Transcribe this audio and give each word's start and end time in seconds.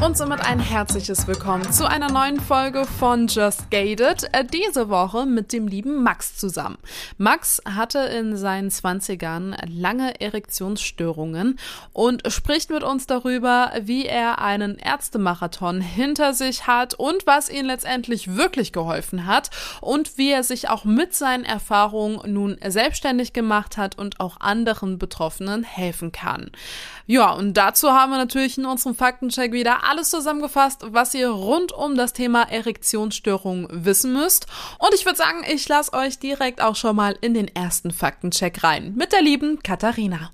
Und 0.00 0.16
somit 0.16 0.40
ein 0.46 0.60
herzliches 0.60 1.26
Willkommen 1.26 1.72
zu 1.72 1.84
einer 1.84 2.08
neuen 2.08 2.38
Folge 2.38 2.84
von 2.84 3.26
Just 3.26 3.68
Gated. 3.68 4.28
Äh, 4.32 4.44
diese 4.44 4.88
Woche 4.90 5.26
mit 5.26 5.52
dem 5.52 5.66
lieben 5.66 6.04
Max 6.04 6.36
zusammen. 6.36 6.78
Max 7.16 7.60
hatte 7.68 7.98
in 7.98 8.36
seinen 8.36 8.70
20ern 8.70 9.56
lange 9.66 10.20
Erektionsstörungen 10.20 11.58
und 11.92 12.32
spricht 12.32 12.70
mit 12.70 12.84
uns 12.84 13.08
darüber, 13.08 13.72
wie 13.82 14.06
er 14.06 14.38
einen 14.38 14.78
Ärztemarathon 14.78 15.80
hinter 15.80 16.32
sich 16.32 16.68
hat 16.68 16.94
und 16.94 17.26
was 17.26 17.50
ihn 17.50 17.66
letztendlich 17.66 18.36
wirklich 18.36 18.72
geholfen 18.72 19.26
hat 19.26 19.50
und 19.80 20.16
wie 20.16 20.30
er 20.30 20.44
sich 20.44 20.68
auch 20.68 20.84
mit 20.84 21.12
seinen 21.12 21.44
Erfahrungen 21.44 22.32
nun 22.32 22.56
selbstständig 22.64 23.32
gemacht 23.32 23.76
hat 23.76 23.98
und 23.98 24.20
auch 24.20 24.38
anderen 24.38 24.96
Betroffenen 24.98 25.64
helfen 25.64 26.12
kann. 26.12 26.52
Ja, 27.10 27.32
und 27.32 27.54
dazu 27.54 27.92
haben 27.92 28.12
wir 28.12 28.18
natürlich 28.18 28.58
in 28.58 28.66
unserem 28.66 28.94
Faktencheck 28.94 29.50
wieder 29.52 29.82
alles 29.88 30.10
zusammengefasst, 30.10 30.82
was 30.88 31.14
ihr 31.14 31.30
rund 31.30 31.72
um 31.72 31.96
das 31.96 32.12
Thema 32.12 32.42
Erektionsstörung 32.42 33.66
wissen 33.70 34.12
müsst. 34.12 34.46
Und 34.78 34.92
ich 34.94 35.06
würde 35.06 35.16
sagen, 35.16 35.42
ich 35.50 35.66
lasse 35.66 35.94
euch 35.94 36.18
direkt 36.18 36.60
auch 36.60 36.76
schon 36.76 36.96
mal 36.96 37.16
in 37.22 37.32
den 37.32 37.48
ersten 37.48 37.92
Faktencheck 37.92 38.62
rein 38.62 38.94
mit 38.94 39.12
der 39.12 39.22
lieben 39.22 39.62
Katharina. 39.62 40.32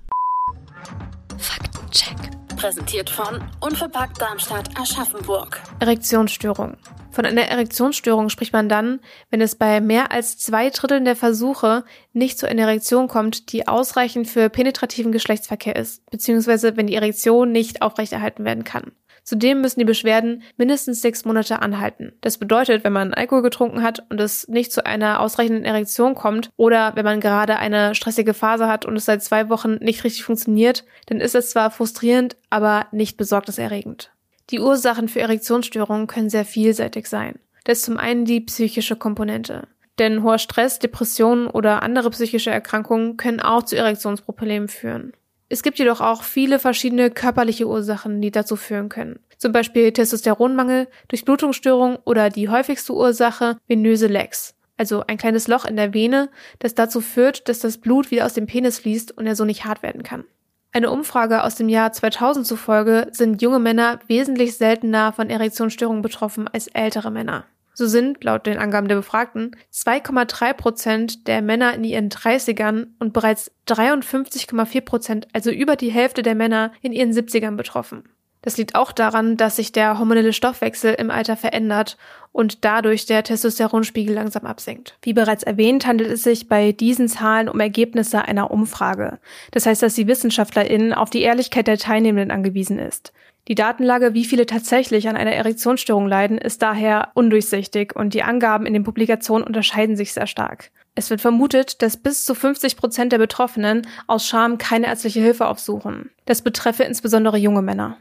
Faktencheck. 1.37 2.24
Präsentiert 2.65 3.11
von 3.11 3.43
Unverpackt 3.59 4.19
Darmstadt 4.19 4.71
Aschaffenburg. 4.75 5.61
Erektionsstörung. 5.81 6.77
Von 7.11 7.23
einer 7.27 7.43
Erektionsstörung 7.43 8.29
spricht 8.29 8.53
man 8.53 8.69
dann, 8.69 9.01
wenn 9.29 9.39
es 9.39 9.53
bei 9.53 9.79
mehr 9.81 10.11
als 10.11 10.39
zwei 10.39 10.71
Dritteln 10.71 11.05
der 11.05 11.15
Versuche 11.15 11.83
nicht 12.11 12.39
zu 12.39 12.49
einer 12.49 12.63
Erektion 12.63 13.07
kommt, 13.07 13.51
die 13.51 13.67
ausreichend 13.67 14.27
für 14.27 14.49
penetrativen 14.49 15.11
Geschlechtsverkehr 15.11 15.75
ist, 15.75 16.09
beziehungsweise 16.09 16.75
wenn 16.75 16.87
die 16.87 16.95
Erektion 16.95 17.51
nicht 17.51 17.83
aufrechterhalten 17.83 18.45
werden 18.45 18.63
kann. 18.63 18.93
Zudem 19.25 19.61
müssen 19.61 19.79
die 19.79 19.85
Beschwerden 19.85 20.43
mindestens 20.55 21.01
sechs 21.01 21.25
Monate 21.25 21.59
anhalten. 21.59 22.13
Das 22.21 22.37
bedeutet, 22.37 22.83
wenn 22.83 22.93
man 22.93 23.15
Alkohol 23.15 23.41
getrunken 23.41 23.81
hat 23.81 24.05
und 24.09 24.21
es 24.21 24.47
nicht 24.47 24.71
zu 24.71 24.85
einer 24.85 25.19
ausreichenden 25.19 25.65
Erektion 25.65 26.13
kommt 26.13 26.51
oder 26.57 26.95
wenn 26.95 27.05
man 27.05 27.19
gerade 27.19 27.57
eine 27.57 27.95
stressige 27.95 28.35
Phase 28.35 28.67
hat 28.67 28.85
und 28.85 28.95
es 28.95 29.05
seit 29.05 29.23
zwei 29.23 29.49
Wochen 29.49 29.77
nicht 29.77 30.03
richtig 30.03 30.23
funktioniert, 30.23 30.85
dann 31.07 31.19
ist 31.19 31.33
es 31.33 31.49
zwar 31.49 31.71
frustrierend, 31.71 32.37
aber 32.51 32.85
nicht 32.91 33.17
besorgniserregend. 33.17 34.11
Die 34.51 34.59
Ursachen 34.59 35.07
für 35.07 35.21
Erektionsstörungen 35.21 36.05
können 36.05 36.29
sehr 36.29 36.45
vielseitig 36.45 37.07
sein. 37.07 37.39
Das 37.63 37.79
ist 37.79 37.85
zum 37.85 37.97
einen 37.97 38.25
die 38.25 38.41
psychische 38.41 38.95
Komponente. 38.95 39.67
Denn 39.97 40.21
hoher 40.21 40.37
Stress, 40.37 40.77
Depressionen 40.77 41.47
oder 41.47 41.81
andere 41.81 42.11
psychische 42.11 42.51
Erkrankungen 42.51 43.17
können 43.17 43.39
auch 43.39 43.63
zu 43.63 43.75
Erektionsproblemen 43.75 44.67
führen. 44.67 45.13
Es 45.47 45.61
gibt 45.61 45.77
jedoch 45.77 46.01
auch 46.01 46.23
viele 46.23 46.59
verschiedene 46.59 47.11
körperliche 47.11 47.67
Ursachen, 47.67 48.21
die 48.21 48.31
dazu 48.31 48.55
führen 48.55 48.89
können. 48.89 49.19
Zum 49.37 49.51
Beispiel 49.51 49.91
Testosteronmangel, 49.91 50.87
Durchblutungsstörung 51.07 51.99
oder 52.03 52.29
die 52.29 52.49
häufigste 52.49 52.93
Ursache 52.93 53.57
venöse 53.67 54.07
Lex. 54.07 54.55
Also 54.77 55.03
ein 55.07 55.17
kleines 55.17 55.47
Loch 55.47 55.65
in 55.65 55.75
der 55.75 55.93
Vene, 55.93 56.29
das 56.59 56.75
dazu 56.75 56.99
führt, 56.99 57.47
dass 57.47 57.59
das 57.59 57.77
Blut 57.77 58.11
wieder 58.11 58.25
aus 58.25 58.33
dem 58.33 58.47
Penis 58.47 58.79
fließt 58.79 59.17
und 59.17 59.27
er 59.27 59.35
so 59.35 59.45
nicht 59.45 59.65
hart 59.65 59.83
werden 59.83 60.03
kann. 60.03 60.25
Eine 60.71 60.91
Umfrage 60.91 61.43
aus 61.43 61.55
dem 61.55 61.69
Jahr 61.69 61.93
2000 61.93 62.45
zufolge 62.45 63.07
sind 63.11 63.41
junge 63.41 63.59
Männer 63.59 63.99
wesentlich 64.07 64.57
seltener 64.57 65.13
von 65.13 65.29
Erektionsstörungen 65.29 66.01
betroffen 66.01 66.49
als 66.49 66.67
ältere 66.67 67.11
Männer. 67.11 67.45
So 67.77 67.87
sind, 67.87 68.23
laut 68.23 68.47
den 68.47 68.57
Angaben 68.57 68.87
der 68.87 68.95
Befragten, 68.95 69.55
2,3 69.73 70.53
Prozent 70.53 71.27
der 71.27 71.41
Männer 71.41 71.73
in 71.73 71.83
ihren 71.83 72.09
30ern 72.09 72.87
und 72.99 73.11
bereits 73.11 73.51
53,4 73.67 74.81
Prozent, 74.81 75.27
also 75.33 75.51
über 75.51 75.75
die 75.75 75.91
Hälfte 75.91 76.23
der 76.23 76.35
Männer 76.35 76.71
in 76.81 76.93
ihren 76.93 77.11
70ern 77.11 77.57
betroffen. 77.57 78.03
Das 78.45 78.57
liegt 78.57 78.75
auch 78.75 78.91
daran, 78.91 79.37
dass 79.37 79.55
sich 79.55 79.71
der 79.71 79.97
hormonelle 79.97 80.31
Stoffwechsel 80.31 80.93
im 80.93 81.09
Alter 81.09 81.35
verändert 81.35 81.97
und 82.31 82.63
dadurch 82.63 83.07
der 83.07 83.23
Testosteronspiegel 83.23 84.13
langsam 84.13 84.45
absinkt. 84.45 84.97
Wie 85.01 85.13
bereits 85.13 85.41
erwähnt, 85.41 85.87
handelt 85.87 86.11
es 86.11 86.23
sich 86.23 86.47
bei 86.47 86.71
diesen 86.71 87.09
Zahlen 87.09 87.49
um 87.49 87.59
Ergebnisse 87.59 88.21
einer 88.23 88.51
Umfrage. 88.51 89.19
Das 89.49 89.65
heißt, 89.65 89.81
dass 89.81 89.95
die 89.95 90.07
WissenschaftlerInnen 90.07 90.93
auf 90.93 91.09
die 91.09 91.23
Ehrlichkeit 91.23 91.65
der 91.65 91.79
Teilnehmenden 91.79 92.29
angewiesen 92.29 92.77
ist. 92.77 93.13
Die 93.47 93.55
Datenlage, 93.55 94.15
wie 94.15 94.25
viele 94.25 94.47
tatsächlich 94.47 95.07
an 95.07 95.15
einer 95.15 95.33
Erektionsstörung 95.33 96.07
leiden, 96.07 96.39
ist 96.39 96.63
daher 96.63 97.09
undurchsichtig 97.13 97.95
und 97.95 98.15
die 98.15 98.23
Angaben 98.23 98.65
in 98.65 98.73
den 98.73 98.83
Publikationen 98.83 99.45
unterscheiden 99.45 99.95
sich 99.95 100.13
sehr 100.13 100.25
stark. 100.25 100.71
Es 100.95 101.11
wird 101.11 101.21
vermutet, 101.21 101.81
dass 101.83 101.97
bis 101.97 102.25
zu 102.25 102.33
50 102.33 102.75
Prozent 102.75 103.11
der 103.11 103.19
Betroffenen 103.19 103.85
aus 104.07 104.27
Scham 104.27 104.57
keine 104.57 104.87
ärztliche 104.87 105.19
Hilfe 105.19 105.47
aufsuchen. 105.47 106.09
Das 106.25 106.41
betreffe 106.41 106.83
insbesondere 106.83 107.37
junge 107.37 107.61
Männer. 107.61 107.97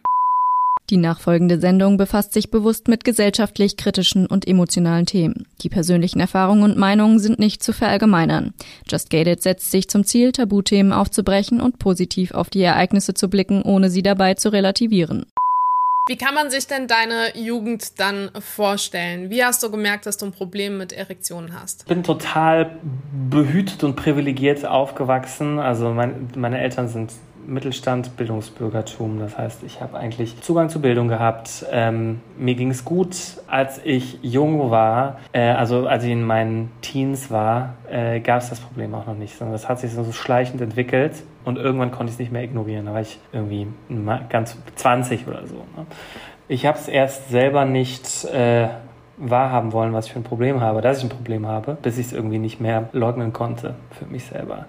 Die 0.90 0.98
nachfolgende 0.98 1.58
Sendung 1.58 1.96
befasst 1.96 2.34
sich 2.34 2.50
bewusst 2.50 2.88
mit 2.88 3.04
gesellschaftlich 3.04 3.78
kritischen 3.78 4.26
und 4.26 4.46
emotionalen 4.46 5.06
Themen. 5.06 5.46
Die 5.62 5.70
persönlichen 5.70 6.20
Erfahrungen 6.20 6.62
und 6.62 6.76
Meinungen 6.76 7.18
sind 7.18 7.38
nicht 7.38 7.62
zu 7.62 7.72
verallgemeinern. 7.72 8.52
Just 8.86 9.08
Gated 9.08 9.42
setzt 9.42 9.70
sich 9.70 9.88
zum 9.88 10.04
Ziel, 10.04 10.32
Tabuthemen 10.32 10.92
aufzubrechen 10.92 11.62
und 11.62 11.78
positiv 11.78 12.32
auf 12.32 12.50
die 12.50 12.62
Ereignisse 12.62 13.14
zu 13.14 13.30
blicken, 13.30 13.62
ohne 13.62 13.88
sie 13.88 14.02
dabei 14.02 14.34
zu 14.34 14.50
relativieren. 14.50 15.24
Wie 16.06 16.18
kann 16.18 16.34
man 16.34 16.50
sich 16.50 16.66
denn 16.66 16.86
deine 16.86 17.34
Jugend 17.34 17.98
dann 17.98 18.30
vorstellen? 18.38 19.30
Wie 19.30 19.42
hast 19.42 19.62
du 19.62 19.70
gemerkt, 19.70 20.04
dass 20.04 20.18
du 20.18 20.26
ein 20.26 20.32
Problem 20.32 20.76
mit 20.76 20.92
Erektionen 20.92 21.58
hast? 21.58 21.80
Ich 21.80 21.86
bin 21.86 22.02
total 22.02 22.76
behütet 23.30 23.82
und 23.84 23.96
privilegiert 23.96 24.66
aufgewachsen. 24.66 25.58
Also 25.58 25.94
mein, 25.94 26.28
meine 26.36 26.60
Eltern 26.60 26.88
sind 26.88 27.10
Mittelstand, 27.46 28.16
Bildungsbürgertum. 28.16 29.20
Das 29.20 29.36
heißt, 29.36 29.62
ich 29.64 29.80
habe 29.80 29.96
eigentlich 29.96 30.40
Zugang 30.40 30.68
zu 30.68 30.80
Bildung 30.80 31.08
gehabt. 31.08 31.64
Ähm, 31.70 32.20
mir 32.38 32.54
ging 32.54 32.70
es 32.70 32.84
gut, 32.84 33.16
als 33.46 33.80
ich 33.84 34.18
jung 34.22 34.70
war, 34.70 35.18
äh, 35.32 35.50
also 35.50 35.86
als 35.86 36.04
ich 36.04 36.10
in 36.10 36.24
meinen 36.24 36.70
Teens 36.80 37.30
war, 37.30 37.74
äh, 37.90 38.20
gab 38.20 38.40
es 38.40 38.50
das 38.50 38.60
Problem 38.60 38.94
auch 38.94 39.06
noch 39.06 39.16
nicht, 39.16 39.36
sondern 39.36 39.52
das 39.52 39.68
hat 39.68 39.80
sich 39.80 39.92
so 39.92 40.10
schleichend 40.12 40.60
entwickelt 40.60 41.22
und 41.44 41.58
irgendwann 41.58 41.90
konnte 41.90 42.10
ich 42.10 42.14
es 42.14 42.18
nicht 42.18 42.32
mehr 42.32 42.42
ignorieren. 42.42 42.86
Da 42.86 42.92
war 42.92 43.00
ich 43.00 43.18
irgendwie 43.32 43.66
ganz 44.28 44.56
20 44.76 45.26
oder 45.28 45.46
so. 45.46 45.56
Ne? 45.76 45.86
Ich 46.48 46.66
habe 46.66 46.78
es 46.78 46.88
erst 46.88 47.30
selber 47.30 47.64
nicht 47.64 48.24
äh, 48.26 48.68
wahrhaben 49.16 49.72
wollen, 49.72 49.92
was 49.92 50.06
ich 50.06 50.12
für 50.12 50.18
ein 50.18 50.24
Problem 50.24 50.60
habe, 50.60 50.80
dass 50.80 50.98
ich 50.98 51.04
ein 51.04 51.08
Problem 51.08 51.46
habe, 51.46 51.76
bis 51.80 51.98
ich 51.98 52.06
es 52.06 52.12
irgendwie 52.12 52.38
nicht 52.38 52.60
mehr 52.60 52.88
leugnen 52.92 53.32
konnte 53.32 53.74
für 53.90 54.06
mich 54.06 54.24
selber. 54.24 54.66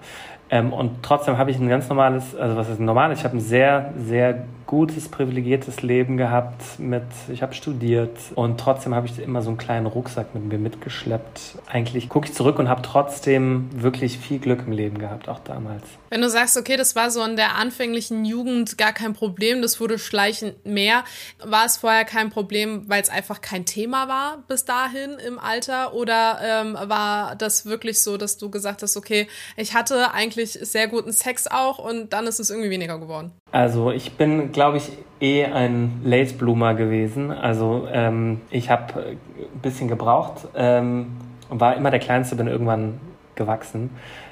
Ähm, 0.48 0.72
und 0.72 1.02
trotzdem 1.02 1.38
habe 1.38 1.50
ich 1.50 1.58
ein 1.58 1.68
ganz 1.68 1.88
normales, 1.88 2.36
also 2.36 2.56
was 2.56 2.68
ist 2.68 2.78
normales? 2.80 3.18
Ich 3.18 3.24
habe 3.24 3.36
ein 3.36 3.40
sehr, 3.40 3.92
sehr 3.98 4.44
gutes, 4.66 5.08
privilegiertes 5.08 5.82
Leben 5.82 6.16
gehabt 6.16 6.78
mit, 6.78 7.04
ich 7.32 7.42
habe 7.42 7.54
studiert 7.54 8.16
und 8.34 8.58
trotzdem 8.58 8.94
habe 8.94 9.06
ich 9.06 9.18
immer 9.18 9.42
so 9.42 9.50
einen 9.50 9.58
kleinen 9.58 9.86
Rucksack 9.86 10.34
mit 10.34 10.44
mir 10.44 10.58
mitgeschleppt. 10.58 11.56
Eigentlich 11.66 12.08
gucke 12.08 12.28
ich 12.28 12.34
zurück 12.34 12.58
und 12.58 12.68
habe 12.68 12.82
trotzdem 12.82 13.68
wirklich 13.72 14.18
viel 14.18 14.38
Glück 14.38 14.64
im 14.66 14.72
Leben 14.72 14.98
gehabt, 14.98 15.28
auch 15.28 15.38
damals. 15.40 15.84
Wenn 16.10 16.20
du 16.20 16.30
sagst, 16.30 16.56
okay, 16.56 16.76
das 16.76 16.96
war 16.96 17.10
so 17.10 17.22
in 17.22 17.36
der 17.36 17.56
anfänglichen 17.56 18.24
Jugend 18.24 18.76
gar 18.78 18.92
kein 18.92 19.12
Problem, 19.12 19.62
das 19.62 19.80
wurde 19.80 19.98
schleichend 19.98 20.66
mehr, 20.66 21.04
war 21.44 21.66
es 21.66 21.76
vorher 21.76 22.04
kein 22.04 22.30
Problem, 22.30 22.84
weil 22.88 23.02
es 23.02 23.08
einfach 23.08 23.40
kein 23.40 23.66
Thema 23.66 24.08
war 24.08 24.44
bis 24.48 24.64
dahin 24.64 25.12
im 25.26 25.38
Alter 25.38 25.94
oder 25.94 26.38
ähm, 26.42 26.76
war 26.88 27.36
das 27.36 27.66
wirklich 27.66 28.00
so, 28.00 28.16
dass 28.16 28.36
du 28.38 28.50
gesagt 28.50 28.82
hast, 28.82 28.96
okay, 28.96 29.28
ich 29.56 29.74
hatte 29.74 30.12
eigentlich 30.12 30.52
sehr 30.52 30.88
guten 30.88 31.12
Sex 31.12 31.46
auch 31.46 31.78
und 31.78 32.12
dann 32.12 32.26
ist 32.26 32.40
es 32.40 32.50
irgendwie 32.50 32.70
weniger 32.70 32.98
geworden? 32.98 33.32
Also 33.56 33.90
ich 33.90 34.12
bin, 34.12 34.52
glaube 34.52 34.76
ich, 34.76 34.92
eh 35.18 35.46
ein 35.46 36.02
Late 36.04 36.34
Bloomer 36.34 36.74
gewesen. 36.74 37.30
Also 37.30 37.88
ähm, 37.90 38.42
ich 38.50 38.68
habe 38.68 38.92
ein 38.94 39.60
bisschen 39.62 39.88
gebraucht, 39.88 40.46
ähm, 40.54 41.16
war 41.48 41.74
immer 41.74 41.90
der 41.90 42.00
Kleinste, 42.00 42.36
bin 42.36 42.48
irgendwann 42.48 43.00
gewachsen. 43.34 43.88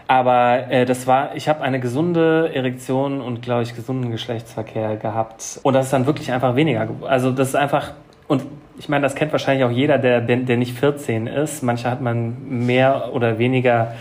Aber 0.09 0.71
äh, 0.71 0.85
das 0.85 1.07
war, 1.07 1.35
ich 1.37 1.49
habe 1.49 1.63
eine 1.63 1.81
gesunde 1.81 2.51
Erektion 2.53 3.23
und, 3.23 3.41
glaube 3.41 3.63
ich, 3.63 3.75
gesunden 3.75 4.11
Geschlechtsverkehr 4.11 4.97
gehabt. 4.97 5.59
Und 5.63 5.73
das 5.73 5.87
ist 5.87 5.95
dann 5.95 6.05
wirklich 6.05 6.31
einfach 6.31 6.55
weniger. 6.55 6.87
Also 7.09 7.31
das 7.31 7.49
ist 7.49 7.57
einfach, 7.57 7.93
und 8.29 8.43
ich 8.79 8.91
meine, 8.91 9.05
das 9.05 9.15
kennt 9.15 9.33
wahrscheinlich 9.33 9.65
auch 9.65 9.71
jeder, 9.71 9.97
der, 9.97 10.21
der 10.21 10.57
nicht 10.59 10.79
14 10.79 11.29
ist. 11.29 11.63
Manche 11.63 11.91
hat 11.91 12.03
man 12.03 12.67
mehr 12.67 13.09
oder 13.15 13.39
weniger 13.39 13.95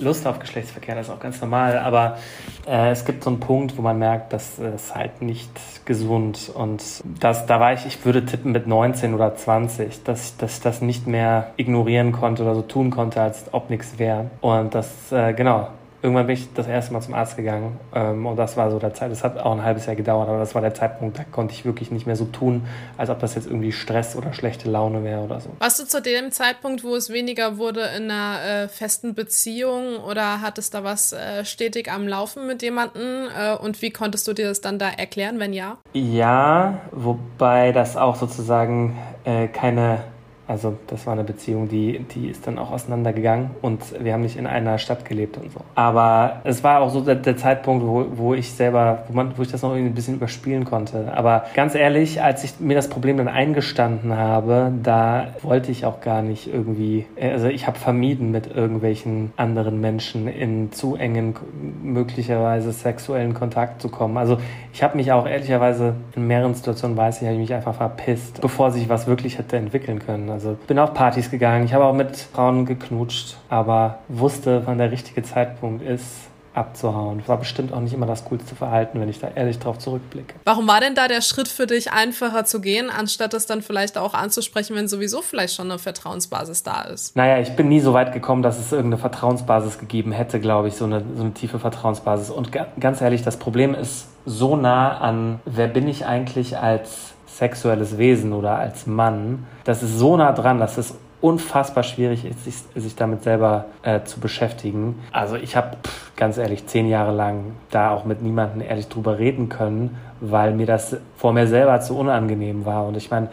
Lust 0.00 0.26
auf 0.26 0.38
Geschlechtsverkehr, 0.38 0.94
das 0.94 1.08
ist 1.08 1.12
auch 1.12 1.20
ganz 1.20 1.40
normal, 1.40 1.78
aber 1.78 2.18
äh, 2.66 2.90
es 2.90 3.04
gibt 3.04 3.24
so 3.24 3.30
einen 3.30 3.40
Punkt, 3.40 3.76
wo 3.76 3.82
man 3.82 3.98
merkt, 3.98 4.32
das 4.32 4.58
ist 4.58 4.94
halt 4.94 5.22
nicht 5.22 5.50
gesund 5.84 6.50
und 6.54 6.82
das, 7.20 7.46
da 7.46 7.60
war 7.60 7.72
ich, 7.72 7.86
ich 7.86 8.04
würde 8.04 8.24
tippen 8.24 8.52
mit 8.52 8.66
19 8.66 9.14
oder 9.14 9.34
20, 9.34 10.04
dass, 10.04 10.36
dass 10.36 10.56
ich 10.56 10.62
das 10.62 10.80
nicht 10.80 11.06
mehr 11.06 11.52
ignorieren 11.56 12.12
konnte 12.12 12.42
oder 12.42 12.54
so 12.54 12.62
tun 12.62 12.90
konnte, 12.90 13.20
als 13.20 13.44
ob 13.52 13.70
nichts 13.70 13.98
wäre. 13.98 14.30
Und 14.40 14.74
das, 14.74 15.12
äh, 15.12 15.32
genau, 15.32 15.68
irgendwann 16.02 16.26
bin 16.26 16.34
ich 16.34 16.52
das 16.54 16.66
erste 16.66 16.92
Mal 16.92 17.00
zum 17.00 17.14
Arzt 17.14 17.36
gegangen 17.36 17.78
ähm, 17.94 18.26
und 18.26 18.36
das 18.36 18.56
war 18.56 18.70
so 18.70 18.78
der 18.78 18.94
Zeit. 18.94 19.10
Das 19.10 19.24
hat 19.24 19.38
auch 19.38 19.52
ein 19.52 19.62
halbes 19.62 19.86
Jahr 19.86 19.96
gedauert, 19.96 20.28
aber 20.28 20.38
das 20.38 20.54
war 20.54 20.62
der 20.62 20.74
Zeitpunkt, 20.74 21.18
da 21.18 21.24
konnte 21.24 21.54
ich 21.54 21.64
wirklich 21.64 21.90
nicht 21.90 22.06
mehr 22.06 22.16
so 22.16 22.24
tun, 22.26 22.66
als 22.96 23.10
ob 23.10 23.18
das 23.18 23.34
jetzt 23.34 23.46
irgendwie 23.46 23.72
Stress 23.72 24.14
oder 24.14 24.32
schlechte 24.32 24.70
Laune 24.70 25.02
wäre 25.02 25.22
oder 25.22 25.40
so. 25.40 25.50
Warst 25.58 25.80
du 25.80 25.86
zu 25.86 26.00
dem 26.00 26.30
Zeitpunkt, 26.30 26.84
wo 26.84 26.94
es 26.94 27.10
weniger 27.10 27.58
wurde, 27.58 27.80
in 27.96 28.10
einer 28.10 28.44
äh, 28.44 28.68
festen 28.68 29.14
Beziehung 29.14 29.98
oder 29.98 30.40
hattest 30.40 30.74
da 30.74 30.84
was 30.84 31.12
äh, 31.12 31.44
stetig 31.44 31.90
am 31.90 32.06
Laufen 32.06 32.46
mit 32.46 32.62
jemandem 32.62 33.28
äh, 33.36 33.56
und 33.56 33.82
wie 33.82 33.90
konntest 33.90 34.28
du 34.28 34.32
dir 34.32 34.48
das 34.48 34.60
dann 34.60 34.78
da 34.78 34.88
erklären, 34.88 35.40
wenn 35.40 35.52
ja? 35.52 35.78
Ja, 35.92 36.80
wobei 36.92 37.72
das 37.72 37.96
auch 37.96 38.16
sozusagen 38.16 38.96
äh, 39.24 39.48
keine 39.48 40.04
also 40.48 40.78
das 40.86 41.06
war 41.06 41.12
eine 41.12 41.24
Beziehung, 41.24 41.68
die, 41.68 41.98
die 42.14 42.28
ist 42.28 42.46
dann 42.46 42.58
auch 42.58 42.70
auseinandergegangen 42.70 43.50
und 43.60 43.80
wir 44.02 44.14
haben 44.14 44.22
nicht 44.22 44.38
in 44.38 44.46
einer 44.46 44.78
Stadt 44.78 45.04
gelebt 45.04 45.36
und 45.36 45.52
so. 45.52 45.60
Aber 45.74 46.40
es 46.44 46.64
war 46.64 46.80
auch 46.80 46.88
so 46.88 47.02
der, 47.02 47.16
der 47.16 47.36
Zeitpunkt, 47.36 47.84
wo, 47.84 48.06
wo 48.14 48.32
ich 48.32 48.50
selber, 48.50 49.04
wo, 49.08 49.14
man, 49.14 49.36
wo 49.36 49.42
ich 49.42 49.50
das 49.50 49.60
noch 49.60 49.72
irgendwie 49.72 49.90
ein 49.90 49.94
bisschen 49.94 50.14
überspielen 50.14 50.64
konnte. 50.64 51.12
Aber 51.14 51.44
ganz 51.54 51.74
ehrlich, 51.74 52.22
als 52.22 52.44
ich 52.44 52.60
mir 52.60 52.74
das 52.74 52.88
Problem 52.88 53.18
dann 53.18 53.28
eingestanden 53.28 54.16
habe, 54.16 54.72
da 54.82 55.28
wollte 55.42 55.70
ich 55.70 55.84
auch 55.84 56.00
gar 56.00 56.22
nicht 56.22 56.52
irgendwie, 56.52 57.04
also 57.20 57.48
ich 57.48 57.66
habe 57.66 57.78
vermieden, 57.78 58.30
mit 58.30 58.46
irgendwelchen 58.46 59.32
anderen 59.36 59.82
Menschen 59.82 60.28
in 60.28 60.72
zu 60.72 60.96
engen, 60.96 61.36
möglicherweise 61.82 62.72
sexuellen 62.72 63.34
Kontakt 63.34 63.82
zu 63.82 63.90
kommen. 63.90 64.16
Also 64.16 64.38
ich 64.72 64.82
habe 64.82 64.96
mich 64.96 65.12
auch 65.12 65.26
ehrlicherweise 65.26 65.94
in 66.16 66.26
mehreren 66.26 66.54
Situationen, 66.54 66.96
weiß 66.96 67.20
ich, 67.20 67.24
habe 67.24 67.34
ich 67.34 67.40
mich 67.40 67.52
einfach 67.52 67.74
verpisst, 67.74 68.40
bevor 68.40 68.70
sich 68.70 68.88
was 68.88 69.06
wirklich 69.06 69.36
hätte 69.36 69.58
entwickeln 69.58 69.98
können. 69.98 70.37
Also 70.38 70.56
bin 70.68 70.78
auf 70.78 70.94
Partys 70.94 71.32
gegangen, 71.32 71.64
ich 71.64 71.74
habe 71.74 71.84
auch 71.84 71.92
mit 71.92 72.16
Frauen 72.16 72.64
geknutscht, 72.64 73.34
aber 73.48 73.98
wusste, 74.06 74.62
wann 74.66 74.78
der 74.78 74.92
richtige 74.92 75.24
Zeitpunkt 75.24 75.82
ist, 75.82 76.06
abzuhauen. 76.54 77.24
War 77.26 77.38
bestimmt 77.38 77.72
auch 77.72 77.80
nicht 77.80 77.92
immer 77.92 78.06
das 78.06 78.24
coolste 78.24 78.54
Verhalten, 78.54 79.00
wenn 79.00 79.08
ich 79.08 79.18
da 79.18 79.32
ehrlich 79.34 79.58
drauf 79.58 79.78
zurückblicke. 79.78 80.36
Warum 80.44 80.68
war 80.68 80.78
denn 80.78 80.94
da 80.94 81.08
der 81.08 81.22
Schritt 81.22 81.48
für 81.48 81.66
dich 81.66 81.90
einfacher 81.90 82.44
zu 82.44 82.60
gehen, 82.60 82.88
anstatt 82.88 83.32
das 83.32 83.46
dann 83.46 83.62
vielleicht 83.62 83.98
auch 83.98 84.14
anzusprechen, 84.14 84.76
wenn 84.76 84.86
sowieso 84.86 85.22
vielleicht 85.22 85.56
schon 85.56 85.72
eine 85.72 85.80
Vertrauensbasis 85.80 86.62
da 86.62 86.82
ist? 86.82 87.16
Naja, 87.16 87.40
ich 87.40 87.56
bin 87.56 87.68
nie 87.68 87.80
so 87.80 87.92
weit 87.92 88.12
gekommen, 88.12 88.42
dass 88.44 88.60
es 88.60 88.70
irgendeine 88.70 89.00
Vertrauensbasis 89.00 89.80
gegeben 89.80 90.12
hätte, 90.12 90.38
glaube 90.38 90.68
ich, 90.68 90.74
so 90.74 90.84
eine, 90.84 91.02
so 91.16 91.24
eine 91.24 91.34
tiefe 91.34 91.58
Vertrauensbasis. 91.58 92.30
Und 92.30 92.50
ganz 92.78 93.00
ehrlich, 93.00 93.22
das 93.22 93.38
Problem 93.38 93.74
ist 93.74 94.06
so 94.24 94.54
nah 94.54 94.98
an, 94.98 95.40
wer 95.46 95.66
bin 95.66 95.88
ich 95.88 96.06
eigentlich 96.06 96.58
als 96.58 97.14
sexuelles 97.38 97.98
Wesen 97.98 98.32
oder 98.32 98.58
als 98.58 98.86
Mann, 98.86 99.46
das 99.64 99.82
ist 99.82 99.96
so 99.96 100.16
nah 100.16 100.32
dran, 100.32 100.58
dass 100.58 100.76
es 100.76 100.96
unfassbar 101.20 101.84
schwierig 101.84 102.24
ist, 102.24 102.44
sich, 102.44 102.54
sich 102.74 102.96
damit 102.96 103.22
selber 103.22 103.66
äh, 103.82 104.02
zu 104.02 104.20
beschäftigen. 104.20 105.00
Also 105.12 105.36
ich 105.36 105.56
habe 105.56 105.76
ganz 106.16 106.36
ehrlich 106.36 106.66
zehn 106.66 106.88
Jahre 106.88 107.12
lang 107.12 107.52
da 107.70 107.90
auch 107.90 108.04
mit 108.04 108.22
niemandem 108.22 108.60
ehrlich 108.60 108.88
drüber 108.88 109.18
reden 109.18 109.48
können, 109.48 109.96
weil 110.20 110.52
mir 110.52 110.66
das 110.66 110.96
vor 111.16 111.32
mir 111.32 111.46
selber 111.46 111.80
zu 111.80 111.96
unangenehm 111.96 112.66
war. 112.66 112.86
Und 112.86 112.96
ich 112.96 113.10
meine, 113.10 113.28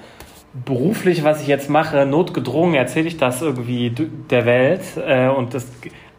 beruflich, 0.54 1.24
was 1.24 1.42
ich 1.42 1.48
jetzt 1.48 1.70
mache, 1.70 2.06
notgedrungen 2.06 2.76
erzähle 2.76 3.08
ich 3.08 3.18
das 3.18 3.42
irgendwie 3.42 3.90
der 3.90 4.46
Welt. 4.46 4.84
Äh, 5.06 5.30
und 5.30 5.54
das, 5.54 5.68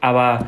aber 0.00 0.46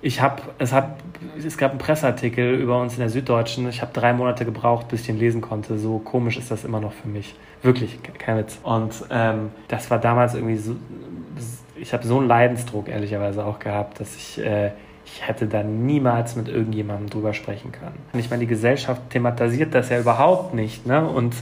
ich 0.00 0.20
habe, 0.20 0.42
es 0.58 0.72
hat 0.72 0.96
es 1.36 1.56
gab 1.58 1.70
einen 1.72 1.78
Presseartikel 1.78 2.54
über 2.54 2.80
uns 2.80 2.94
in 2.94 3.00
der 3.00 3.10
Süddeutschen. 3.10 3.68
Ich 3.68 3.82
habe 3.82 3.92
drei 3.92 4.12
Monate 4.12 4.44
gebraucht, 4.44 4.88
bis 4.88 5.00
ich 5.00 5.06
den 5.06 5.18
lesen 5.18 5.40
konnte. 5.40 5.78
So 5.78 5.98
komisch 5.98 6.36
ist 6.38 6.50
das 6.50 6.64
immer 6.64 6.80
noch 6.80 6.92
für 6.92 7.08
mich. 7.08 7.34
Wirklich, 7.62 7.98
kein 8.18 8.38
Witz. 8.38 8.58
Und 8.62 8.92
ähm, 9.10 9.50
das 9.68 9.90
war 9.90 9.98
damals 9.98 10.34
irgendwie 10.34 10.56
so. 10.56 10.76
Ich 11.76 11.92
habe 11.92 12.06
so 12.06 12.18
einen 12.18 12.28
Leidensdruck 12.28 12.88
ehrlicherweise 12.88 13.44
auch 13.44 13.58
gehabt, 13.58 14.00
dass 14.00 14.14
ich. 14.16 14.38
Äh, 14.44 14.72
ich 15.14 15.26
hätte 15.26 15.46
da 15.46 15.62
niemals 15.62 16.36
mit 16.36 16.48
irgendjemandem 16.48 17.08
drüber 17.08 17.32
sprechen 17.32 17.72
können. 17.72 17.98
Ich 18.12 18.28
meine, 18.28 18.40
die 18.40 18.46
Gesellschaft 18.46 19.00
thematisiert 19.10 19.74
das 19.74 19.88
ja 19.88 19.98
überhaupt 19.98 20.52
nicht. 20.52 20.86
Ne? 20.86 21.06
Und 21.08 21.34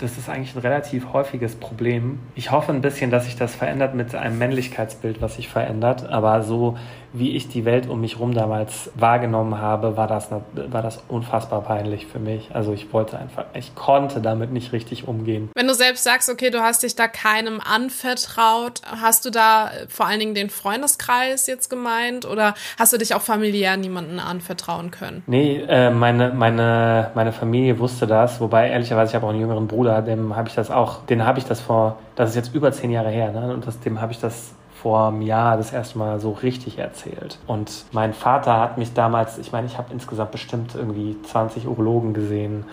das 0.00 0.18
ist 0.18 0.28
eigentlich 0.28 0.56
ein 0.56 0.60
relativ 0.60 1.12
häufiges 1.12 1.54
Problem. 1.54 2.18
Ich 2.34 2.50
hoffe 2.50 2.72
ein 2.72 2.80
bisschen, 2.80 3.10
dass 3.10 3.26
sich 3.26 3.36
das 3.36 3.54
verändert 3.54 3.94
mit 3.94 4.14
einem 4.14 4.38
Männlichkeitsbild, 4.38 5.22
was 5.22 5.36
sich 5.36 5.48
verändert. 5.48 6.08
Aber 6.08 6.42
so 6.42 6.76
wie 7.14 7.36
ich 7.36 7.48
die 7.48 7.64
Welt 7.64 7.88
um 7.88 8.00
mich 8.00 8.14
herum 8.14 8.34
damals 8.34 8.90
wahrgenommen 8.96 9.58
habe, 9.58 9.96
war 9.96 10.08
das, 10.08 10.30
war 10.30 10.82
das 10.82 11.02
unfassbar 11.08 11.62
peinlich 11.62 12.06
für 12.06 12.18
mich. 12.18 12.50
Also 12.52 12.72
ich 12.72 12.92
wollte 12.92 13.16
einfach, 13.16 13.44
ich 13.54 13.74
konnte 13.76 14.20
damit 14.20 14.52
nicht 14.52 14.72
richtig 14.72 15.06
umgehen. 15.06 15.48
Wenn 15.54 15.68
du 15.68 15.74
selbst 15.74 16.02
sagst, 16.02 16.28
okay, 16.28 16.50
du 16.50 16.60
hast 16.60 16.82
dich 16.82 16.96
da 16.96 17.06
keinem 17.06 17.60
anvertraut, 17.60 18.82
hast 19.00 19.24
du 19.24 19.30
da 19.30 19.70
vor 19.88 20.06
allen 20.06 20.18
Dingen 20.18 20.34
den 20.34 20.50
Freundeskreis 20.50 21.46
jetzt 21.46 21.70
gemeint 21.70 22.26
oder 22.26 22.54
hast 22.78 22.92
du 22.92 22.98
dich 22.98 23.14
auch 23.14 23.22
familiär 23.22 23.76
niemanden 23.76 24.18
anvertrauen 24.18 24.90
können? 24.90 25.22
Nee, 25.28 25.62
äh, 25.68 25.90
meine, 25.90 26.32
meine, 26.32 27.12
meine 27.14 27.32
Familie 27.32 27.78
wusste 27.78 28.08
das, 28.08 28.40
wobei 28.40 28.70
ehrlicherweise 28.70 29.10
ich 29.10 29.14
habe 29.14 29.26
auch 29.26 29.30
einen 29.30 29.40
jüngeren 29.40 29.68
Bruder, 29.68 30.02
dem 30.02 30.34
habe 30.34 30.48
ich 30.48 30.56
das 30.56 30.72
auch, 30.72 31.06
den 31.06 31.24
habe 31.24 31.38
ich 31.38 31.44
das 31.44 31.60
vor, 31.60 31.98
das 32.16 32.30
ist 32.30 32.36
jetzt 32.36 32.54
über 32.54 32.72
zehn 32.72 32.90
Jahre 32.90 33.10
her, 33.10 33.30
ne? 33.30 33.54
und 33.54 33.66
das, 33.68 33.78
dem 33.78 34.00
habe 34.00 34.10
ich 34.10 34.18
das 34.18 34.54
vor 34.84 35.08
einem 35.08 35.22
Jahr 35.22 35.56
das 35.56 35.72
erste 35.72 35.96
Mal 35.96 36.20
so 36.20 36.32
richtig 36.32 36.78
erzählt. 36.78 37.38
Und 37.46 37.86
mein 37.92 38.12
Vater 38.12 38.60
hat 38.60 38.76
mich 38.76 38.92
damals, 38.92 39.38
ich 39.38 39.50
meine, 39.50 39.66
ich 39.66 39.78
habe 39.78 39.90
insgesamt 39.94 40.30
bestimmt 40.30 40.74
irgendwie 40.74 41.16
20 41.22 41.66
Urologen 41.66 42.12
gesehen 42.12 42.66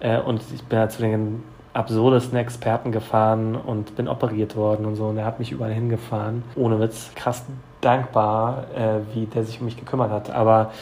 äh, 0.00 0.18
und 0.18 0.40
ich 0.54 0.62
bin 0.64 0.78
halt 0.78 0.92
zu 0.92 1.02
den 1.02 1.42
absurdesten 1.74 2.38
Experten 2.38 2.90
gefahren 2.90 3.54
und 3.54 3.96
bin 3.96 4.08
operiert 4.08 4.56
worden 4.56 4.86
und 4.86 4.96
so. 4.96 5.08
Und 5.08 5.18
er 5.18 5.26
hat 5.26 5.40
mich 5.40 5.52
überall 5.52 5.74
hingefahren. 5.74 6.42
Ohne 6.56 6.80
Witz, 6.80 7.10
krass 7.14 7.44
dankbar, 7.82 8.64
äh, 8.74 9.00
wie 9.14 9.26
der 9.26 9.44
sich 9.44 9.60
um 9.60 9.66
mich 9.66 9.76
gekümmert 9.76 10.10
hat. 10.10 10.30
Aber 10.30 10.72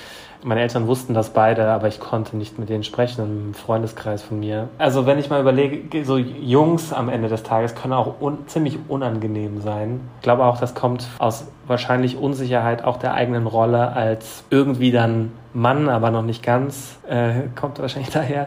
meine 0.46 0.60
Eltern 0.60 0.86
wussten 0.86 1.12
das 1.12 1.30
beide, 1.30 1.68
aber 1.72 1.88
ich 1.88 1.98
konnte 1.98 2.36
nicht 2.36 2.56
mit 2.56 2.68
denen 2.68 2.84
sprechen 2.84 3.48
im 3.48 3.54
Freundeskreis 3.54 4.22
von 4.22 4.38
mir. 4.38 4.68
Also 4.78 5.04
wenn 5.04 5.18
ich 5.18 5.28
mal 5.28 5.40
überlege, 5.40 6.04
so 6.04 6.16
Jungs 6.16 6.92
am 6.92 7.08
Ende 7.08 7.28
des 7.28 7.42
Tages 7.42 7.74
können 7.74 7.92
auch 7.92 8.20
un 8.20 8.46
ziemlich 8.46 8.78
unangenehm 8.86 9.60
sein. 9.60 10.00
Ich 10.18 10.22
glaube 10.22 10.44
auch, 10.44 10.58
das 10.58 10.76
kommt 10.76 11.08
aus 11.18 11.48
wahrscheinlich 11.66 12.16
Unsicherheit 12.16 12.84
auch 12.84 12.96
der 12.96 13.14
eigenen 13.14 13.48
Rolle 13.48 13.92
als 13.92 14.44
irgendwie 14.50 14.92
dann 14.92 15.32
Mann, 15.52 15.88
aber 15.88 16.12
noch 16.12 16.22
nicht 16.22 16.44
ganz, 16.44 17.00
äh, 17.08 17.48
kommt 17.56 17.80
wahrscheinlich 17.80 18.10
daher. 18.14 18.46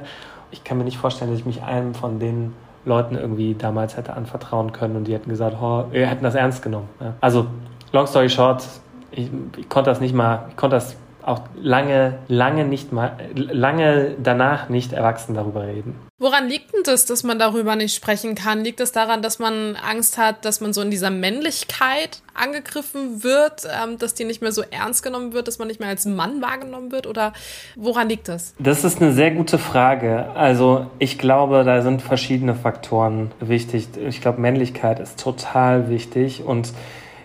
Ich 0.51 0.63
kann 0.63 0.77
mir 0.77 0.85
nicht 0.85 0.97
vorstellen, 0.97 1.31
dass 1.31 1.39
ich 1.41 1.45
mich 1.45 1.63
einem 1.63 1.93
von 1.93 2.19
den 2.19 2.53
Leuten 2.85 3.15
irgendwie 3.15 3.55
damals 3.55 3.97
hätte 3.97 4.13
anvertrauen 4.13 4.71
können 4.71 4.95
und 4.95 5.03
die 5.05 5.13
hätten 5.13 5.29
gesagt, 5.29 5.57
oh, 5.61 5.83
wir 5.91 6.07
hätten 6.07 6.23
das 6.23 6.35
ernst 6.35 6.63
genommen. 6.63 6.87
Also, 7.19 7.47
long 7.91 8.07
story 8.07 8.29
short, 8.29 8.65
ich, 9.11 9.29
ich 9.57 9.67
konnte 9.67 9.89
das 9.89 9.99
nicht 9.99 10.15
mal, 10.15 10.45
ich 10.49 10.55
konnte 10.55 10.77
das 10.77 10.95
auch 11.23 11.41
lange, 11.61 12.19
lange 12.27 12.65
nicht 12.65 12.91
mal, 12.91 13.17
lange 13.35 14.15
danach 14.21 14.69
nicht 14.69 14.93
erwachsen 14.93 15.35
darüber 15.35 15.65
reden. 15.67 15.95
Woran 16.21 16.49
liegt 16.49 16.73
denn 16.73 16.83
das, 16.83 17.05
dass 17.05 17.23
man 17.23 17.39
darüber 17.39 17.77
nicht 17.77 17.95
sprechen 17.95 18.35
kann? 18.35 18.61
Liegt 18.61 18.81
es 18.81 18.91
das 18.91 19.07
daran, 19.07 19.21
dass 19.21 19.39
man 19.39 19.77
Angst 19.77 20.17
hat, 20.17 20.43
dass 20.43 20.59
man 20.59 20.73
so 20.73 20.81
in 20.81 20.91
dieser 20.91 21.11
Männlichkeit 21.11 22.21
angegriffen 22.33 23.23
wird, 23.23 23.65
ähm, 23.65 23.97
dass 23.97 24.15
die 24.15 24.25
nicht 24.25 24.41
mehr 24.41 24.51
so 24.51 24.61
ernst 24.69 25.01
genommen 25.01 25.31
wird, 25.31 25.47
dass 25.47 25.59
man 25.59 25.69
nicht 25.69 25.79
mehr 25.79 25.87
als 25.87 26.05
Mann 26.05 26.41
wahrgenommen 26.41 26.91
wird? 26.91 27.07
Oder 27.07 27.31
woran 27.77 28.09
liegt 28.09 28.27
das? 28.27 28.53
Das 28.59 28.83
ist 28.83 29.01
eine 29.01 29.13
sehr 29.13 29.31
gute 29.31 29.57
Frage. 29.57 30.29
Also 30.35 30.87
ich 30.99 31.17
glaube, 31.17 31.63
da 31.63 31.81
sind 31.81 32.01
verschiedene 32.01 32.53
Faktoren 32.53 33.31
wichtig. 33.39 33.87
Ich 34.07 34.19
glaube, 34.19 34.41
Männlichkeit 34.41 34.99
ist 34.99 35.19
total 35.19 35.89
wichtig 35.89 36.43
und 36.43 36.73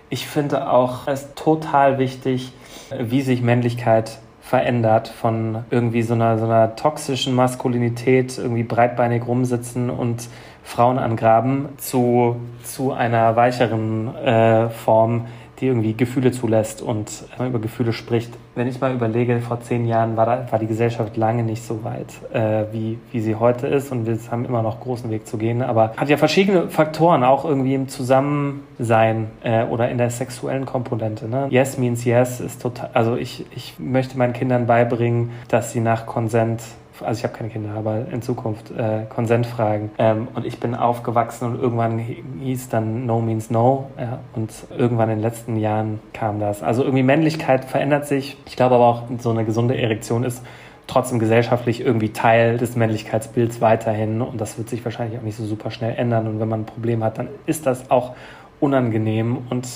ich 0.08 0.28
finde 0.28 0.70
auch 0.70 1.08
es 1.08 1.34
total 1.34 1.98
wichtig, 1.98 2.52
wie 2.98 3.22
sich 3.22 3.42
Männlichkeit 3.42 4.18
verändert 4.40 5.08
von 5.08 5.64
irgendwie 5.70 6.02
so 6.02 6.14
einer, 6.14 6.38
so 6.38 6.44
einer 6.44 6.76
toxischen 6.76 7.34
Maskulinität, 7.34 8.36
irgendwie 8.36 8.62
breitbeinig 8.62 9.26
rumsitzen 9.26 9.88
und 9.88 10.28
Frauen 10.62 10.98
angraben, 10.98 11.70
zu, 11.78 12.36
zu 12.62 12.92
einer 12.92 13.36
weicheren 13.36 14.14
äh, 14.16 14.68
Form, 14.68 15.26
die 15.64 15.68
irgendwie 15.68 15.94
Gefühle 15.94 16.30
zulässt 16.30 16.82
und 16.82 17.24
über 17.38 17.58
Gefühle 17.58 17.92
spricht. 17.92 18.32
Wenn 18.54 18.68
ich 18.68 18.80
mal 18.80 18.92
überlege, 18.92 19.40
vor 19.40 19.60
zehn 19.60 19.86
Jahren 19.86 20.16
war, 20.16 20.26
da, 20.26 20.46
war 20.50 20.58
die 20.58 20.66
Gesellschaft 20.66 21.16
lange 21.16 21.42
nicht 21.42 21.64
so 21.64 21.82
weit, 21.84 22.08
äh, 22.32 22.66
wie, 22.72 22.98
wie 23.10 23.20
sie 23.20 23.34
heute 23.34 23.66
ist 23.66 23.90
und 23.90 24.06
wir 24.06 24.18
haben 24.30 24.44
immer 24.44 24.62
noch 24.62 24.80
großen 24.80 25.10
Weg 25.10 25.26
zu 25.26 25.38
gehen. 25.38 25.62
Aber 25.62 25.94
hat 25.96 26.08
ja 26.10 26.18
verschiedene 26.18 26.68
Faktoren, 26.68 27.24
auch 27.24 27.46
irgendwie 27.46 27.74
im 27.74 27.88
Zusammensein 27.88 29.30
äh, 29.42 29.64
oder 29.64 29.88
in 29.88 29.96
der 29.96 30.10
sexuellen 30.10 30.66
Komponente. 30.66 31.28
Ne? 31.28 31.46
Yes 31.48 31.78
means 31.78 32.04
yes 32.04 32.40
ist 32.40 32.60
total, 32.60 32.90
also 32.92 33.16
ich, 33.16 33.46
ich 33.56 33.74
möchte 33.78 34.18
meinen 34.18 34.34
Kindern 34.34 34.66
beibringen, 34.66 35.30
dass 35.48 35.72
sie 35.72 35.80
nach 35.80 36.04
Konsent 36.04 36.60
also 37.00 37.18
ich 37.18 37.24
habe 37.24 37.34
keine 37.34 37.50
Kinder, 37.50 37.74
aber 37.74 38.06
in 38.10 38.22
Zukunft 38.22 38.70
äh, 38.70 39.04
Konsent 39.08 39.46
fragen. 39.46 39.90
Ähm, 39.98 40.28
und 40.34 40.46
ich 40.46 40.60
bin 40.60 40.74
aufgewachsen 40.74 41.46
und 41.46 41.60
irgendwann 41.60 41.98
hieß 41.98 42.68
dann 42.68 43.06
No 43.06 43.20
means 43.20 43.50
No. 43.50 43.90
Ja, 43.98 44.20
und 44.34 44.52
irgendwann 44.76 45.10
in 45.10 45.16
den 45.16 45.22
letzten 45.22 45.56
Jahren 45.56 46.00
kam 46.12 46.40
das. 46.40 46.62
Also 46.62 46.82
irgendwie 46.82 47.02
Männlichkeit 47.02 47.64
verändert 47.64 48.06
sich. 48.06 48.36
Ich 48.46 48.56
glaube 48.56 48.76
aber 48.76 48.86
auch, 48.86 49.02
so 49.18 49.30
eine 49.30 49.44
gesunde 49.44 49.76
Erektion 49.76 50.24
ist 50.24 50.42
trotzdem 50.86 51.18
gesellschaftlich 51.18 51.80
irgendwie 51.80 52.10
Teil 52.10 52.58
des 52.58 52.76
Männlichkeitsbilds 52.76 53.60
weiterhin. 53.60 54.20
Und 54.20 54.40
das 54.40 54.58
wird 54.58 54.68
sich 54.68 54.84
wahrscheinlich 54.84 55.18
auch 55.18 55.24
nicht 55.24 55.36
so 55.36 55.44
super 55.44 55.70
schnell 55.70 55.96
ändern. 55.96 56.26
Und 56.28 56.40
wenn 56.40 56.48
man 56.48 56.60
ein 56.60 56.66
Problem 56.66 57.02
hat, 57.02 57.18
dann 57.18 57.28
ist 57.46 57.66
das 57.66 57.90
auch 57.90 58.14
unangenehm. 58.60 59.38
Und 59.50 59.66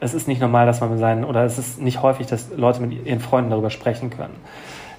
es 0.00 0.14
ist 0.14 0.28
nicht 0.28 0.40
normal, 0.40 0.66
dass 0.66 0.80
man 0.80 0.90
mit 0.90 0.98
seinen, 0.98 1.24
oder 1.24 1.44
es 1.44 1.58
ist 1.58 1.80
nicht 1.80 2.02
häufig, 2.02 2.26
dass 2.26 2.50
Leute 2.56 2.80
mit 2.80 3.06
ihren 3.06 3.20
Freunden 3.20 3.50
darüber 3.50 3.70
sprechen 3.70 4.10
können. 4.10 4.34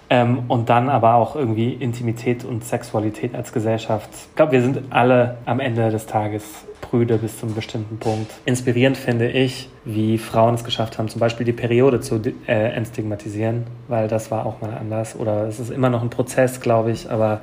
Ähm, 0.09 0.43
und 0.47 0.69
dann 0.69 0.89
aber 0.89 1.15
auch 1.15 1.35
irgendwie 1.35 1.73
Intimität 1.73 2.45
und 2.45 2.63
Sexualität 2.63 3.33
als 3.33 3.51
Gesellschaft. 3.51 4.09
Ich 4.13 4.35
glaube, 4.35 4.51
wir 4.51 4.61
sind 4.61 4.79
alle 4.91 5.37
am 5.45 5.59
Ende 5.59 5.89
des 5.89 6.05
Tages 6.05 6.43
prüde 6.81 7.17
bis 7.17 7.39
zu 7.39 7.47
einem 7.47 7.55
bestimmten 7.55 7.97
Punkt. 7.97 8.31
Inspirierend 8.45 8.97
finde 8.97 9.31
ich, 9.31 9.69
wie 9.83 10.17
Frauen 10.17 10.55
es 10.55 10.63
geschafft 10.63 10.99
haben, 10.99 11.09
zum 11.09 11.19
Beispiel 11.19 11.45
die 11.45 11.53
Periode 11.53 12.01
zu 12.01 12.21
äh, 12.47 12.53
entstigmatisieren, 12.53 13.63
weil 13.87 14.07
das 14.07 14.29
war 14.29 14.45
auch 14.45 14.61
mal 14.61 14.73
anders. 14.73 15.15
Oder 15.15 15.47
es 15.47 15.59
ist 15.59 15.71
immer 15.71 15.89
noch 15.89 16.03
ein 16.03 16.11
Prozess, 16.11 16.61
glaube 16.61 16.91
ich, 16.91 17.09
aber 17.09 17.41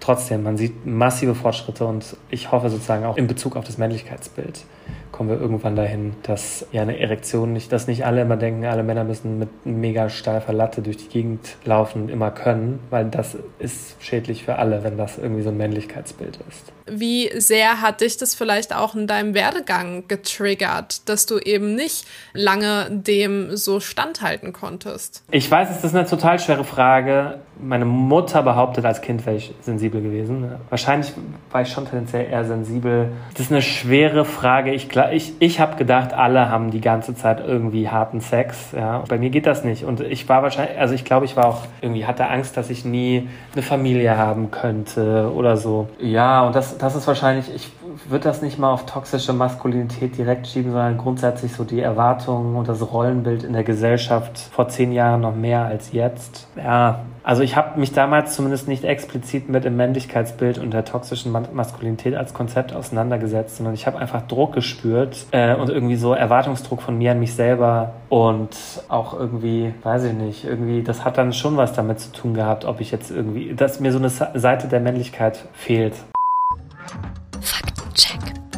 trotzdem, 0.00 0.42
man 0.42 0.58
sieht 0.58 0.84
massive 0.84 1.34
Fortschritte 1.34 1.86
und 1.86 2.16
ich 2.30 2.52
hoffe 2.52 2.68
sozusagen 2.68 3.04
auch 3.04 3.16
in 3.16 3.26
Bezug 3.26 3.56
auf 3.56 3.64
das 3.64 3.78
Männlichkeitsbild 3.78 4.64
kommen 5.12 5.28
wir 5.28 5.40
irgendwann 5.40 5.76
dahin, 5.76 6.14
dass 6.22 6.66
ja 6.72 6.82
eine 6.82 6.98
Erektion 6.98 7.52
nicht, 7.52 7.70
dass 7.70 7.86
nicht 7.86 8.04
alle 8.04 8.22
immer 8.22 8.36
denken, 8.36 8.64
alle 8.64 8.82
Männer 8.82 9.04
müssen 9.04 9.38
mit 9.38 9.50
mega 9.64 10.08
steifer 10.08 10.52
Latte 10.52 10.82
durch 10.82 10.96
die 10.96 11.08
Gegend 11.08 11.56
laufen 11.64 12.08
immer 12.08 12.30
können, 12.30 12.80
weil 12.90 13.04
das 13.04 13.36
ist 13.58 14.02
schädlich 14.02 14.44
für 14.44 14.56
alle, 14.56 14.82
wenn 14.82 14.96
das 14.96 15.18
irgendwie 15.18 15.42
so 15.42 15.50
ein 15.50 15.56
Männlichkeitsbild 15.56 16.38
ist. 16.48 16.72
Wie 16.86 17.30
sehr 17.38 17.80
hat 17.80 18.00
dich 18.00 18.16
das 18.16 18.34
vielleicht 18.34 18.74
auch 18.74 18.94
in 18.94 19.06
deinem 19.06 19.34
Werdegang 19.34 20.08
getriggert, 20.08 21.08
dass 21.08 21.26
du 21.26 21.38
eben 21.38 21.74
nicht 21.74 22.06
lange 22.32 22.86
dem 22.90 23.56
so 23.56 23.80
standhalten 23.80 24.52
konntest? 24.52 25.22
Ich 25.30 25.48
weiß, 25.50 25.70
es 25.70 25.84
ist 25.84 25.94
eine 25.94 26.06
total 26.06 26.40
schwere 26.40 26.64
Frage. 26.64 27.38
Meine 27.60 27.84
Mutter 27.84 28.42
behauptet, 28.42 28.84
als 28.84 29.00
Kind 29.00 29.24
wäre 29.26 29.36
ich 29.36 29.54
sensibel 29.60 30.02
gewesen. 30.02 30.50
Wahrscheinlich 30.70 31.12
war 31.50 31.62
ich 31.62 31.68
schon 31.68 31.84
tendenziell 31.84 32.28
eher 32.28 32.44
sensibel. 32.44 33.12
Das 33.34 33.46
ist 33.46 33.52
eine 33.52 33.62
schwere 33.62 34.24
Frage. 34.24 34.72
Ich, 34.72 34.88
ich, 35.10 35.34
ich 35.38 35.60
habe 35.60 35.76
gedacht, 35.76 36.12
alle 36.12 36.48
haben 36.48 36.70
die 36.70 36.80
ganze 36.80 37.14
Zeit 37.14 37.42
irgendwie 37.46 37.88
harten 37.88 38.20
Sex. 38.20 38.72
Ja. 38.76 39.04
Bei 39.08 39.18
mir 39.18 39.30
geht 39.30 39.46
das 39.46 39.64
nicht. 39.64 39.84
Und 39.84 40.00
ich 40.00 40.28
war 40.28 40.42
wahrscheinlich, 40.42 40.78
also 40.78 40.94
ich 40.94 41.04
glaube, 41.04 41.24
ich 41.24 41.36
war 41.36 41.46
auch 41.46 41.62
irgendwie, 41.80 42.06
hatte 42.06 42.28
Angst, 42.28 42.56
dass 42.56 42.70
ich 42.70 42.84
nie 42.84 43.28
eine 43.52 43.62
Familie 43.62 44.16
haben 44.16 44.50
könnte 44.50 45.32
oder 45.34 45.56
so. 45.56 45.88
Ja, 45.98 46.42
und 46.46 46.54
das 46.54 46.72
das, 46.78 46.96
ist 46.96 47.06
wahrscheinlich, 47.06 47.54
ich 47.54 47.70
würde 48.08 48.24
das 48.24 48.42
nicht 48.42 48.58
mal 48.58 48.72
auf 48.72 48.86
toxische 48.86 49.32
Maskulinität 49.32 50.16
direkt 50.16 50.46
schieben, 50.46 50.72
sondern 50.72 50.98
grundsätzlich 50.98 51.52
so 51.52 51.64
die 51.64 51.80
Erwartungen 51.80 52.56
und 52.56 52.68
das 52.68 52.92
Rollenbild 52.92 53.44
in 53.44 53.52
der 53.52 53.64
Gesellschaft 53.64 54.38
vor 54.38 54.68
zehn 54.68 54.92
Jahren 54.92 55.20
noch 55.20 55.34
mehr 55.34 55.64
als 55.64 55.92
jetzt. 55.92 56.48
Ja, 56.56 57.00
also 57.24 57.42
ich 57.42 57.56
habe 57.56 57.78
mich 57.78 57.92
damals 57.92 58.34
zumindest 58.34 58.66
nicht 58.66 58.84
explizit 58.84 59.48
mit 59.48 59.64
dem 59.64 59.76
Männlichkeitsbild 59.76 60.58
und 60.58 60.72
der 60.72 60.84
toxischen 60.84 61.32
Maskulinität 61.52 62.14
als 62.16 62.34
Konzept 62.34 62.72
auseinandergesetzt, 62.72 63.56
sondern 63.56 63.74
ich 63.74 63.86
habe 63.86 63.98
einfach 63.98 64.22
Druck 64.22 64.54
gespürt 64.54 65.26
äh, 65.30 65.54
und 65.54 65.70
irgendwie 65.70 65.96
so 65.96 66.14
Erwartungsdruck 66.14 66.82
von 66.82 66.98
mir 66.98 67.12
an 67.12 67.20
mich 67.20 67.34
selber 67.34 67.92
und 68.08 68.56
auch 68.88 69.14
irgendwie, 69.14 69.72
weiß 69.82 70.04
ich 70.04 70.14
nicht, 70.14 70.44
irgendwie, 70.44 70.82
das 70.82 71.04
hat 71.04 71.16
dann 71.16 71.32
schon 71.32 71.56
was 71.56 71.72
damit 71.72 72.00
zu 72.00 72.12
tun 72.12 72.34
gehabt, 72.34 72.64
ob 72.64 72.80
ich 72.80 72.90
jetzt 72.90 73.10
irgendwie, 73.10 73.54
dass 73.54 73.78
mir 73.78 73.92
so 73.92 73.98
eine 73.98 74.10
Seite 74.10 74.66
der 74.66 74.80
Männlichkeit 74.80 75.44
fehlt. 75.52 75.94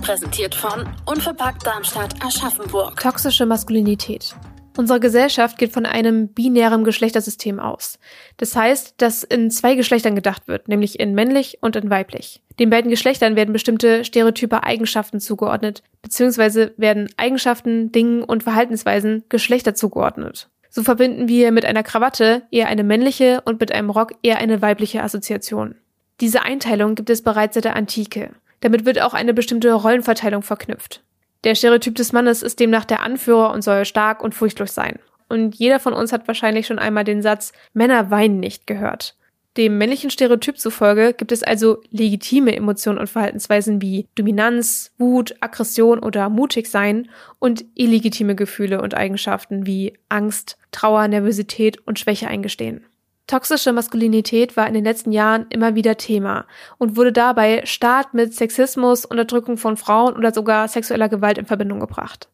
Präsentiert 0.00 0.54
von 0.54 0.86
Unverpackt 1.06 1.66
Darmstadt 1.66 2.14
Aschaffenburg. 2.22 3.00
Toxische 3.00 3.46
Maskulinität. 3.46 4.34
Unsere 4.76 4.98
Gesellschaft 4.98 5.56
geht 5.56 5.72
von 5.72 5.86
einem 5.86 6.28
binären 6.28 6.82
Geschlechtersystem 6.82 7.60
aus. 7.60 8.00
Das 8.38 8.56
heißt, 8.56 8.94
dass 8.98 9.22
in 9.22 9.50
zwei 9.50 9.76
Geschlechtern 9.76 10.16
gedacht 10.16 10.48
wird, 10.48 10.66
nämlich 10.66 10.98
in 10.98 11.14
männlich 11.14 11.58
und 11.60 11.76
in 11.76 11.90
weiblich. 11.90 12.42
Den 12.58 12.70
beiden 12.70 12.90
Geschlechtern 12.90 13.36
werden 13.36 13.52
bestimmte 13.52 14.04
stereotype 14.04 14.64
Eigenschaften 14.64 15.20
zugeordnet, 15.20 15.84
beziehungsweise 16.02 16.74
werden 16.76 17.08
Eigenschaften, 17.16 17.92
Dingen 17.92 18.24
und 18.24 18.42
Verhaltensweisen 18.42 19.24
Geschlechter 19.28 19.74
zugeordnet. 19.74 20.48
So 20.70 20.82
verbinden 20.82 21.28
wir 21.28 21.52
mit 21.52 21.64
einer 21.64 21.84
Krawatte 21.84 22.42
eher 22.50 22.66
eine 22.66 22.82
männliche 22.82 23.42
und 23.44 23.60
mit 23.60 23.70
einem 23.70 23.90
Rock 23.90 24.14
eher 24.22 24.38
eine 24.38 24.60
weibliche 24.60 25.04
Assoziation. 25.04 25.76
Diese 26.20 26.42
Einteilung 26.42 26.96
gibt 26.96 27.10
es 27.10 27.22
bereits 27.22 27.54
seit 27.54 27.64
der 27.64 27.76
Antike. 27.76 28.30
Damit 28.60 28.84
wird 28.84 29.00
auch 29.00 29.14
eine 29.14 29.34
bestimmte 29.34 29.72
Rollenverteilung 29.72 30.42
verknüpft. 30.42 31.04
Der 31.44 31.54
Stereotyp 31.54 31.94
des 31.94 32.12
Mannes 32.12 32.42
ist 32.42 32.58
demnach 32.58 32.86
der 32.86 33.02
Anführer 33.02 33.52
und 33.52 33.62
soll 33.62 33.84
stark 33.84 34.22
und 34.22 34.34
furchtlos 34.34 34.74
sein. 34.74 34.98
Und 35.28 35.54
jeder 35.54 35.78
von 35.78 35.92
uns 35.92 36.12
hat 36.12 36.26
wahrscheinlich 36.26 36.66
schon 36.66 36.78
einmal 36.78 37.04
den 37.04 37.22
Satz 37.22 37.52
Männer 37.74 38.10
weinen 38.10 38.40
nicht 38.40 38.66
gehört. 38.66 39.14
Dem 39.56 39.78
männlichen 39.78 40.10
Stereotyp 40.10 40.58
zufolge 40.58 41.12
gibt 41.12 41.30
es 41.30 41.44
also 41.44 41.80
legitime 41.90 42.56
Emotionen 42.56 42.98
und 42.98 43.08
Verhaltensweisen 43.08 43.80
wie 43.80 44.08
Dominanz, 44.16 44.92
Wut, 44.98 45.36
Aggression 45.40 46.00
oder 46.00 46.28
mutig 46.28 46.68
sein 46.68 47.08
und 47.38 47.64
illegitime 47.74 48.34
Gefühle 48.34 48.82
und 48.82 48.94
Eigenschaften 48.94 49.64
wie 49.64 49.92
Angst, 50.08 50.56
Trauer, 50.72 51.06
Nervosität 51.06 51.86
und 51.86 52.00
Schwäche 52.00 52.26
eingestehen. 52.26 52.84
Toxische 53.26 53.72
Maskulinität 53.72 54.56
war 54.56 54.66
in 54.68 54.74
den 54.74 54.84
letzten 54.84 55.10
Jahren 55.10 55.46
immer 55.48 55.74
wieder 55.74 55.96
Thema 55.96 56.44
und 56.76 56.96
wurde 56.96 57.12
dabei 57.12 57.62
stark 57.64 58.12
mit 58.12 58.34
Sexismus, 58.34 59.06
Unterdrückung 59.06 59.56
von 59.56 59.78
Frauen 59.78 60.14
oder 60.14 60.32
sogar 60.32 60.68
sexueller 60.68 61.08
Gewalt 61.08 61.38
in 61.38 61.46
Verbindung 61.46 61.80
gebracht. 61.80 62.28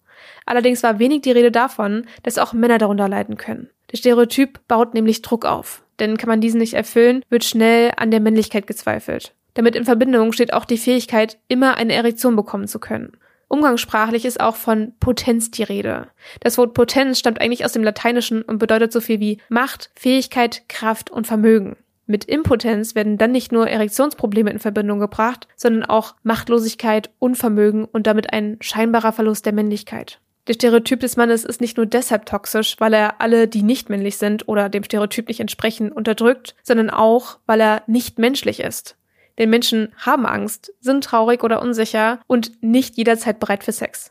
Allerdings 0.46 0.82
war 0.82 0.98
wenig 0.98 1.22
die 1.22 1.30
Rede 1.30 1.52
davon, 1.52 2.06
dass 2.24 2.38
auch 2.38 2.52
Männer 2.52 2.78
darunter 2.78 3.08
leiden 3.08 3.36
können. 3.36 3.70
Der 3.92 3.98
Stereotyp 3.98 4.58
baut 4.66 4.94
nämlich 4.94 5.22
Druck 5.22 5.44
auf, 5.44 5.82
denn 6.00 6.16
kann 6.16 6.28
man 6.28 6.40
diesen 6.40 6.58
nicht 6.58 6.74
erfüllen, 6.74 7.24
wird 7.28 7.44
schnell 7.44 7.92
an 7.96 8.10
der 8.10 8.20
Männlichkeit 8.20 8.66
gezweifelt. 8.66 9.32
Damit 9.54 9.76
in 9.76 9.84
Verbindung 9.84 10.32
steht 10.32 10.52
auch 10.52 10.64
die 10.64 10.78
Fähigkeit, 10.78 11.38
immer 11.46 11.76
eine 11.76 11.92
Erektion 11.92 12.34
bekommen 12.34 12.66
zu 12.66 12.80
können. 12.80 13.12
Umgangssprachlich 13.50 14.24
ist 14.26 14.38
auch 14.38 14.54
von 14.54 14.92
Potenz 15.00 15.50
die 15.50 15.64
Rede. 15.64 16.06
Das 16.38 16.56
Wort 16.56 16.72
Potenz 16.72 17.18
stammt 17.18 17.40
eigentlich 17.40 17.64
aus 17.64 17.72
dem 17.72 17.82
Lateinischen 17.82 18.42
und 18.42 18.58
bedeutet 18.58 18.92
so 18.92 19.00
viel 19.00 19.18
wie 19.18 19.38
Macht, 19.48 19.90
Fähigkeit, 19.96 20.68
Kraft 20.68 21.10
und 21.10 21.26
Vermögen. 21.26 21.74
Mit 22.06 22.26
Impotenz 22.26 22.94
werden 22.94 23.18
dann 23.18 23.32
nicht 23.32 23.50
nur 23.50 23.68
Erektionsprobleme 23.68 24.50
in 24.50 24.60
Verbindung 24.60 25.00
gebracht, 25.00 25.48
sondern 25.56 25.84
auch 25.84 26.14
Machtlosigkeit, 26.22 27.10
Unvermögen 27.18 27.86
und 27.86 28.06
damit 28.06 28.32
ein 28.32 28.56
scheinbarer 28.60 29.12
Verlust 29.12 29.46
der 29.46 29.52
Männlichkeit. 29.52 30.20
Der 30.46 30.54
Stereotyp 30.54 31.00
des 31.00 31.16
Mannes 31.16 31.44
ist 31.44 31.60
nicht 31.60 31.76
nur 31.76 31.86
deshalb 31.86 32.26
toxisch, 32.26 32.76
weil 32.78 32.94
er 32.94 33.20
alle, 33.20 33.48
die 33.48 33.62
nicht 33.62 33.90
männlich 33.90 34.16
sind 34.16 34.46
oder 34.46 34.68
dem 34.68 34.84
Stereotyp 34.84 35.26
nicht 35.26 35.40
entsprechen, 35.40 35.90
unterdrückt, 35.90 36.54
sondern 36.62 36.88
auch, 36.88 37.38
weil 37.46 37.60
er 37.60 37.82
nicht 37.88 38.20
menschlich 38.20 38.60
ist. 38.60 38.96
Denn 39.40 39.48
Menschen 39.48 39.88
haben 39.96 40.26
Angst, 40.26 40.74
sind 40.80 41.02
traurig 41.02 41.42
oder 41.42 41.62
unsicher 41.62 42.20
und 42.26 42.62
nicht 42.62 42.98
jederzeit 42.98 43.40
bereit 43.40 43.64
für 43.64 43.72
Sex. 43.72 44.10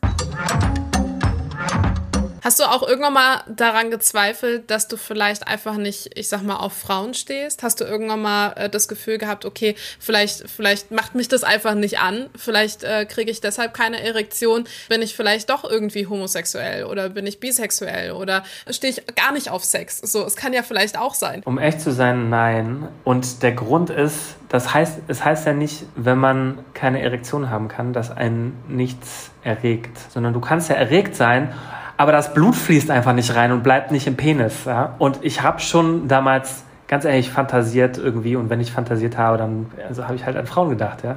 Hast 2.42 2.58
du 2.58 2.64
auch 2.64 2.86
irgendwann 2.86 3.12
mal 3.12 3.42
daran 3.48 3.90
gezweifelt, 3.90 4.70
dass 4.70 4.88
du 4.88 4.96
vielleicht 4.96 5.46
einfach 5.46 5.76
nicht, 5.76 6.18
ich 6.18 6.28
sag 6.28 6.42
mal, 6.42 6.56
auf 6.56 6.72
Frauen 6.72 7.12
stehst? 7.12 7.62
Hast 7.62 7.80
du 7.80 7.84
irgendwann 7.84 8.22
mal 8.22 8.52
äh, 8.56 8.70
das 8.70 8.88
Gefühl 8.88 9.18
gehabt, 9.18 9.44
okay, 9.44 9.74
vielleicht, 9.98 10.48
vielleicht 10.48 10.90
macht 10.90 11.14
mich 11.14 11.28
das 11.28 11.44
einfach 11.44 11.74
nicht 11.74 11.98
an, 11.98 12.30
vielleicht 12.36 12.82
äh, 12.82 13.04
kriege 13.04 13.30
ich 13.30 13.40
deshalb 13.40 13.74
keine 13.74 14.02
Erektion, 14.02 14.64
bin 14.88 15.02
ich 15.02 15.14
vielleicht 15.14 15.50
doch 15.50 15.64
irgendwie 15.64 16.06
homosexuell 16.06 16.84
oder 16.84 17.10
bin 17.10 17.26
ich 17.26 17.40
bisexuell 17.40 18.12
oder 18.12 18.42
stehe 18.70 18.92
ich 18.92 19.14
gar 19.14 19.32
nicht 19.32 19.50
auf 19.50 19.64
Sex? 19.64 19.98
So, 19.98 20.24
es 20.24 20.36
kann 20.36 20.52
ja 20.52 20.62
vielleicht 20.62 20.98
auch 20.98 21.14
sein. 21.14 21.42
Um 21.44 21.58
echt 21.58 21.80
zu 21.80 21.92
sein, 21.92 22.30
nein. 22.30 22.88
Und 23.04 23.42
der 23.42 23.52
Grund 23.52 23.90
ist, 23.90 24.36
das 24.48 24.72
heißt, 24.72 25.00
es 25.08 25.24
heißt 25.24 25.46
ja 25.46 25.52
nicht, 25.52 25.84
wenn 25.94 26.18
man 26.18 26.58
keine 26.74 27.02
Erektion 27.02 27.50
haben 27.50 27.68
kann, 27.68 27.92
dass 27.92 28.10
einen 28.10 28.56
nichts 28.66 29.30
erregt, 29.42 29.96
sondern 30.10 30.32
du 30.32 30.40
kannst 30.40 30.68
ja 30.68 30.76
erregt 30.76 31.14
sein, 31.14 31.52
aber 32.00 32.12
das 32.12 32.32
Blut 32.32 32.54
fließt 32.54 32.90
einfach 32.90 33.12
nicht 33.12 33.36
rein 33.36 33.52
und 33.52 33.62
bleibt 33.62 33.90
nicht 33.90 34.06
im 34.06 34.16
Penis. 34.16 34.64
Ja? 34.64 34.94
Und 34.96 35.18
ich 35.20 35.42
habe 35.42 35.60
schon 35.60 36.08
damals 36.08 36.64
ganz 36.88 37.04
ehrlich 37.04 37.28
fantasiert 37.28 37.98
irgendwie 37.98 38.36
und 38.36 38.48
wenn 38.48 38.58
ich 38.58 38.72
fantasiert 38.72 39.18
habe, 39.18 39.36
dann 39.36 39.66
also 39.86 40.04
habe 40.04 40.14
ich 40.14 40.24
halt 40.24 40.34
an 40.38 40.46
Frauen 40.46 40.70
gedacht. 40.70 41.04
Ja? 41.04 41.16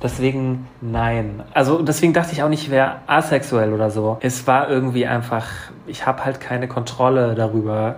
Deswegen 0.00 0.68
nein. 0.80 1.42
Also 1.54 1.82
deswegen 1.82 2.12
dachte 2.12 2.34
ich 2.34 2.44
auch 2.44 2.48
nicht, 2.48 2.62
ich 2.62 2.70
wäre 2.70 2.98
asexuell 3.08 3.72
oder 3.72 3.90
so. 3.90 4.18
Es 4.20 4.46
war 4.46 4.70
irgendwie 4.70 5.08
einfach, 5.08 5.48
ich 5.88 6.06
habe 6.06 6.24
halt 6.24 6.40
keine 6.40 6.68
Kontrolle 6.68 7.34
darüber. 7.34 7.96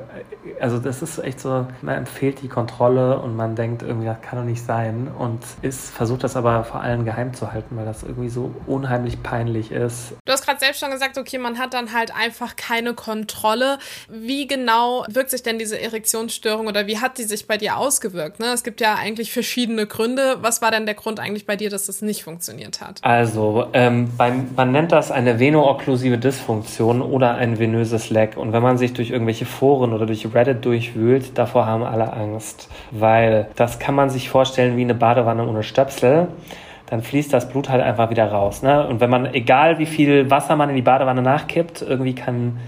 Also 0.60 0.78
das 0.78 1.02
ist 1.02 1.18
echt 1.18 1.40
so, 1.40 1.66
man 1.82 1.96
empfiehlt 1.96 2.42
die 2.42 2.48
Kontrolle 2.48 3.18
und 3.18 3.36
man 3.36 3.54
denkt 3.54 3.82
irgendwie, 3.82 4.06
das 4.06 4.20
kann 4.20 4.38
doch 4.38 4.44
nicht 4.44 4.64
sein 4.64 5.08
und 5.18 5.40
ist, 5.62 5.90
versucht 5.90 6.24
das 6.24 6.36
aber 6.36 6.64
vor 6.64 6.80
allem 6.80 7.04
geheim 7.04 7.34
zu 7.34 7.52
halten, 7.52 7.76
weil 7.76 7.84
das 7.84 8.02
irgendwie 8.02 8.28
so 8.28 8.54
unheimlich 8.66 9.22
peinlich 9.22 9.70
ist. 9.70 10.14
Du 10.24 10.32
hast 10.32 10.44
gerade 10.44 10.60
selbst 10.60 10.80
schon 10.80 10.90
gesagt, 10.90 11.18
okay, 11.18 11.38
man 11.38 11.58
hat 11.58 11.74
dann 11.74 11.92
halt 11.92 12.14
einfach 12.14 12.56
keine 12.56 12.94
Kontrolle. 12.94 13.78
Wie 14.08 14.46
genau 14.46 15.04
wirkt 15.08 15.30
sich 15.30 15.42
denn 15.42 15.58
diese 15.58 15.80
Erektionsstörung 15.80 16.66
oder 16.66 16.86
wie 16.86 16.98
hat 16.98 17.18
die 17.18 17.24
sich 17.24 17.46
bei 17.46 17.56
dir 17.56 17.76
ausgewirkt? 17.76 18.40
Ne? 18.40 18.46
Es 18.46 18.64
gibt 18.64 18.80
ja 18.80 18.94
eigentlich 18.94 19.32
verschiedene 19.32 19.86
Gründe. 19.86 20.38
Was 20.40 20.62
war 20.62 20.70
denn 20.70 20.86
der 20.86 20.94
Grund 20.94 21.20
eigentlich 21.20 21.46
bei 21.46 21.56
dir, 21.56 21.70
dass 21.70 21.86
das 21.86 22.02
nicht 22.02 22.24
funktioniert 22.24 22.80
hat? 22.80 23.00
Also, 23.02 23.66
ähm, 23.72 24.10
beim, 24.16 24.50
man 24.56 24.72
nennt 24.72 24.92
das 24.92 25.10
eine 25.10 25.38
veno-okklusive 25.38 26.18
Dysfunktion 26.18 27.02
oder 27.02 27.34
ein 27.34 27.58
venöses 27.58 28.10
Leck. 28.10 28.36
Und 28.36 28.52
wenn 28.52 28.62
man 28.62 28.78
sich 28.78 28.92
durch 28.92 29.10
irgendwelche 29.10 29.46
Foren 29.46 29.92
oder 29.92 30.06
durch 30.06 30.24
Reddit 30.34 30.64
durchwühlt, 30.64 31.38
davor 31.38 31.66
haben 31.66 31.82
alle 31.82 32.12
Angst. 32.12 32.70
Weil 32.90 33.48
das 33.56 33.78
kann 33.78 33.94
man 33.94 34.10
sich 34.10 34.28
vorstellen 34.28 34.76
wie 34.76 34.82
eine 34.82 34.94
Badewanne 34.94 35.46
ohne 35.46 35.62
Stöpsel 35.62 36.28
dann 36.86 37.02
fließt 37.02 37.32
das 37.32 37.48
Blut 37.48 37.68
halt 37.68 37.82
einfach 37.82 38.10
wieder 38.10 38.30
raus. 38.30 38.62
Ne? 38.62 38.86
Und 38.86 39.00
wenn 39.00 39.10
man, 39.10 39.32
egal 39.32 39.78
wie 39.78 39.86
viel 39.86 40.30
Wasser 40.30 40.56
man 40.56 40.68
in 40.68 40.76
die 40.76 40.82
Badewanne 40.82 41.22
nachkippt, 41.22 41.82
irgendwie 41.82 42.14
kann, 42.14 42.58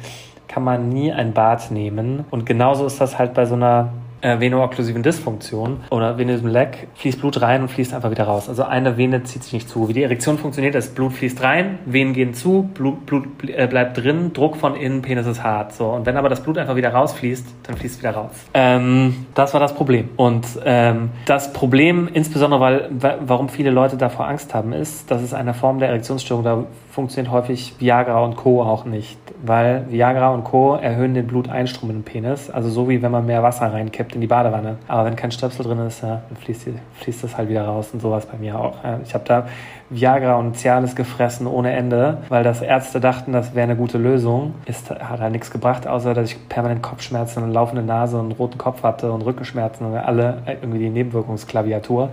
kann 0.49 0.65
man 0.65 0.89
nie 0.89 1.13
ein 1.13 1.33
Bad 1.33 1.71
nehmen. 1.71 2.25
Und 2.31 2.47
genauso 2.47 2.87
ist 2.87 3.01
das 3.01 3.19
halt 3.19 3.35
bei 3.35 3.45
so 3.45 3.55
einer 3.55 3.91
äh, 4.27 4.41
veno-okklusiven 4.41 5.03
Dysfunktion 5.03 5.81
oder 5.91 6.19
venösem 6.19 6.49
Leck 6.49 6.89
fließt 6.97 7.21
Blut 7.21 7.41
rein 7.41 7.63
und 7.63 7.69
fließt 7.69 7.95
einfach 7.95 8.11
wieder 8.11 8.25
raus. 8.25 8.49
Also 8.49 8.65
eine 8.65 8.97
Vene 8.97 9.23
zieht 9.23 9.45
sich 9.45 9.53
nicht 9.53 9.69
zu. 9.69 9.89
Wie 9.89 9.93
die 9.93 10.03
Erektion 10.03 10.39
funktioniert, 10.39 10.75
das 10.75 10.89
Blut 10.89 11.13
fließt 11.13 11.43
rein, 11.43 11.79
Venen 11.87 12.13
gehen 12.13 12.35
zu, 12.35 12.69
Blut, 12.75 13.07
Blut 13.07 13.27
äh, 13.47 13.67
bleibt 13.69 13.99
drin, 13.99 14.33
Druck 14.33 14.57
von 14.57 14.75
innen, 14.75 15.03
Penis 15.03 15.27
ist 15.27 15.43
hart. 15.43 15.73
So. 15.73 15.87
Und 15.87 16.07
wenn 16.07 16.17
aber 16.17 16.29
das 16.29 16.43
Blut 16.43 16.59
einfach 16.59 16.77
wieder 16.77 16.93
rausfließt, 16.93 17.47
dann 17.63 17.77
fließt 17.77 17.97
es 17.97 18.01
wieder 18.01 18.13
raus. 18.13 18.33
Ähm, 18.55 19.27
das 19.35 19.53
war 19.53 19.61
das 19.61 19.75
Problem. 19.75 20.09
Und 20.17 20.47
ähm, 20.65 21.11
das 21.27 21.53
Problem, 21.53 22.09
insbesondere 22.13 22.61
weil, 22.61 22.91
warum 23.21 23.49
viele 23.49 23.71
Leute 23.71 23.97
davor 23.97 24.27
Angst 24.27 24.55
haben, 24.55 24.73
ist, 24.73 25.11
dass 25.11 25.23
es 25.23 25.35
eine 25.35 25.55
Form 25.55 25.79
der 25.79 25.89
Erektionsstörung, 25.89 26.43
da 26.43 26.65
funktioniert 26.91 27.33
häufig 27.33 27.75
Viagra 27.79 28.25
und 28.25 28.37
Co. 28.37 28.63
auch 28.63 28.85
nicht, 28.87 29.19
weil 29.45 29.87
Viagra 29.89 30.31
und 30.31 30.45
Co. 30.45 30.77
erhöhen 30.77 31.15
den 31.15 31.27
Bluteinstrom 31.27 31.91
in 31.91 31.97
den 31.99 32.05
Penis, 32.05 32.51
also 32.51 32.69
so 32.69 32.89
wie 32.89 33.03
wenn 33.03 33.11
man 33.11 33.27
mehr 33.27 33.43
Wasser 33.43 33.73
reinkippt 33.73 34.15
in 34.15 34.21
die 34.21 34.27
Badewanne. 34.27 34.77
Aber 34.89 35.05
wenn 35.05 35.17
kein 35.17 35.31
Stöpsel 35.31 35.65
drin 35.65 35.79
ist, 35.81 36.03
ja, 36.03 36.23
dann 36.29 36.37
fließt, 36.37 36.67
die, 36.67 36.75
fließt 37.01 37.25
das 37.25 37.37
halt 37.37 37.49
wieder 37.49 37.65
raus 37.65 37.91
und 37.93 38.01
sowas 38.01 38.27
bei 38.27 38.39
mir 38.39 38.59
auch. 38.59 38.77
Ich 39.05 39.15
habe 39.15 39.25
da 39.27 39.47
Viagra 39.91 40.35
und 40.37 40.57
Cialis 40.57 40.97
gefressen 40.97 41.47
ohne 41.47 41.73
Ende, 41.73 42.19
weil 42.29 42.43
das 42.43 42.61
Ärzte 42.61 43.01
dachten, 43.01 43.33
das 43.33 43.55
wäre 43.55 43.65
eine 43.65 43.77
gute 43.77 43.99
Lösung. 43.99 44.55
Ist, 44.67 44.91
hat 44.91 45.21
halt 45.21 45.33
nichts 45.33 45.51
gebracht, 45.51 45.87
außer 45.87 46.15
dass 46.15 46.31
ich 46.31 46.49
permanent 46.49 46.83
Kopfschmerzen, 46.83 47.43
eine 47.43 47.53
laufende 47.53 47.83
Nase 47.83 48.19
und 48.19 48.33
roten 48.33 48.59
Kopf 48.59 48.83
hatte 48.83 49.13
und 49.13 49.23
Rückenschmerzen 49.23 49.87
und 49.87 49.97
alle 49.97 50.43
irgendwie 50.47 50.79
die 50.79 50.91
Nebenwirkungsklaviatur 50.91 52.11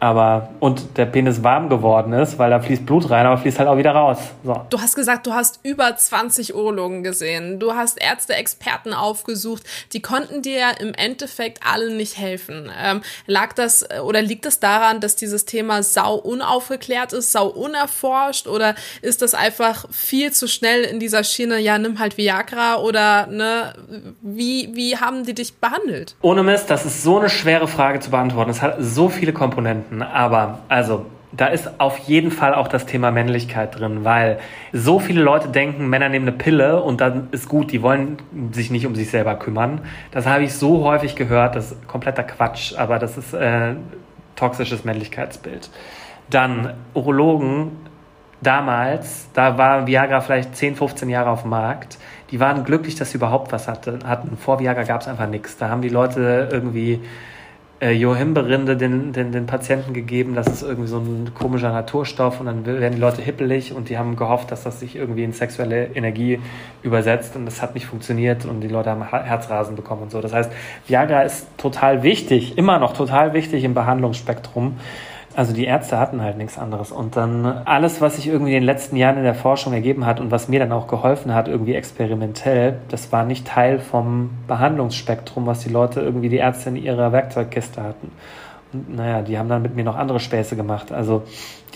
aber 0.00 0.50
und 0.60 0.96
der 0.96 1.06
Penis 1.06 1.42
warm 1.42 1.68
geworden 1.68 2.12
ist, 2.12 2.38
weil 2.38 2.50
da 2.50 2.60
fließt 2.60 2.84
Blut 2.84 3.08
rein, 3.10 3.26
aber 3.26 3.38
fließt 3.38 3.58
halt 3.58 3.68
auch 3.68 3.78
wieder 3.78 3.92
raus. 3.92 4.18
So. 4.44 4.60
Du 4.70 4.80
hast 4.80 4.96
gesagt, 4.96 5.26
du 5.26 5.32
hast 5.32 5.60
über 5.62 5.96
20 5.96 6.54
Urologen 6.54 7.02
gesehen. 7.02 7.58
Du 7.58 7.74
hast 7.74 8.00
Ärzte, 8.00 8.34
Experten 8.34 8.92
aufgesucht. 8.92 9.62
Die 9.92 10.02
konnten 10.02 10.42
dir 10.42 10.80
im 10.80 10.94
Endeffekt 10.94 11.60
alle 11.64 11.94
nicht 11.94 12.18
helfen. 12.18 12.70
Ähm, 12.82 13.02
lag 13.26 13.52
das 13.52 13.86
oder 14.02 14.20
liegt 14.20 14.46
es 14.46 14.48
das 14.48 14.60
daran, 14.60 15.00
dass 15.00 15.16
dieses 15.16 15.44
Thema 15.44 15.82
sau 15.82 16.14
unaufgeklärt 16.14 17.12
ist, 17.12 17.32
sau 17.32 17.48
unerforscht 17.48 18.46
oder 18.46 18.74
ist 19.02 19.22
das 19.22 19.34
einfach 19.34 19.86
viel 19.90 20.32
zu 20.32 20.48
schnell 20.48 20.84
in 20.84 20.98
dieser 21.00 21.24
Schiene, 21.24 21.58
ja, 21.58 21.78
nimm 21.78 21.98
halt 21.98 22.16
Viagra 22.16 22.76
oder 22.76 23.26
ne, 23.26 23.74
wie, 24.22 24.70
wie 24.74 24.96
haben 24.96 25.24
die 25.24 25.34
dich 25.34 25.56
behandelt? 25.56 26.16
Ohne 26.22 26.42
Mist, 26.42 26.70
das 26.70 26.86
ist 26.86 27.02
so 27.02 27.18
eine 27.18 27.28
schwere 27.28 27.68
Frage 27.68 28.00
zu 28.00 28.10
beantworten. 28.10 28.50
Es 28.50 28.62
hat 28.62 28.76
so 28.80 29.08
viele 29.08 29.32
Komponenten 29.32 29.87
finden. 29.88 30.02
Aber 30.02 30.60
also, 30.68 31.06
da 31.32 31.46
ist 31.46 31.78
auf 31.78 31.98
jeden 31.98 32.30
Fall 32.30 32.54
auch 32.54 32.68
das 32.68 32.86
Thema 32.86 33.10
Männlichkeit 33.10 33.78
drin, 33.78 34.04
weil 34.04 34.38
so 34.72 34.98
viele 34.98 35.22
Leute 35.22 35.48
denken, 35.48 35.88
Männer 35.88 36.08
nehmen 36.08 36.26
eine 36.26 36.36
Pille 36.36 36.82
und 36.82 37.02
dann 37.02 37.28
ist 37.32 37.48
gut, 37.48 37.70
die 37.70 37.82
wollen 37.82 38.16
sich 38.52 38.70
nicht 38.70 38.86
um 38.86 38.94
sich 38.94 39.10
selber 39.10 39.34
kümmern. 39.34 39.82
Das 40.10 40.26
habe 40.26 40.44
ich 40.44 40.54
so 40.54 40.84
häufig 40.84 41.16
gehört, 41.16 41.54
das 41.54 41.72
ist 41.72 41.86
kompletter 41.86 42.22
Quatsch, 42.22 42.74
aber 42.78 42.98
das 42.98 43.18
ist 43.18 43.34
äh, 43.34 43.74
toxisches 44.36 44.84
Männlichkeitsbild. 44.84 45.68
Dann 46.30 46.74
Urologen 46.94 47.72
damals, 48.40 49.28
da 49.34 49.58
war 49.58 49.86
Viagra 49.86 50.22
vielleicht 50.22 50.56
10, 50.56 50.76
15 50.76 51.10
Jahre 51.10 51.28
auf 51.28 51.42
dem 51.42 51.50
Markt, 51.50 51.98
die 52.30 52.40
waren 52.40 52.64
glücklich, 52.64 52.94
dass 52.94 53.10
sie 53.10 53.18
überhaupt 53.18 53.52
was 53.52 53.68
hatten. 53.68 54.36
Vor 54.38 54.60
Viagra 54.60 54.84
gab 54.84 55.02
es 55.02 55.08
einfach 55.08 55.28
nichts. 55.28 55.56
Da 55.58 55.68
haben 55.68 55.82
die 55.82 55.88
Leute 55.88 56.48
irgendwie 56.50 57.00
äh, 57.80 57.92
Johimberinde 57.92 58.76
den, 58.76 59.12
den, 59.12 59.30
den 59.30 59.46
Patienten 59.46 59.92
gegeben, 59.92 60.34
das 60.34 60.48
ist 60.48 60.62
irgendwie 60.62 60.88
so 60.88 60.98
ein 60.98 61.32
komischer 61.34 61.70
Naturstoff 61.72 62.40
und 62.40 62.46
dann 62.46 62.66
werden 62.66 62.94
die 62.94 63.00
Leute 63.00 63.22
hippelig 63.22 63.72
und 63.72 63.88
die 63.88 63.98
haben 63.98 64.16
gehofft, 64.16 64.50
dass 64.50 64.64
das 64.64 64.80
sich 64.80 64.96
irgendwie 64.96 65.24
in 65.24 65.32
sexuelle 65.32 65.86
Energie 65.94 66.40
übersetzt 66.82 67.36
und 67.36 67.46
das 67.46 67.62
hat 67.62 67.74
nicht 67.74 67.86
funktioniert 67.86 68.44
und 68.44 68.60
die 68.60 68.68
Leute 68.68 68.90
haben 68.90 69.08
Herzrasen 69.08 69.76
bekommen 69.76 70.02
und 70.02 70.10
so. 70.10 70.20
Das 70.20 70.32
heißt, 70.32 70.50
Viagra 70.86 71.22
ist 71.22 71.46
total 71.56 72.02
wichtig, 72.02 72.58
immer 72.58 72.78
noch 72.78 72.94
total 72.94 73.32
wichtig 73.32 73.62
im 73.62 73.74
Behandlungsspektrum. 73.74 74.76
Also 75.38 75.52
die 75.52 75.66
Ärzte 75.66 76.00
hatten 76.00 76.20
halt 76.20 76.36
nichts 76.36 76.58
anderes. 76.58 76.90
Und 76.90 77.14
dann 77.14 77.46
alles, 77.46 78.00
was 78.00 78.16
sich 78.16 78.26
irgendwie 78.26 78.50
in 78.50 78.62
den 78.62 78.64
letzten 78.64 78.96
Jahren 78.96 79.18
in 79.18 79.22
der 79.22 79.36
Forschung 79.36 79.72
ergeben 79.72 80.04
hat 80.04 80.18
und 80.18 80.32
was 80.32 80.48
mir 80.48 80.58
dann 80.58 80.72
auch 80.72 80.88
geholfen 80.88 81.32
hat, 81.32 81.46
irgendwie 81.46 81.76
experimentell, 81.76 82.80
das 82.88 83.12
war 83.12 83.24
nicht 83.24 83.46
Teil 83.46 83.78
vom 83.78 84.30
Behandlungsspektrum, 84.48 85.46
was 85.46 85.60
die 85.60 85.68
Leute 85.68 86.00
irgendwie, 86.00 86.28
die 86.28 86.38
Ärzte 86.38 86.70
in 86.70 86.76
ihrer 86.76 87.12
Werkzeugkiste 87.12 87.80
hatten. 87.80 88.10
Und 88.72 88.96
naja, 88.96 89.22
die 89.22 89.38
haben 89.38 89.48
dann 89.48 89.62
mit 89.62 89.76
mir 89.76 89.84
noch 89.84 89.94
andere 89.94 90.18
Späße 90.18 90.56
gemacht. 90.56 90.90
Also 90.90 91.22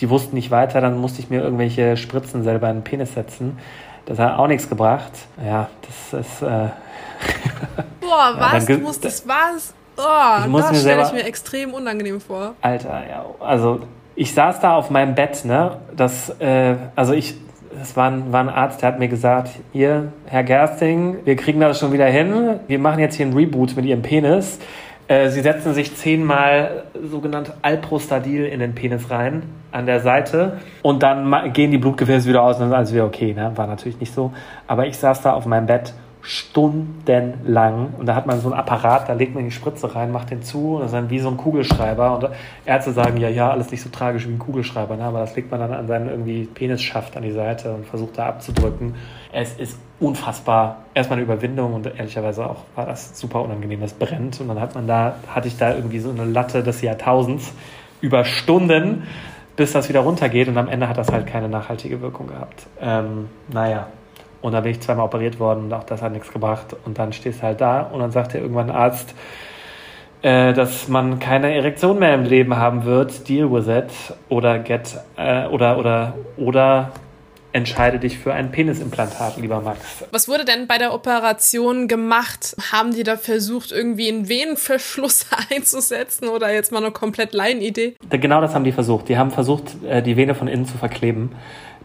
die 0.01 0.09
wussten 0.09 0.35
nicht 0.35 0.51
weiter, 0.51 0.81
dann 0.81 0.97
musste 0.97 1.21
ich 1.21 1.29
mir 1.29 1.41
irgendwelche 1.41 1.95
Spritzen 1.95 2.43
selber 2.43 2.69
in 2.69 2.79
den 2.79 2.83
Penis 2.83 3.13
setzen. 3.13 3.59
Das 4.05 4.19
hat 4.19 4.37
auch 4.39 4.47
nichts 4.47 4.67
gebracht. 4.67 5.13
Ja, 5.41 5.69
das 5.83 6.19
ist. 6.19 6.41
Äh 6.41 6.47
Boah, 8.01 8.35
was? 8.37 8.67
Ja, 8.67 8.75
du 8.75 8.81
musstest 8.83 9.25
was? 9.25 9.73
Oh, 9.97 10.57
das 10.57 10.81
stelle 10.81 11.03
ich 11.03 11.13
mir 11.13 11.25
extrem 11.25 11.73
unangenehm 11.73 12.19
vor. 12.19 12.55
Alter, 12.61 13.03
ja. 13.09 13.25
Also 13.39 13.81
ich 14.15 14.33
saß 14.33 14.59
da 14.59 14.75
auf 14.75 14.89
meinem 14.89 15.15
Bett, 15.15 15.45
ne? 15.45 15.77
Das, 15.95 16.29
äh, 16.39 16.75
also 16.95 17.13
ich, 17.13 17.35
das 17.77 17.95
war 17.95 18.09
ein, 18.11 18.31
war 18.31 18.41
ein 18.41 18.49
Arzt, 18.49 18.81
der 18.81 18.89
hat 18.89 18.99
mir 18.99 19.07
gesagt, 19.07 19.49
hier, 19.71 20.11
Herr 20.25 20.43
Gersting, 20.43 21.17
wir 21.25 21.35
kriegen 21.35 21.59
das 21.59 21.79
schon 21.79 21.91
wieder 21.91 22.05
hin. 22.05 22.59
Wir 22.67 22.79
machen 22.79 22.99
jetzt 22.99 23.15
hier 23.15 23.25
einen 23.25 23.35
Reboot 23.35 23.75
mit 23.75 23.85
Ihrem 23.85 24.01
Penis. 24.01 24.59
Äh, 25.07 25.29
Sie 25.29 25.41
setzen 25.41 25.73
sich 25.73 25.95
zehnmal 25.95 26.83
sogenannt 27.09 27.53
Alprostadil 27.61 28.45
in 28.45 28.59
den 28.59 28.73
Penis 28.73 29.09
rein 29.09 29.43
an 29.71 29.85
der 29.85 29.99
Seite 29.99 30.59
und 30.83 31.01
dann 31.03 31.51
gehen 31.53 31.71
die 31.71 31.77
Blutgefäße 31.77 32.29
wieder 32.29 32.43
aus 32.43 32.57
und 32.57 32.61
dann 32.61 32.69
ist 32.69 32.75
alles 32.75 32.93
wieder 32.93 33.05
okay. 33.05 33.33
Ne? 33.33 33.51
War 33.55 33.67
natürlich 33.67 33.99
nicht 33.99 34.13
so. 34.13 34.31
Aber 34.67 34.85
ich 34.85 34.97
saß 34.97 35.21
da 35.21 35.33
auf 35.33 35.45
meinem 35.45 35.65
Bett 35.65 35.93
stundenlang. 36.23 37.93
Und 37.97 38.05
da 38.05 38.15
hat 38.15 38.25
man 38.25 38.39
so 38.39 38.49
ein 38.49 38.57
Apparat, 38.57 39.09
da 39.09 39.13
legt 39.13 39.35
man 39.35 39.43
die 39.43 39.51
Spritze 39.51 39.93
rein, 39.93 40.11
macht 40.11 40.31
den 40.31 40.41
zu, 40.41 40.77
das 40.79 40.87
ist 40.87 40.93
dann 40.93 41.09
wie 41.09 41.19
so 41.19 41.27
ein 41.27 41.35
Kugelschreiber. 41.35 42.17
Und 42.17 42.29
Ärzte 42.65 42.93
sagen, 42.93 43.17
ja, 43.17 43.27
ja, 43.27 43.51
alles 43.51 43.69
nicht 43.71 43.81
so 43.81 43.89
tragisch 43.89 44.25
wie 44.25 44.31
ein 44.31 44.39
Kugelschreiber, 44.39 44.95
ne? 44.95 45.03
aber 45.03 45.19
das 45.19 45.35
legt 45.35 45.51
man 45.51 45.59
dann 45.59 45.73
an 45.73 45.85
seinen 45.85 46.07
irgendwie 46.07 46.45
Penisschaft 46.45 47.17
an 47.17 47.23
die 47.23 47.33
Seite 47.33 47.73
und 47.73 47.85
versucht 47.85 48.17
da 48.17 48.27
abzudrücken. 48.27 48.95
Es 49.33 49.53
ist 49.55 49.77
unfassbar. 49.99 50.85
Erstmal 50.93 51.17
eine 51.19 51.25
Überwindung 51.25 51.73
und 51.73 51.87
ehrlicherweise 51.87 52.49
auch 52.49 52.63
war 52.75 52.85
das 52.85 53.19
super 53.19 53.41
unangenehm, 53.41 53.81
das 53.81 53.93
brennt. 53.93 54.39
Und 54.39 54.47
dann 54.47 54.61
hat 54.61 54.75
man 54.75 54.87
da, 54.87 55.17
hatte 55.27 55.49
ich 55.49 55.57
da 55.57 55.75
irgendwie 55.75 55.99
so 55.99 56.09
eine 56.09 56.23
Latte 56.23 56.63
des 56.63 56.81
Jahrtausends 56.81 57.53
über 57.99 58.23
Stunden, 58.23 59.03
bis 59.57 59.73
das 59.73 59.89
wieder 59.89 59.99
runtergeht 59.99 60.47
und 60.47 60.57
am 60.57 60.69
Ende 60.69 60.87
hat 60.87 60.97
das 60.97 61.11
halt 61.11 61.27
keine 61.27 61.49
nachhaltige 61.49 62.01
Wirkung 62.01 62.27
gehabt. 62.27 62.65
Ähm, 62.81 63.27
naja, 63.51 63.87
und 64.43 64.51
dann 64.51 64.63
bin 64.63 64.73
ich 64.73 64.81
zweimal 64.81 65.05
operiert 65.05 65.39
worden 65.39 65.63
und 65.63 65.73
auch 65.73 65.85
das 65.85 66.01
hat 66.01 66.11
nichts 66.11 66.31
gebracht. 66.31 66.75
Und 66.85 66.99
dann 66.99 67.13
stehst 67.13 67.39
du 67.39 67.43
halt 67.43 67.61
da 67.61 67.81
und 67.81 68.01
dann 68.01 68.11
sagt 68.11 68.33
dir 68.33 68.39
irgendwann 68.39 68.69
ein 68.69 68.75
Arzt, 68.75 69.15
äh, 70.21 70.53
dass 70.53 70.89
man 70.89 71.19
keine 71.19 71.55
Erektion 71.55 71.97
mehr 71.97 72.13
im 72.13 72.23
Leben 72.23 72.57
haben 72.57 72.83
wird, 72.83 73.27
deal 73.29 73.49
with 73.51 73.67
it. 73.67 73.91
Oder 74.27 74.59
get, 74.59 74.97
äh, 75.15 75.47
oder, 75.47 75.77
oder, 75.77 76.13
oder 76.35 76.91
entscheide 77.53 77.99
dich 77.99 78.17
für 78.17 78.33
ein 78.33 78.51
Penisimplantat, 78.51 79.37
lieber 79.37 79.61
Max. 79.61 79.79
Was 80.11 80.27
wurde 80.27 80.43
denn 80.43 80.67
bei 80.67 80.77
der 80.77 80.93
Operation 80.93 81.87
gemacht? 81.87 82.55
Haben 82.71 82.93
die 82.93 83.03
da 83.03 83.15
versucht, 83.15 83.71
irgendwie 83.71 84.09
einen 84.09 84.27
Venenverschluss 84.27 85.27
einzusetzen 85.51 86.27
oder 86.27 86.51
jetzt 86.51 86.71
mal 86.71 86.79
eine 86.79 86.91
komplett 86.91 87.33
Laienidee? 87.33 87.95
Genau 88.09 88.41
das 88.41 88.53
haben 88.55 88.65
die 88.65 88.71
versucht. 88.71 89.07
Die 89.07 89.17
haben 89.17 89.31
versucht, 89.31 89.83
äh, 89.85 90.01
die 90.01 90.17
Vene 90.17 90.35
von 90.35 90.47
innen 90.47 90.65
zu 90.65 90.77
verkleben. 90.77 91.31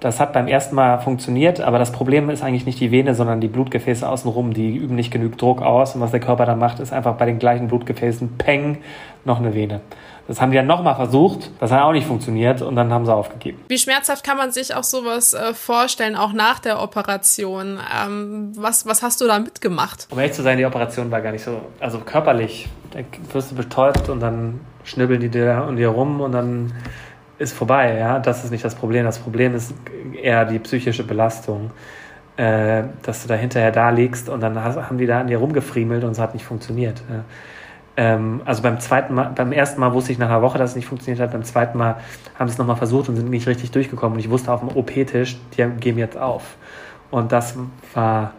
Das 0.01 0.21
hat 0.21 0.33
beim 0.33 0.47
ersten 0.47 0.77
Mal 0.77 0.99
funktioniert, 0.99 1.61
aber 1.61 1.79
das 1.79 1.91
Problem 1.91 2.31
ist 2.31 2.43
eigentlich 2.43 2.67
nicht 2.67 2.79
die 2.81 2.91
Vene, 2.91 3.15
sondern 3.15 3.41
die 3.41 3.49
Blutgefäße 3.49 4.09
außenrum. 4.09 4.55
Die 4.55 4.77
üben 4.77 4.95
nicht 4.95 5.11
genug 5.11 5.39
Druck 5.39 5.61
aus 5.61 5.95
und 5.95 6.01
was 6.01 6.13
der 6.13 6.21
Körper 6.21 6.47
dann 6.47 6.59
macht, 6.59 6.79
ist 6.79 6.93
einfach 6.93 7.15
bei 7.15 7.27
den 7.27 7.39
gleichen 7.39 7.69
Blutgefäßen, 7.69 8.39
peng, 8.39 8.79
noch 9.25 9.39
eine 9.39 9.55
Vene. 9.55 9.81
Das 10.29 10.43
haben 10.43 10.51
die 10.51 10.59
dann 10.59 10.67
nochmal 10.67 10.95
versucht, 10.95 11.51
das 11.59 11.73
hat 11.73 11.81
auch 11.81 11.93
nicht 11.93 12.07
funktioniert 12.07 12.61
und 12.61 12.77
dann 12.77 12.93
haben 12.93 13.07
sie 13.07 13.15
aufgegeben. 13.15 13.63
Wie 13.69 13.79
schmerzhaft 13.79 14.23
kann 14.23 14.37
man 14.37 14.53
sich 14.53 14.75
auch 14.75 14.85
sowas 14.85 15.33
äh, 15.33 15.55
vorstellen, 15.55 16.17
auch 16.17 16.35
nach 16.35 16.59
der 16.59 16.83
Operation? 16.83 17.81
Ähm, 18.05 18.53
was, 18.55 18.85
was 18.85 19.03
hast 19.03 19.23
du 19.23 19.27
da 19.27 19.39
mitgemacht? 19.39 20.07
Um 20.11 20.19
ehrlich 20.19 20.35
zu 20.35 20.43
sein, 20.43 20.59
die 20.59 20.67
Operation 20.67 21.11
war 21.11 21.23
gar 21.23 21.33
nicht 21.33 21.43
so, 21.43 21.63
also 21.81 22.01
körperlich, 22.01 22.69
da 22.91 23.01
wirst 23.33 23.53
du 23.53 23.55
betäubt 23.55 24.11
und 24.11 24.21
dann 24.21 24.61
schnibbeln 24.85 25.21
die 25.21 25.31
dir 25.31 25.65
und 25.67 25.77
dir 25.77 25.89
rum 25.89 26.21
und 26.21 26.33
dann 26.33 26.75
ist 27.39 27.53
vorbei, 27.53 27.97
ja. 27.99 28.19
Das 28.19 28.45
ist 28.45 28.51
nicht 28.51 28.65
das 28.65 28.75
Problem. 28.75 29.05
Das 29.05 29.19
Problem 29.19 29.55
ist 29.55 29.75
eher 30.21 30.45
die 30.45 30.59
psychische 30.59 31.05
Belastung. 31.05 31.71
Äh, 32.39 32.85
dass 33.03 33.23
du 33.23 33.29
da 33.29 33.35
hinterher 33.35 33.73
da 33.73 33.91
liegst 33.91 34.29
und 34.29 34.41
dann 34.41 34.63
haben 34.63 34.97
die 34.97 35.07
da 35.07 35.19
an 35.19 35.27
dir 35.27 35.39
rumgefriemelt 35.39 36.05
und 36.05 36.13
es 36.13 36.21
hat 36.21 36.35
nicht 36.35 36.45
funktioniert. 36.45 37.03
Ja. 37.11 37.25
Ähm, 37.97 38.43
also 38.45 38.63
beim 38.63 38.79
zweiten 38.79 39.13
Mal, 39.13 39.33
beim 39.35 39.51
ersten 39.51 39.81
Mal 39.81 39.93
wusste 39.93 40.13
ich 40.13 40.19
nach 40.19 40.29
einer 40.29 40.41
Woche, 40.41 40.57
dass 40.57 40.71
es 40.71 40.77
nicht 40.77 40.87
funktioniert 40.87 41.21
hat. 41.21 41.33
Beim 41.33 41.43
zweiten 41.43 41.77
Mal 41.77 41.97
haben 42.39 42.47
sie 42.47 42.53
es 42.53 42.59
nochmal 42.59 42.77
versucht 42.77 43.09
und 43.09 43.17
sind 43.17 43.29
nicht 43.29 43.49
richtig 43.49 43.73
durchgekommen. 43.73 44.15
Und 44.15 44.21
ich 44.21 44.31
wusste 44.31 44.53
auf 44.53 44.61
dem 44.61 44.69
OP-Tisch, 44.69 45.37
die 45.57 45.65
geben 45.81 45.99
jetzt 45.99 46.17
auf. 46.17 46.57
Und 47.11 47.33
das 47.33 47.57
war 47.93 48.35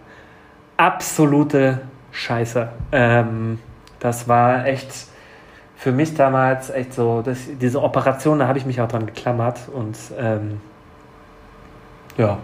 absolute 0.78 1.82
Scheiße. 2.14 2.70
Ähm, 2.94 3.60
das 4.00 4.30
war 4.30 4.66
echt 4.66 5.08
für 5.80 5.94
mich 5.94 6.14
damals 6.14 6.70
echt 6.70 6.94
so, 6.94 7.22
das, 7.22 7.38
diese 7.62 7.82
Operation, 7.82 8.40
da 8.40 8.48
habe 8.50 8.58
ich 8.58 8.66
mich 8.66 8.82
auch 8.82 8.90
dran 8.90 9.06
geklammert 9.06 9.70
und 9.74 9.98
ähm, 10.20 10.60
ja, 12.18 12.38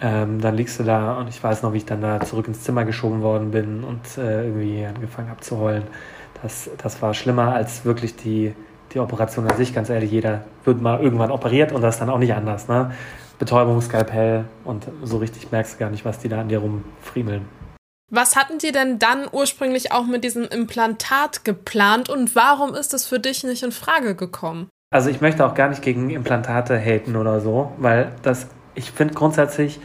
ähm, 0.00 0.40
dann 0.40 0.56
liegst 0.56 0.80
du 0.80 0.82
da 0.82 1.18
und 1.18 1.28
ich 1.28 1.42
weiß 1.42 1.62
noch, 1.62 1.72
wie 1.72 1.76
ich 1.76 1.84
dann 1.84 2.00
da 2.00 2.18
zurück 2.18 2.48
ins 2.48 2.64
Zimmer 2.64 2.84
geschoben 2.84 3.22
worden 3.22 3.52
bin 3.52 3.84
und 3.84 4.18
äh, 4.18 4.46
irgendwie 4.46 4.84
angefangen 4.84 5.30
habe 5.30 5.40
zu 5.40 5.58
heulen. 5.58 5.84
Das, 6.42 6.68
das 6.78 7.00
war 7.00 7.14
schlimmer 7.14 7.54
als 7.54 7.84
wirklich 7.84 8.16
die, 8.16 8.52
die 8.92 8.98
Operation 8.98 9.48
an 9.48 9.56
sich. 9.56 9.72
Ganz 9.72 9.88
ehrlich, 9.88 10.10
jeder 10.10 10.40
wird 10.64 10.82
mal 10.82 11.00
irgendwann 11.00 11.30
operiert 11.30 11.70
und 11.70 11.82
das 11.82 11.94
ist 11.94 12.00
dann 12.00 12.10
auch 12.10 12.18
nicht 12.18 12.34
anders. 12.34 12.66
Ne? 12.66 12.90
Betäubung, 13.38 13.80
Skalpell 13.80 14.46
und 14.64 14.88
so 15.04 15.18
richtig 15.18 15.52
merkst 15.52 15.74
du 15.74 15.78
gar 15.78 15.90
nicht, 15.90 16.04
was 16.04 16.18
die 16.18 16.28
da 16.28 16.40
an 16.40 16.48
dir 16.48 16.58
rumfriemeln. 16.58 17.57
Was 18.10 18.36
hatten 18.36 18.58
die 18.58 18.72
denn 18.72 18.98
dann 18.98 19.26
ursprünglich 19.30 19.92
auch 19.92 20.06
mit 20.06 20.24
diesem 20.24 20.44
Implantat 20.44 21.44
geplant 21.44 22.08
und 22.08 22.34
warum 22.34 22.74
ist 22.74 22.94
es 22.94 23.06
für 23.06 23.20
dich 23.20 23.44
nicht 23.44 23.62
in 23.62 23.72
Frage 23.72 24.14
gekommen? 24.14 24.70
Also 24.90 25.10
ich 25.10 25.20
möchte 25.20 25.44
auch 25.44 25.54
gar 25.54 25.68
nicht 25.68 25.82
gegen 25.82 26.08
Implantate 26.08 26.78
haten 26.78 27.16
oder 27.16 27.40
so, 27.40 27.72
weil 27.76 28.12
das, 28.22 28.46
ich 28.74 28.90
finde 28.90 29.12
grundsätzlich 29.12 29.78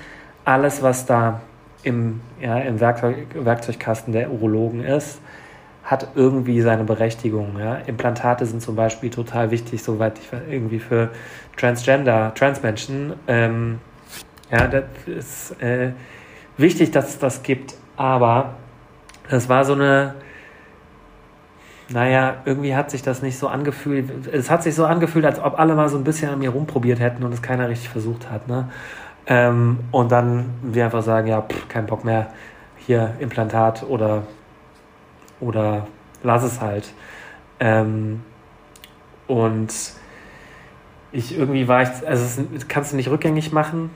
alles, 0.45 0.81
was 0.81 1.05
da 1.05 1.41
im, 1.83 2.21
ja, 2.39 2.59
im 2.59 2.79
Werkzeug, 2.79 3.27
Werkzeugkasten 3.33 4.13
der 4.13 4.31
Urologen 4.31 4.86
ist, 4.86 5.19
hat 5.83 6.07
irgendwie 6.15 6.62
seine 6.62 6.86
Berechtigung. 6.86 7.59
Ja? 7.59 7.75
Implantate 7.75 8.45
sind 8.45 8.62
zum 8.62 8.77
Beispiel 8.77 9.09
total 9.09 9.51
wichtig, 9.51 9.83
soweit 9.83 10.17
ich 10.17 10.29
irgendwie 10.49 10.79
für 10.79 11.09
Transgender, 11.57 12.33
Transmenschen. 12.36 13.15
Ähm, 13.27 13.79
ja, 14.49 14.67
das 14.67 14.86
ist 15.05 15.62
äh, 15.62 15.91
wichtig, 16.55 16.91
dass 16.91 17.09
es 17.09 17.19
das 17.19 17.43
gibt, 17.43 17.73
aber 17.95 18.56
das 19.29 19.49
war 19.49 19.65
so 19.65 19.73
eine, 19.73 20.15
naja, 21.89 22.38
irgendwie 22.45 22.75
hat 22.75 22.91
sich 22.91 23.01
das 23.01 23.21
nicht 23.21 23.38
so 23.38 23.47
angefühlt. 23.47 24.27
Es 24.27 24.49
hat 24.49 24.63
sich 24.63 24.75
so 24.75 24.86
angefühlt, 24.86 25.25
als 25.25 25.39
ob 25.39 25.60
alle 25.60 25.75
mal 25.75 25.89
so 25.89 25.97
ein 25.97 26.03
bisschen 26.03 26.29
an 26.29 26.39
mir 26.39 26.49
rumprobiert 26.49 26.99
hätten 26.99 27.23
und 27.23 27.34
es 27.34 27.41
keiner 27.41 27.69
richtig 27.69 27.89
versucht 27.89 28.29
hat. 28.29 28.47
Ne? 28.47 28.69
Ähm, 29.27 29.79
und 29.91 30.12
dann 30.12 30.49
wir 30.62 30.86
einfach 30.86 31.03
sagen, 31.03 31.27
ja, 31.27 31.41
pff, 31.41 31.67
kein 31.67 31.86
Bock 31.86 32.03
mehr, 32.03 32.27
hier 32.77 33.13
Implantat 33.19 33.84
oder 33.84 34.23
oder 35.39 35.88
lass 36.23 36.43
es 36.43 36.62
halt. 36.62 36.93
Ähm, 37.60 38.21
und 39.27 39.73
ich 41.12 41.38
irgendwie 41.38 41.67
war 41.67 41.84
ich, 41.84 41.89
also 42.08 42.43
das 42.53 42.67
kannst 42.67 42.91
du 42.91 42.95
nicht 42.95 43.10
rückgängig 43.10 43.51
machen. 43.51 43.91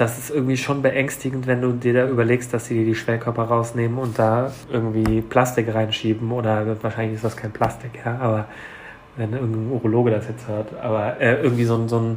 Das 0.00 0.16
ist 0.16 0.30
irgendwie 0.30 0.56
schon 0.56 0.80
beängstigend, 0.80 1.46
wenn 1.46 1.60
du 1.60 1.72
dir 1.72 1.92
da 1.92 2.08
überlegst, 2.08 2.54
dass 2.54 2.64
sie 2.64 2.74
dir 2.74 2.86
die 2.86 2.94
Schwellkörper 2.94 3.42
rausnehmen 3.42 3.98
und 3.98 4.18
da 4.18 4.50
irgendwie 4.72 5.20
Plastik 5.20 5.74
reinschieben 5.74 6.32
oder 6.32 6.82
wahrscheinlich 6.82 7.16
ist 7.16 7.24
das 7.24 7.36
kein 7.36 7.50
Plastik, 7.52 7.90
ja, 8.02 8.16
aber 8.18 8.46
wenn 9.18 9.34
irgendein 9.34 9.70
Urologe 9.70 10.10
das 10.10 10.26
jetzt 10.26 10.48
hört, 10.48 10.68
aber 10.80 11.20
äh, 11.20 11.42
irgendwie 11.42 11.64
so, 11.64 11.86
so, 11.86 12.16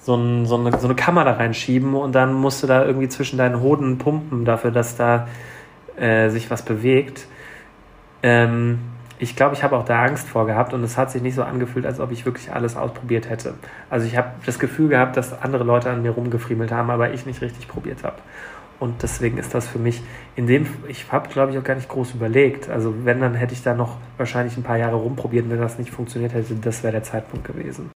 so, 0.00 0.44
so, 0.44 0.56
eine, 0.56 0.76
so 0.76 0.88
eine 0.88 0.96
Kammer 0.96 1.24
da 1.24 1.34
reinschieben 1.34 1.94
und 1.94 2.16
dann 2.16 2.32
musst 2.32 2.64
du 2.64 2.66
da 2.66 2.84
irgendwie 2.84 3.08
zwischen 3.08 3.38
deinen 3.38 3.60
Hoden 3.60 3.98
pumpen 3.98 4.44
dafür, 4.44 4.72
dass 4.72 4.96
da 4.96 5.28
äh, 5.96 6.30
sich 6.30 6.50
was 6.50 6.64
bewegt. 6.64 7.28
Ähm, 8.24 8.80
ich 9.20 9.36
glaube, 9.36 9.54
ich 9.54 9.62
habe 9.62 9.76
auch 9.76 9.84
da 9.84 10.02
Angst 10.02 10.28
vor 10.28 10.46
gehabt 10.46 10.72
und 10.72 10.82
es 10.82 10.96
hat 10.96 11.10
sich 11.10 11.20
nicht 11.20 11.34
so 11.34 11.42
angefühlt, 11.42 11.84
als 11.84 12.00
ob 12.00 12.10
ich 12.10 12.24
wirklich 12.24 12.52
alles 12.52 12.74
ausprobiert 12.74 13.28
hätte. 13.28 13.54
Also 13.90 14.06
ich 14.06 14.16
habe 14.16 14.30
das 14.46 14.58
Gefühl 14.58 14.88
gehabt, 14.88 15.16
dass 15.16 15.42
andere 15.42 15.62
Leute 15.62 15.90
an 15.90 16.00
mir 16.00 16.12
rumgefriemelt 16.12 16.72
haben, 16.72 16.90
aber 16.90 17.12
ich 17.12 17.26
nicht 17.26 17.42
richtig 17.42 17.68
probiert 17.68 18.02
habe. 18.02 18.16
Und 18.78 19.02
deswegen 19.02 19.36
ist 19.36 19.52
das 19.52 19.68
für 19.68 19.78
mich 19.78 20.02
in 20.36 20.46
dem, 20.46 20.66
ich 20.88 21.12
habe 21.12 21.28
glaube 21.28 21.52
ich 21.52 21.58
auch 21.58 21.64
gar 21.64 21.74
nicht 21.74 21.90
groß 21.90 22.14
überlegt. 22.14 22.70
Also 22.70 23.04
wenn, 23.04 23.20
dann 23.20 23.34
hätte 23.34 23.52
ich 23.52 23.62
da 23.62 23.74
noch 23.74 23.98
wahrscheinlich 24.16 24.56
ein 24.56 24.62
paar 24.62 24.78
Jahre 24.78 24.96
rumprobiert, 24.96 25.50
wenn 25.50 25.60
das 25.60 25.78
nicht 25.78 25.90
funktioniert 25.90 26.32
hätte, 26.32 26.54
das 26.54 26.82
wäre 26.82 26.92
der 26.92 27.02
Zeitpunkt 27.02 27.46
gewesen. 27.46 27.90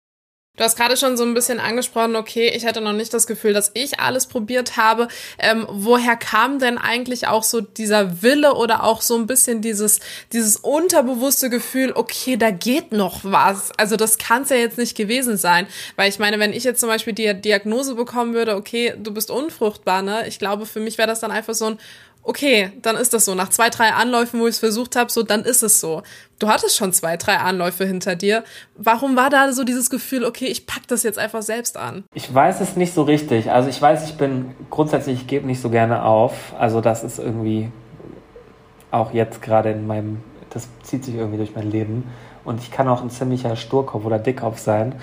Du 0.56 0.62
hast 0.62 0.76
gerade 0.76 0.96
schon 0.96 1.16
so 1.16 1.24
ein 1.24 1.34
bisschen 1.34 1.58
angesprochen, 1.58 2.14
okay, 2.14 2.52
ich 2.54 2.64
hatte 2.64 2.80
noch 2.80 2.92
nicht 2.92 3.12
das 3.12 3.26
Gefühl, 3.26 3.52
dass 3.52 3.72
ich 3.74 3.98
alles 3.98 4.26
probiert 4.28 4.76
habe. 4.76 5.08
Ähm, 5.36 5.66
woher 5.68 6.14
kam 6.14 6.60
denn 6.60 6.78
eigentlich 6.78 7.26
auch 7.26 7.42
so 7.42 7.60
dieser 7.60 8.22
Wille 8.22 8.54
oder 8.54 8.84
auch 8.84 9.00
so 9.00 9.16
ein 9.16 9.26
bisschen 9.26 9.62
dieses, 9.62 9.98
dieses 10.32 10.54
unterbewusste 10.56 11.50
Gefühl, 11.50 11.90
okay, 11.96 12.36
da 12.36 12.52
geht 12.52 12.92
noch 12.92 13.20
was. 13.24 13.72
Also 13.78 13.96
das 13.96 14.16
kann 14.16 14.42
es 14.42 14.50
ja 14.50 14.56
jetzt 14.56 14.78
nicht 14.78 14.96
gewesen 14.96 15.36
sein. 15.36 15.66
Weil 15.96 16.08
ich 16.08 16.20
meine, 16.20 16.38
wenn 16.38 16.52
ich 16.52 16.62
jetzt 16.62 16.78
zum 16.78 16.88
Beispiel 16.88 17.14
die 17.14 17.34
Diagnose 17.34 17.96
bekommen 17.96 18.32
würde, 18.34 18.54
okay, 18.54 18.94
du 18.96 19.12
bist 19.12 19.32
unfruchtbar, 19.32 20.02
ne? 20.02 20.28
Ich 20.28 20.38
glaube, 20.38 20.66
für 20.66 20.78
mich 20.78 20.98
wäre 20.98 21.08
das 21.08 21.18
dann 21.18 21.32
einfach 21.32 21.54
so 21.54 21.66
ein, 21.66 21.78
okay, 22.24 22.72
dann 22.82 22.96
ist 22.96 23.14
das 23.14 23.24
so. 23.24 23.34
Nach 23.34 23.50
zwei, 23.50 23.70
drei 23.70 23.92
Anläufen, 23.92 24.40
wo 24.40 24.46
ich 24.46 24.54
es 24.54 24.58
versucht 24.58 24.96
habe, 24.96 25.12
so, 25.12 25.22
dann 25.22 25.42
ist 25.42 25.62
es 25.62 25.80
so. 25.80 26.02
Du 26.38 26.48
hattest 26.48 26.76
schon 26.76 26.92
zwei, 26.92 27.16
drei 27.16 27.36
Anläufe 27.36 27.84
hinter 27.84 28.16
dir. 28.16 28.44
Warum 28.76 29.16
war 29.16 29.30
da 29.30 29.52
so 29.52 29.62
dieses 29.64 29.90
Gefühl, 29.90 30.24
okay, 30.24 30.46
ich 30.46 30.66
pack 30.66 30.88
das 30.88 31.02
jetzt 31.02 31.18
einfach 31.18 31.42
selbst 31.42 31.76
an? 31.76 32.04
Ich 32.14 32.32
weiß 32.32 32.60
es 32.60 32.76
nicht 32.76 32.94
so 32.94 33.02
richtig. 33.02 33.50
Also 33.50 33.68
ich 33.68 33.80
weiß, 33.80 34.08
ich 34.08 34.16
bin 34.16 34.54
grundsätzlich, 34.70 35.20
ich 35.20 35.26
gebe 35.26 35.46
nicht 35.46 35.60
so 35.60 35.70
gerne 35.70 36.04
auf. 36.04 36.54
Also 36.58 36.80
das 36.80 37.04
ist 37.04 37.18
irgendwie 37.18 37.70
auch 38.90 39.12
jetzt 39.12 39.42
gerade 39.42 39.70
in 39.70 39.86
meinem, 39.86 40.22
das 40.50 40.68
zieht 40.82 41.04
sich 41.04 41.14
irgendwie 41.14 41.38
durch 41.38 41.54
mein 41.54 41.70
Leben. 41.70 42.10
Und 42.44 42.60
ich 42.60 42.70
kann 42.70 42.88
auch 42.88 43.02
ein 43.02 43.10
ziemlicher 43.10 43.56
Sturkopf 43.56 44.04
oder 44.04 44.18
Dickkopf 44.18 44.58
sein. 44.58 44.94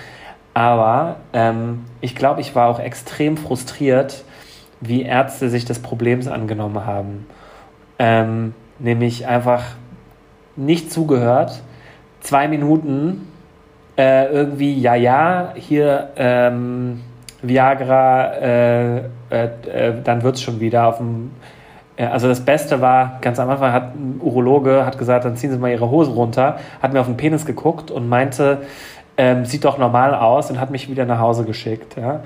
Aber 0.54 1.18
ähm, 1.34 1.86
ich 2.02 2.16
glaube, 2.16 2.42
ich 2.42 2.56
war 2.56 2.68
auch 2.68 2.80
extrem 2.80 3.38
frustriert, 3.38 4.24
wie 4.82 5.04
Ärzte 5.04 5.50
sich 5.50 5.65
des 5.65 5.80
Problems 5.80 6.28
angenommen 6.28 6.86
haben. 6.86 7.28
Ähm, 8.00 8.54
nämlich 8.80 9.28
einfach 9.28 9.63
nicht 10.56 10.91
zugehört, 10.91 11.62
zwei 12.20 12.48
Minuten 12.48 13.28
äh, 13.98 14.26
irgendwie, 14.32 14.80
ja, 14.80 14.96
ja, 14.96 15.54
hier 15.56 16.10
ähm, 16.15 17.02
Viagra, 17.41 18.34
äh, 18.34 18.98
äh, 18.98 19.04
äh 19.30 19.94
dann 20.04 20.24
wird 20.24 20.36
es 20.36 20.41
schon 20.41 20.60
wieder 20.60 20.88
auf 20.88 20.98
dem. 20.98 21.32
Äh, 21.98 22.06
also 22.06 22.28
das 22.28 22.39
Beste 22.41 22.82
war, 22.82 23.20
ganz 23.22 23.39
am 23.39 23.50
Anfang 23.50 23.72
hat 23.74 23.96
ein 23.96 24.20
Urologe 24.22 24.86
hat 24.86 24.98
gesagt, 24.98 25.26
dann 25.26 25.36
ziehen 25.36 25.52
Sie 25.52 25.58
mal 25.58 25.72
Ihre 25.72 25.89
Hose 25.89 26.12
runter, 26.12 26.58
hat 26.82 26.94
mir 26.94 27.02
auf 27.02 27.08
den 27.08 27.17
Penis 27.17 27.46
geguckt 27.46 27.91
und 27.91 28.08
meinte, 28.10 28.60
ähm, 29.17 29.46
sieht 29.46 29.65
doch 29.65 29.78
normal 29.78 30.15
aus 30.15 30.50
und 30.50 30.60
hat 30.60 30.72
mich 30.72 30.89
wieder 30.89 31.06
nach 31.06 31.20
Hause 31.20 31.44
geschickt. 31.44 31.98
Ja? 31.98 32.22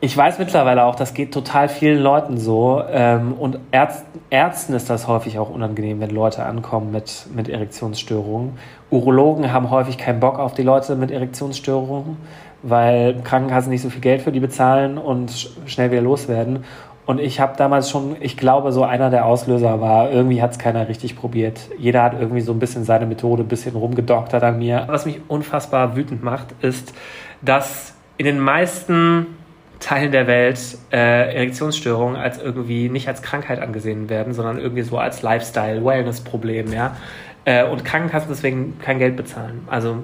Ich 0.00 0.14
weiß 0.14 0.38
mittlerweile 0.38 0.84
auch, 0.84 0.94
das 0.94 1.14
geht 1.14 1.32
total 1.32 1.70
vielen 1.70 2.02
Leuten 2.02 2.36
so. 2.36 2.82
Ähm, 2.90 3.32
und 3.32 3.58
Ärzt, 3.70 4.04
Ärzten 4.28 4.74
ist 4.74 4.90
das 4.90 5.08
häufig 5.08 5.38
auch 5.38 5.48
unangenehm, 5.48 6.00
wenn 6.00 6.10
Leute 6.10 6.44
ankommen 6.44 6.92
mit, 6.92 7.26
mit 7.34 7.48
Erektionsstörungen. 7.48 8.58
Urologen 8.90 9.52
haben 9.52 9.70
häufig 9.70 9.96
keinen 9.96 10.20
Bock 10.20 10.38
auf 10.38 10.52
die 10.52 10.62
Leute 10.62 10.96
mit 10.96 11.10
Erektionsstörungen, 11.10 12.18
weil 12.62 13.22
Krankenkassen 13.24 13.70
nicht 13.70 13.80
so 13.80 13.88
viel 13.88 14.02
Geld 14.02 14.20
für 14.20 14.32
die 14.32 14.40
bezahlen 14.40 14.98
und 14.98 15.50
schnell 15.64 15.90
wieder 15.90 16.02
loswerden. 16.02 16.64
Und 17.06 17.18
ich 17.18 17.40
habe 17.40 17.56
damals 17.56 17.88
schon, 17.88 18.16
ich 18.20 18.36
glaube, 18.36 18.72
so 18.72 18.84
einer 18.84 19.08
der 19.08 19.24
Auslöser 19.24 19.80
war, 19.80 20.10
irgendwie 20.10 20.42
hat 20.42 20.50
es 20.50 20.58
keiner 20.58 20.88
richtig 20.88 21.16
probiert. 21.16 21.70
Jeder 21.78 22.02
hat 22.02 22.20
irgendwie 22.20 22.42
so 22.42 22.52
ein 22.52 22.58
bisschen 22.58 22.84
seine 22.84 23.06
Methode, 23.06 23.44
ein 23.44 23.48
bisschen 23.48 23.76
rumgedoktert 23.76 24.42
an 24.42 24.58
mir. 24.58 24.84
Was 24.88 25.06
mich 25.06 25.20
unfassbar 25.28 25.96
wütend 25.96 26.22
macht, 26.22 26.48
ist, 26.60 26.92
dass 27.40 27.94
in 28.18 28.26
den 28.26 28.40
meisten 28.40 29.35
Teilen 29.80 30.12
der 30.12 30.26
Welt 30.26 30.58
äh, 30.90 31.34
Erektionsstörungen 31.34 32.16
als 32.16 32.38
irgendwie 32.38 32.88
nicht 32.88 33.08
als 33.08 33.22
Krankheit 33.22 33.60
angesehen 33.60 34.08
werden, 34.08 34.32
sondern 34.32 34.58
irgendwie 34.58 34.82
so 34.82 34.98
als 34.98 35.22
Lifestyle, 35.22 35.84
Wellness-Problem, 35.84 36.72
ja. 36.72 36.96
Äh, 37.44 37.64
und 37.64 37.84
Krankenkassen 37.84 38.28
deswegen 38.28 38.78
kein 38.78 38.98
Geld 38.98 39.16
bezahlen. 39.16 39.66
Also 39.68 39.98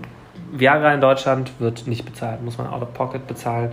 Viagra 0.53 0.93
in 0.95 1.01
Deutschland 1.01 1.53
wird 1.59 1.87
nicht 1.87 2.05
bezahlt, 2.05 2.43
muss 2.43 2.59
man 2.59 2.67
out 2.67 2.83
of 2.83 2.93
pocket 2.93 3.27
bezahlen. 3.27 3.73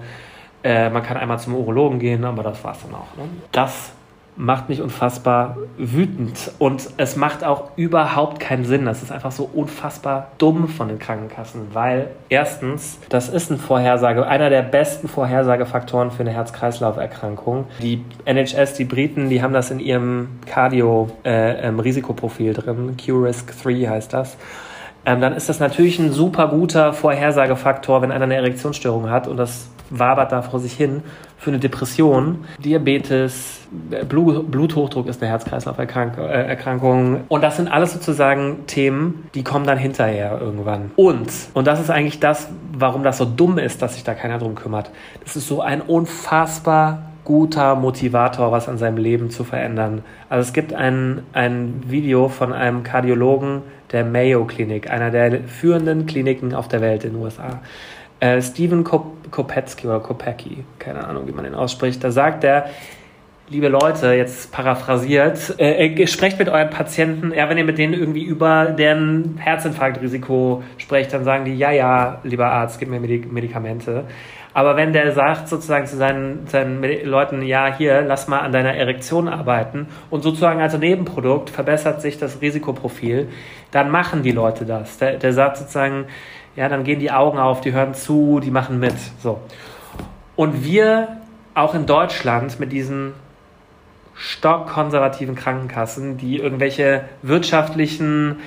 Äh, 0.64 0.90
man 0.90 1.04
kann 1.04 1.18
einmal 1.18 1.40
zum 1.40 1.56
Urologen 1.56 2.00
gehen, 2.00 2.24
aber 2.26 2.44
das 2.44 2.64
war's 2.64 2.82
dann 2.82 2.96
auch. 2.96 3.16
Ne? 3.18 3.30
Das 3.52 3.92
macht 4.40 4.70
mich 4.70 4.82
unfassbar 4.82 5.58
wütend. 5.78 6.52
Und 6.60 6.92
es 6.96 7.18
macht 7.18 7.44
auch 7.44 7.72
überhaupt 7.76 8.40
keinen 8.40 8.64
Sinn. 8.64 8.86
Das 8.86 9.04
ist 9.04 9.12
einfach 9.12 9.34
so 9.34 9.50
unfassbar 9.54 10.32
dumm 10.38 10.70
von 10.70 10.88
den 10.88 10.98
Krankenkassen, 10.98 11.68
weil 11.74 12.08
erstens, 12.30 13.00
das 13.10 13.28
ist 13.28 13.52
ein 13.52 13.58
Vorhersage, 13.58 14.26
einer 14.26 14.50
der 14.50 14.62
besten 14.62 15.10
Vorhersagefaktoren 15.10 16.12
für 16.12 16.22
eine 16.22 16.32
Herz-Kreislauf-Erkrankung. 16.32 17.66
Die 17.82 18.06
NHS, 18.24 18.76
die 18.76 18.86
Briten, 18.86 19.30
die 19.30 19.44
haben 19.44 19.54
das 19.54 19.72
in 19.72 19.82
ihrem 19.82 20.30
Cardio-Risikoprofil 20.46 22.52
äh, 22.52 22.54
drin. 22.54 22.96
Q-Risk 22.96 23.62
3 23.62 23.88
heißt 23.88 24.14
das. 24.14 24.38
Ähm, 25.06 25.20
dann 25.20 25.34
ist 25.34 25.50
das 25.50 25.60
natürlich 25.60 26.00
ein 26.00 26.14
super 26.14 26.48
guter 26.48 26.94
Vorhersagefaktor, 26.94 28.02
wenn 28.02 28.12
einer 28.12 28.24
eine 28.24 28.36
Erektionsstörung 28.36 29.10
hat 29.10 29.28
und 29.28 29.36
das 29.36 29.68
wabert 29.90 30.32
da 30.32 30.42
vor 30.42 30.60
sich 30.60 30.74
hin 30.74 31.04
für 31.38 31.52
eine 31.52 31.60
Depression, 31.60 32.44
Diabetes, 32.60 33.62
Blut, 34.10 34.52
Bluthochdruck 34.52 35.08
ist 35.08 35.22
eine 35.22 35.32
Herz-Kreislauf-Erkrankung. 35.32 37.16
Äh, 37.16 37.20
und 37.30 37.42
das 37.42 37.56
sind 37.56 37.70
alles 37.70 37.94
sozusagen 37.94 38.66
Themen, 38.68 39.30
die 39.34 39.44
kommen 39.44 39.66
dann 39.66 39.78
hinterher 39.78 40.40
irgendwann. 40.42 40.92
Und, 40.98 41.32
und 41.54 41.66
das 41.66 41.80
ist 41.80 41.90
eigentlich 41.90 42.20
das, 42.20 42.50
warum 42.74 43.04
das 43.04 43.18
so 43.18 43.26
dumm 43.26 43.58
ist, 43.58 43.82
dass 43.82 43.94
sich 43.94 44.04
da 44.04 44.16
keiner 44.16 44.38
drum 44.38 44.56
kümmert. 44.56 44.92
Das 45.24 45.38
ist 45.38 45.48
so 45.48 45.62
ein 45.62 45.82
unfassbar 45.82 47.04
guter 47.24 47.76
Motivator, 47.76 48.52
was 48.52 48.68
an 48.68 48.78
seinem 48.78 48.98
Leben 48.98 49.30
zu 49.30 49.44
verändern. 49.44 50.02
Also 50.30 50.48
es 50.48 50.54
gibt 50.54 50.74
ein, 50.74 51.22
ein 51.32 51.84
Video 51.86 52.28
von 52.28 52.52
einem 52.52 52.84
Kardiologen 52.84 53.62
der 53.92 54.04
Mayo 54.04 54.46
Klinik, 54.46 54.90
einer 54.90 55.12
der 55.12 55.44
führenden 55.44 56.06
Kliniken 56.06 56.54
auf 56.54 56.68
der 56.68 56.82
Welt 56.82 57.06
in 57.06 57.14
den 57.14 57.22
USA. 57.22 57.62
Äh, 58.20 58.42
Stephen 58.42 58.84
Kopetsky 58.84 59.88
oder 59.88 60.00
Kopecki, 60.00 60.64
keine 60.78 61.08
Ahnung, 61.08 61.28
wie 61.28 61.32
man 61.32 61.46
den 61.46 61.56
ausspricht, 61.56 62.04
da 62.04 62.12
sagt 62.12 62.44
er, 62.44 62.66
liebe 63.50 63.68
Leute, 63.68 64.14
jetzt 64.14 64.52
paraphrasiert, 64.52 65.56
äh, 65.58 65.88
äh, 65.88 66.08
sprecht 66.08 66.38
mit 66.38 66.50
euren 66.50 66.70
Patienten, 66.70 67.34
ja, 67.34 67.50
wenn 67.50 67.58
ihr 67.58 67.64
mit 67.64 67.78
denen 67.78 67.94
irgendwie 67.94 68.24
über 68.24 68.66
deren 68.66 69.38
Herzinfarktrisiko 69.38 70.64
sprecht, 70.78 71.14
dann 71.14 71.24
sagen 71.24 71.46
die, 71.46 71.56
ja, 71.56 71.72
ja, 71.72 72.20
lieber 72.24 72.48
Arzt, 72.48 72.80
gib 72.80 72.90
mir 72.90 73.00
Medik 73.00 73.32
Medikamente. 73.32 74.04
Aber 74.54 74.76
wenn 74.76 74.94
der 74.94 75.12
sagt 75.14 75.48
sozusagen 75.48 75.86
zu 75.86 75.96
seinen, 75.96 76.48
seinen 76.48 76.84
Leuten, 77.06 77.44
ja, 77.44 77.74
hier, 77.76 78.02
lass 78.02 78.28
mal 78.28 78.40
an 78.40 78.52
deiner 78.52 78.74
Erektion 78.74 79.28
arbeiten 79.28 79.88
und 80.10 80.24
sozusagen 80.24 80.60
als 80.60 80.78
Nebenprodukt 80.78 81.50
verbessert 81.50 82.02
sich 82.02 82.18
das 82.18 82.42
Risikoprofil, 82.42 83.30
dann 83.72 83.90
machen 83.92 84.24
die 84.24 84.32
Leute 84.32 84.66
das. 84.66 84.98
Der, 84.98 85.18
der 85.18 85.34
sagt 85.34 85.58
sozusagen, 85.58 86.06
ja, 86.56 86.70
dann 86.70 86.84
gehen 86.84 87.00
die 87.00 87.12
Augen 87.12 87.38
auf, 87.38 87.62
die 87.62 87.72
hören 87.72 87.94
zu, 87.94 88.40
die 88.40 88.52
machen 88.52 88.80
mit. 88.80 88.96
So. 89.22 89.40
Und 90.36 90.64
wir 90.64 91.18
auch 91.54 91.76
in 91.76 91.86
Deutschland 91.86 92.60
mit 92.60 92.72
diesen 92.72 93.14
stockkonservativen 94.16 95.36
Krankenkassen, 95.36 96.18
die 96.18 96.38
irgendwelche 96.38 97.06
wirtschaftlichen 97.22 98.38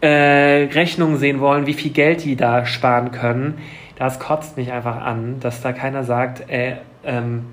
äh, 0.00 0.68
Rechnungen 0.72 1.16
sehen 1.16 1.40
wollen, 1.40 1.66
wie 1.66 1.74
viel 1.74 1.92
Geld 1.92 2.24
die 2.24 2.36
da 2.36 2.66
sparen 2.66 3.10
können, 3.10 3.58
das 3.96 4.18
kotzt 4.18 4.56
mich 4.56 4.72
einfach 4.72 4.96
an, 4.96 5.40
dass 5.40 5.62
da 5.62 5.72
keiner 5.72 6.04
sagt, 6.04 6.50
äh, 6.50 6.76
ähm, 7.04 7.46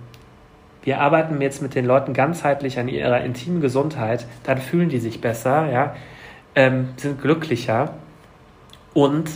wir 0.84 1.00
arbeiten 1.00 1.40
jetzt 1.40 1.62
mit 1.62 1.76
den 1.76 1.86
Leuten 1.86 2.14
ganzheitlich 2.14 2.80
an 2.80 2.88
ihrer 2.88 3.22
intimen 3.22 3.62
Gesundheit, 3.62 4.26
dann 4.44 4.58
fühlen 4.58 4.90
die 4.90 5.00
sich 5.00 5.22
besser, 5.22 5.72
ja, 5.72 5.96
ähm, 6.56 6.90
sind 6.98 7.22
glücklicher 7.22 7.94
und 8.94 9.30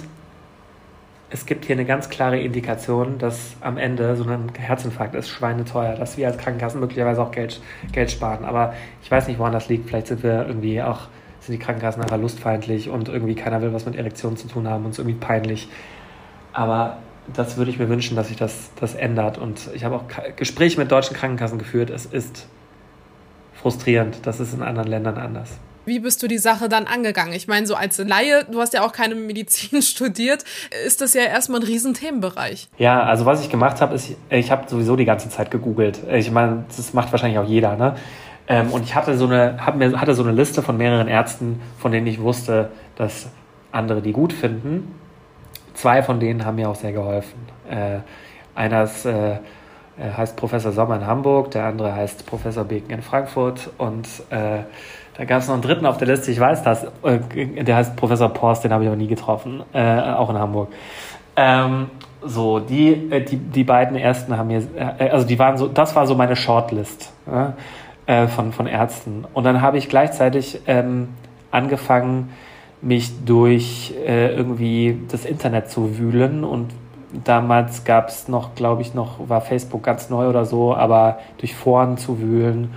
es 1.30 1.46
gibt 1.46 1.66
hier 1.66 1.76
eine 1.76 1.86
ganz 1.86 2.10
klare 2.10 2.40
Indikation, 2.40 3.18
dass 3.18 3.56
am 3.62 3.78
Ende 3.78 4.16
so 4.16 4.24
ein 4.24 4.50
Herzinfarkt 4.58 5.16
ist 5.16 5.30
schweineteuer, 5.30 5.96
dass 5.96 6.18
wir 6.18 6.28
als 6.28 6.38
Krankenkassen 6.38 6.80
möglicherweise 6.80 7.22
auch 7.22 7.32
Geld, 7.32 7.62
Geld 7.92 8.12
sparen. 8.12 8.46
Aber 8.46 8.74
ich 9.02 9.10
weiß 9.10 9.28
nicht, 9.28 9.40
woran 9.40 9.54
das 9.54 9.68
liegt. 9.68 9.90
Vielleicht 9.90 10.08
sind 10.08 10.24
wir 10.24 10.46
irgendwie 10.48 10.82
auch, 10.82 11.08
sind 11.40 11.60
die 11.60 11.64
Krankenkassen 11.64 12.02
einfach 12.02 12.20
lustfeindlich 12.20 12.90
und 12.90 13.10
irgendwie 13.10 13.36
keiner 13.36 13.62
will 13.62 13.74
was 13.74 13.86
mit 13.86 13.96
Erektionen 13.96 14.38
zu 14.38 14.48
tun 14.48 14.68
haben 14.68 14.86
und 14.86 14.92
es 14.92 15.00
irgendwie 15.00 15.18
peinlich. 15.18 15.68
Aber 16.54 16.98
das 17.34 17.58
würde 17.58 17.72
ich 17.72 17.80
mir 17.80 17.90
wünschen, 17.90 18.16
dass 18.16 18.28
sich 18.28 18.38
das, 18.38 18.72
das 18.80 18.94
ändert. 18.94 19.40
Und 19.40 19.70
ich 19.74 19.84
habe 19.84 19.96
auch 19.96 20.04
Gespräche 20.36 20.80
mit 20.80 20.92
deutschen 20.92 21.16
Krankenkassen 21.16 21.58
geführt. 21.58 21.90
Es 21.90 22.06
ist 22.06 22.48
frustrierend. 23.54 24.20
Das 24.28 24.40
ist 24.40 24.54
in 24.54 24.62
anderen 24.62 24.90
Ländern 24.90 25.18
anders. 25.18 25.60
Wie 25.86 26.00
bist 26.00 26.22
du 26.24 26.28
die 26.28 26.38
Sache 26.38 26.68
dann 26.68 26.88
angegangen? 26.88 27.34
Ich 27.34 27.48
meine, 27.48 27.68
so 27.68 27.76
als 27.76 27.98
Laie, 27.98 28.46
du 28.50 28.60
hast 28.60 28.74
ja 28.74 28.84
auch 28.86 28.92
keine 28.92 29.16
Medizin 29.16 29.82
studiert, 29.82 30.44
ist 30.86 31.02
das 31.02 31.14
ja 31.14 31.24
erstmal 31.24 31.62
ein 31.62 31.66
Riesenthemenbereich. 31.68 32.70
Ja, 32.78 33.04
also 33.04 33.26
was 33.26 33.42
ich 33.42 33.50
gemacht 33.50 33.82
habe, 33.82 33.96
ist, 33.96 34.12
ich 34.30 34.52
habe 34.52 34.68
sowieso 34.68 34.96
die 34.96 35.06
ganze 35.06 35.30
Zeit 35.30 35.52
gegoogelt. 35.52 36.02
Ich 36.12 36.32
meine, 36.32 36.66
das 36.76 36.94
macht 36.94 37.12
wahrscheinlich 37.12 37.40
auch 37.40 37.48
jeder, 37.48 37.76
ne? 37.76 37.96
Ähm, 38.48 38.72
und 38.72 38.84
ich 38.84 38.94
hatte 38.94 39.18
so 39.18 39.26
eine, 39.26 39.66
hatte 39.66 40.14
so 40.14 40.24
eine 40.24 40.32
Liste 40.32 40.62
von 40.62 40.78
mehreren 40.78 41.08
Ärzten, 41.08 41.62
von 41.80 41.92
denen 41.92 42.06
ich 42.06 42.22
wusste, 42.22 42.70
dass 42.96 43.28
andere 43.72 44.02
die 44.02 44.12
gut 44.12 44.34
finden. 44.34 44.96
Zwei 45.74 46.04
von 46.04 46.20
denen 46.20 46.46
haben 46.46 46.56
mir 46.56 46.70
auch 46.70 46.76
sehr 46.76 46.94
geholfen. 46.94 47.40
Äh, 47.70 48.00
einer 48.54 48.84
ist, 48.84 49.06
äh, 49.06 49.38
heißt 50.00 50.36
Professor 50.36 50.72
Sommer 50.72 50.98
in 50.98 51.08
Hamburg, 51.08 51.52
der 51.52 51.66
andere 51.66 51.94
heißt 51.94 52.26
Professor 52.26 52.64
Beken 52.64 52.92
in 52.92 53.02
Frankfurt 53.02 53.70
und 53.78 54.08
äh, 54.30 54.64
da 55.18 55.26
gab 55.26 55.40
es 55.40 55.48
noch 55.48 55.54
einen 55.54 55.64
dritten 55.64 55.86
auf 55.86 55.98
der 55.98 56.08
Liste, 56.08 56.32
ich 56.32 56.40
weiß 56.40 56.64
das. 56.64 56.86
Äh, 57.04 57.64
der 57.64 57.76
heißt 57.76 57.96
Professor 57.96 58.30
Porst, 58.30 58.64
den 58.64 58.74
habe 58.74 58.84
ich 58.84 58.90
aber 58.90 58.98
nie 58.98 59.08
getroffen, 59.08 59.64
äh, 59.74 60.02
auch 60.02 60.30
in 60.30 60.38
Hamburg. 60.38 60.70
Ähm, 61.36 61.90
so, 62.22 62.60
die, 62.60 63.12
äh, 63.12 63.24
die, 63.24 63.38
die 63.38 63.64
beiden 63.64 63.96
ersten 63.96 64.38
haben 64.38 64.48
mir, 64.48 64.64
äh, 64.76 65.10
also 65.10 65.26
die 65.26 65.40
waren 65.40 65.58
so, 65.58 65.68
das 65.68 65.96
war 65.96 66.08
so 66.08 66.16
meine 66.16 66.36
Shortlist 66.36 67.14
äh, 68.08 68.28
von, 68.28 68.52
von 68.52 68.68
Ärzten. 68.68 69.26
Und 69.34 69.44
dann 69.44 69.62
habe 69.62 69.78
ich 69.78 69.90
gleichzeitig 69.90 70.62
ähm, 70.68 71.10
angefangen, 71.52 72.32
mich 72.82 73.26
durch 73.26 73.94
äh, 74.06 74.36
irgendwie 74.36 75.00
das 75.10 75.26
Internet 75.26 75.72
zu 75.72 75.98
wühlen 75.98 76.44
und 76.44 76.72
damals 77.24 77.84
gab 77.86 78.10
es 78.10 78.28
noch, 78.28 78.56
glaube 78.56 78.82
ich, 78.82 78.94
noch, 78.94 79.30
war 79.30 79.42
Facebook 79.42 79.84
ganz 79.84 80.10
neu 80.10 80.28
oder 80.28 80.46
so, 80.46 80.76
aber 80.76 81.20
durch 81.38 81.56
Foren 81.56 81.98
zu 81.98 82.20
wühlen 82.20 82.74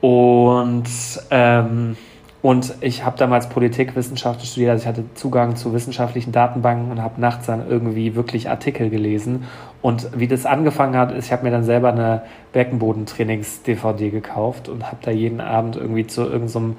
und, 0.00 0.84
ähm, 1.30 1.96
und 2.40 2.74
ich 2.80 3.04
habe 3.04 3.18
damals 3.18 3.48
Politikwissenschaften 3.48 4.46
studiert, 4.46 4.70
also 4.70 4.82
ich 4.82 4.88
hatte 4.88 5.04
Zugang 5.14 5.56
zu 5.56 5.72
wissenschaftlichen 5.72 6.30
Datenbanken 6.30 6.92
und 6.92 7.02
habe 7.02 7.20
nachts 7.20 7.46
dann 7.46 7.68
irgendwie 7.68 8.14
wirklich 8.14 8.48
Artikel 8.48 8.90
gelesen. 8.90 9.44
Und 9.82 10.08
wie 10.16 10.28
das 10.28 10.46
angefangen 10.46 10.96
hat, 10.96 11.12
ist, 11.12 11.26
ich 11.26 11.32
habe 11.32 11.44
mir 11.44 11.50
dann 11.50 11.64
selber 11.64 11.90
eine 11.90 12.22
Beckenbodentrainings-DVD 12.52 14.10
gekauft 14.10 14.68
und 14.68 14.86
habe 14.86 14.98
da 15.02 15.10
jeden 15.10 15.40
Abend 15.40 15.76
irgendwie 15.76 16.06
zu 16.06 16.22
irgendeinem 16.22 16.48
so 16.48 16.76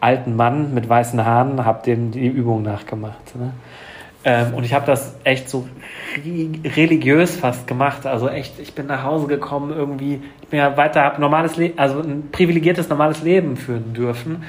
alten 0.00 0.36
Mann 0.36 0.74
mit 0.74 0.88
weißen 0.88 1.24
Haaren, 1.24 1.64
habe 1.64 1.82
dem 1.84 2.10
die 2.10 2.26
Übung 2.26 2.62
nachgemacht. 2.62 3.34
Ne? 3.36 3.52
Ähm, 4.24 4.54
und 4.54 4.64
ich 4.64 4.74
habe 4.74 4.84
das 4.84 5.14
echt 5.24 5.48
so 5.48 5.68
religiös 6.76 7.36
fast 7.36 7.66
gemacht. 7.66 8.04
Also 8.06 8.28
echt, 8.28 8.58
ich 8.58 8.74
bin 8.74 8.86
nach 8.86 9.04
Hause 9.04 9.26
gekommen 9.26 9.72
irgendwie. 9.74 10.20
Ich 10.42 10.48
bin 10.48 10.58
ja 10.58 10.76
weiter, 10.76 11.02
habe 11.02 11.20
normales 11.20 11.56
Leben, 11.56 11.78
also 11.78 12.00
ein 12.00 12.30
privilegiertes 12.32 12.88
normales 12.88 13.22
Leben 13.22 13.56
führen 13.56 13.94
dürfen. 13.94 14.44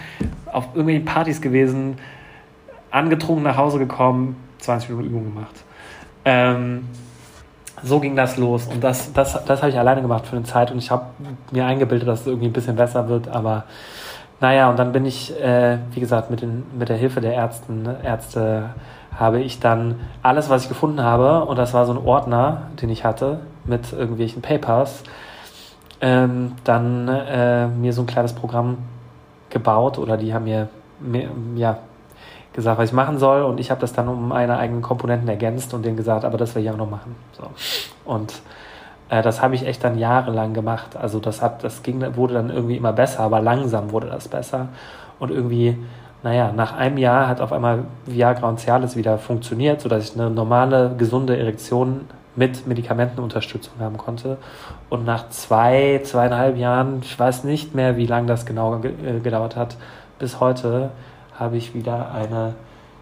Auf 0.51 0.67
irgendwelchen 0.73 1.05
Partys 1.05 1.41
gewesen, 1.41 1.97
angetrunken 2.89 3.43
nach 3.43 3.57
Hause 3.57 3.77
gekommen, 3.77 4.37
20 4.59 4.89
Minuten 4.89 5.09
Übung 5.09 5.23
gemacht. 5.33 5.55
Ähm, 6.25 6.87
so 7.83 7.99
ging 7.99 8.15
das 8.15 8.37
los. 8.37 8.67
Und 8.67 8.83
das, 8.83 9.13
das, 9.13 9.45
das 9.45 9.61
habe 9.61 9.69
ich 9.69 9.77
alleine 9.77 10.01
gemacht 10.01 10.25
für 10.25 10.35
eine 10.35 10.45
Zeit. 10.45 10.71
Und 10.71 10.79
ich 10.79 10.89
habe 10.89 11.05
mir 11.51 11.65
eingebildet, 11.65 12.07
dass 12.07 12.21
es 12.21 12.27
irgendwie 12.27 12.47
ein 12.47 12.53
bisschen 12.53 12.75
besser 12.75 13.07
wird. 13.07 13.27
Aber 13.27 13.65
naja, 14.41 14.69
und 14.69 14.79
dann 14.79 14.91
bin 14.91 15.05
ich, 15.05 15.39
äh, 15.39 15.77
wie 15.91 15.99
gesagt, 15.99 16.31
mit, 16.31 16.41
den, 16.41 16.63
mit 16.77 16.89
der 16.89 16.97
Hilfe 16.97 17.21
der 17.21 17.33
Ärzten, 17.33 17.87
Ärzte 18.03 18.71
habe 19.15 19.41
ich 19.41 19.59
dann 19.59 19.99
alles, 20.23 20.49
was 20.49 20.63
ich 20.63 20.69
gefunden 20.69 21.01
habe, 21.01 21.45
und 21.45 21.57
das 21.57 21.73
war 21.73 21.85
so 21.85 21.93
ein 21.93 21.97
Ordner, 21.97 22.63
den 22.81 22.89
ich 22.89 23.03
hatte, 23.03 23.39
mit 23.65 23.91
irgendwelchen 23.91 24.41
Papers, 24.41 25.03
ähm, 26.01 26.53
dann 26.63 27.07
äh, 27.07 27.67
mir 27.67 27.93
so 27.93 28.03
ein 28.03 28.07
kleines 28.07 28.33
Programm 28.33 28.77
gebaut 29.49 29.97
oder 29.97 30.17
die 30.17 30.33
haben 30.33 30.45
mir, 30.45 30.69
mir 30.99 31.29
ja, 31.55 31.79
gesagt, 32.53 32.79
was 32.79 32.89
ich 32.89 32.93
machen 32.93 33.17
soll 33.19 33.43
und 33.43 33.59
ich 33.59 33.71
habe 33.71 33.81
das 33.81 33.93
dann 33.93 34.07
um 34.07 34.29
meine 34.29 34.57
eigenen 34.57 34.81
Komponenten 34.81 35.27
ergänzt 35.27 35.73
und 35.73 35.85
denen 35.85 35.97
gesagt, 35.97 36.25
aber 36.25 36.37
das 36.37 36.55
will 36.55 36.63
ich 36.63 36.69
auch 36.69 36.77
noch 36.77 36.89
machen. 36.89 37.15
So. 37.33 37.43
Und 38.05 38.41
äh, 39.09 39.21
das 39.21 39.41
habe 39.41 39.55
ich 39.55 39.65
echt 39.65 39.83
dann 39.83 39.97
jahrelang 39.97 40.53
gemacht. 40.53 40.95
Also 40.95 41.19
das 41.19 41.41
hat, 41.41 41.63
das 41.63 41.83
ging, 41.83 42.03
wurde 42.15 42.33
dann 42.35 42.49
irgendwie 42.49 42.77
immer 42.77 42.93
besser, 42.93 43.21
aber 43.21 43.39
langsam 43.39 43.91
wurde 43.91 44.07
das 44.07 44.27
besser. 44.27 44.69
Und 45.19 45.31
irgendwie 45.31 45.77
naja, 46.21 46.51
nach 46.51 46.75
einem 46.75 46.97
Jahr 46.97 47.27
hat 47.27 47.39
auf 47.39 47.53
einmal 47.53 47.85
Viagra 48.05 48.49
und 48.49 48.59
Cialis 48.59 48.95
wieder 48.95 49.17
funktioniert, 49.17 49.81
sodass 49.81 50.09
ich 50.09 50.19
eine 50.19 50.29
normale, 50.29 50.93
gesunde 50.97 51.37
Erektion 51.37 52.01
mit 52.35 52.67
Medikamentenunterstützung 52.67 53.73
haben 53.79 53.97
konnte. 53.97 54.37
Und 54.89 55.05
nach 55.05 55.29
zwei, 55.29 56.01
zweieinhalb 56.03 56.57
Jahren, 56.57 56.99
ich 57.01 57.17
weiß 57.17 57.43
nicht 57.43 57.73
mehr, 57.73 57.97
wie 57.97 58.05
lange 58.05 58.27
das 58.27 58.45
genau 58.45 58.81
äh, 58.81 59.19
gedauert 59.21 59.55
hat, 59.55 59.77
bis 60.19 60.39
heute 60.39 60.91
habe 61.37 61.57
ich 61.57 61.73
wieder 61.73 62.11
eine 62.13 62.53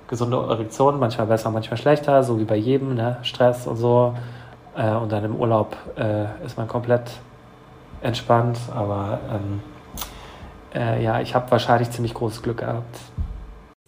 gesunde 0.07 0.37
Erektion, 0.37 0.99
manchmal 0.99 1.27
besser, 1.27 1.49
manchmal 1.49 1.77
schlechter, 1.77 2.23
so 2.23 2.39
wie 2.39 2.45
bei 2.45 2.55
jedem, 2.55 2.95
ne? 2.95 3.17
Stress 3.23 3.67
und 3.67 3.77
so. 3.77 4.13
Äh, 4.75 4.91
und 4.91 5.11
dann 5.11 5.23
im 5.23 5.35
Urlaub 5.35 5.75
äh, 5.97 6.25
ist 6.45 6.57
man 6.57 6.67
komplett 6.67 7.11
entspannt, 8.01 8.59
aber 8.75 9.19
ähm, 9.31 9.61
äh, 10.73 11.03
ja, 11.03 11.21
ich 11.21 11.35
habe 11.35 11.49
wahrscheinlich 11.51 11.91
ziemlich 11.91 12.13
großes 12.13 12.41
Glück 12.41 12.57
gehabt. 12.57 12.97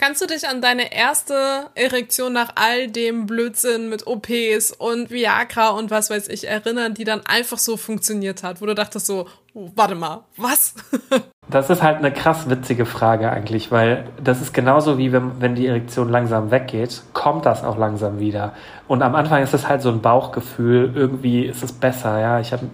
Kannst 0.01 0.21
du 0.21 0.27
dich 0.27 0.47
an 0.47 0.61
deine 0.61 0.93
erste 0.93 1.67
Erektion 1.75 2.31
nach 2.31 2.53
all 2.55 2.87
dem 2.87 3.25
Blödsinn 3.25 3.89
mit 3.89 4.07
OPs 4.07 4.71
und 4.71 5.11
Viagra 5.11 5.71
und 5.71 5.91
was 5.91 6.09
weiß 6.09 6.29
ich 6.29 6.47
erinnern, 6.47 6.93
die 6.93 7.03
dann 7.03 7.25
einfach 7.25 7.57
so 7.57 7.75
funktioniert 7.75 8.41
hat, 8.41 8.61
wo 8.61 8.65
du 8.65 8.73
dachtest 8.73 9.07
so, 9.07 9.27
oh, 9.53 9.69
warte 9.75 9.95
mal, 9.95 10.23
was? 10.37 10.73
Das 11.51 11.71
ist 11.71 11.81
halt 11.81 11.97
eine 11.97 12.13
krass 12.13 12.47
witzige 12.47 12.85
Frage 12.85 13.31
eigentlich, 13.31 13.71
weil 13.71 14.05
das 14.23 14.39
ist 14.39 14.53
genauso 14.53 14.99
wie 14.99 15.11
wenn, 15.11 15.41
wenn 15.41 15.55
die 15.55 15.65
Erektion 15.65 16.07
langsam 16.07 16.51
weggeht, 16.51 17.01
kommt 17.13 17.47
das 17.47 17.63
auch 17.63 17.75
langsam 17.75 18.19
wieder. 18.19 18.53
Und 18.87 19.01
am 19.01 19.15
Anfang 19.15 19.41
ist 19.41 19.55
es 19.55 19.67
halt 19.67 19.81
so 19.81 19.89
ein 19.89 19.99
Bauchgefühl, 19.99 20.91
irgendwie 20.93 21.45
ist 21.45 21.63
es 21.63 21.71
besser, 21.71 22.19
ja. 22.19 22.39
Ich 22.39 22.53
habe 22.53 22.67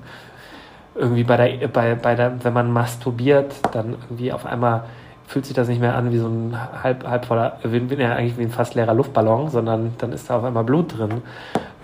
irgendwie 0.96 1.24
bei 1.24 1.38
der, 1.38 1.68
bei, 1.68 1.96
bei 1.96 2.16
der, 2.16 2.44
wenn 2.44 2.54
man 2.54 2.72
masturbiert, 2.72 3.54
dann 3.74 3.96
irgendwie 4.10 4.32
auf 4.32 4.46
einmal 4.46 4.86
fühlt 5.28 5.46
sich 5.46 5.56
das 5.56 5.68
nicht 5.68 5.82
mehr 5.82 5.96
an 5.96 6.12
wie 6.12 6.20
so 6.20 6.28
ein 6.28 6.58
halb, 6.84 7.06
halb 7.06 7.26
voller, 7.26 7.58
wie, 7.64 7.96
ja, 7.96 8.14
eigentlich 8.14 8.38
wie 8.38 8.44
ein 8.44 8.52
fast 8.52 8.76
leerer 8.76 8.94
Luftballon, 8.94 9.50
sondern 9.50 9.94
dann 9.98 10.14
ist 10.14 10.30
da 10.30 10.38
auf 10.38 10.44
einmal 10.44 10.64
Blut 10.64 10.98
drin. 10.98 11.22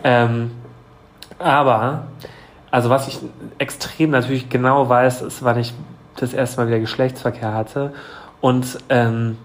Ähm, 0.04 0.52
aber, 1.39 2.04
also 2.69 2.89
was 2.89 3.08
ich 3.08 3.19
extrem 3.58 4.12
natürlich 4.12 4.50
genau 4.50 4.88
weiß, 4.88 5.24
ist, 5.24 5.43
wann 5.43 5.60
ich 5.60 5.74
das 6.17 6.34
erste 6.34 6.62
Mal 6.62 6.67
wieder 6.67 6.80
Geschlechtsverkehr 6.80 7.54
hatte. 7.54 7.93
Und 8.41 8.78
ähm, 8.89 9.38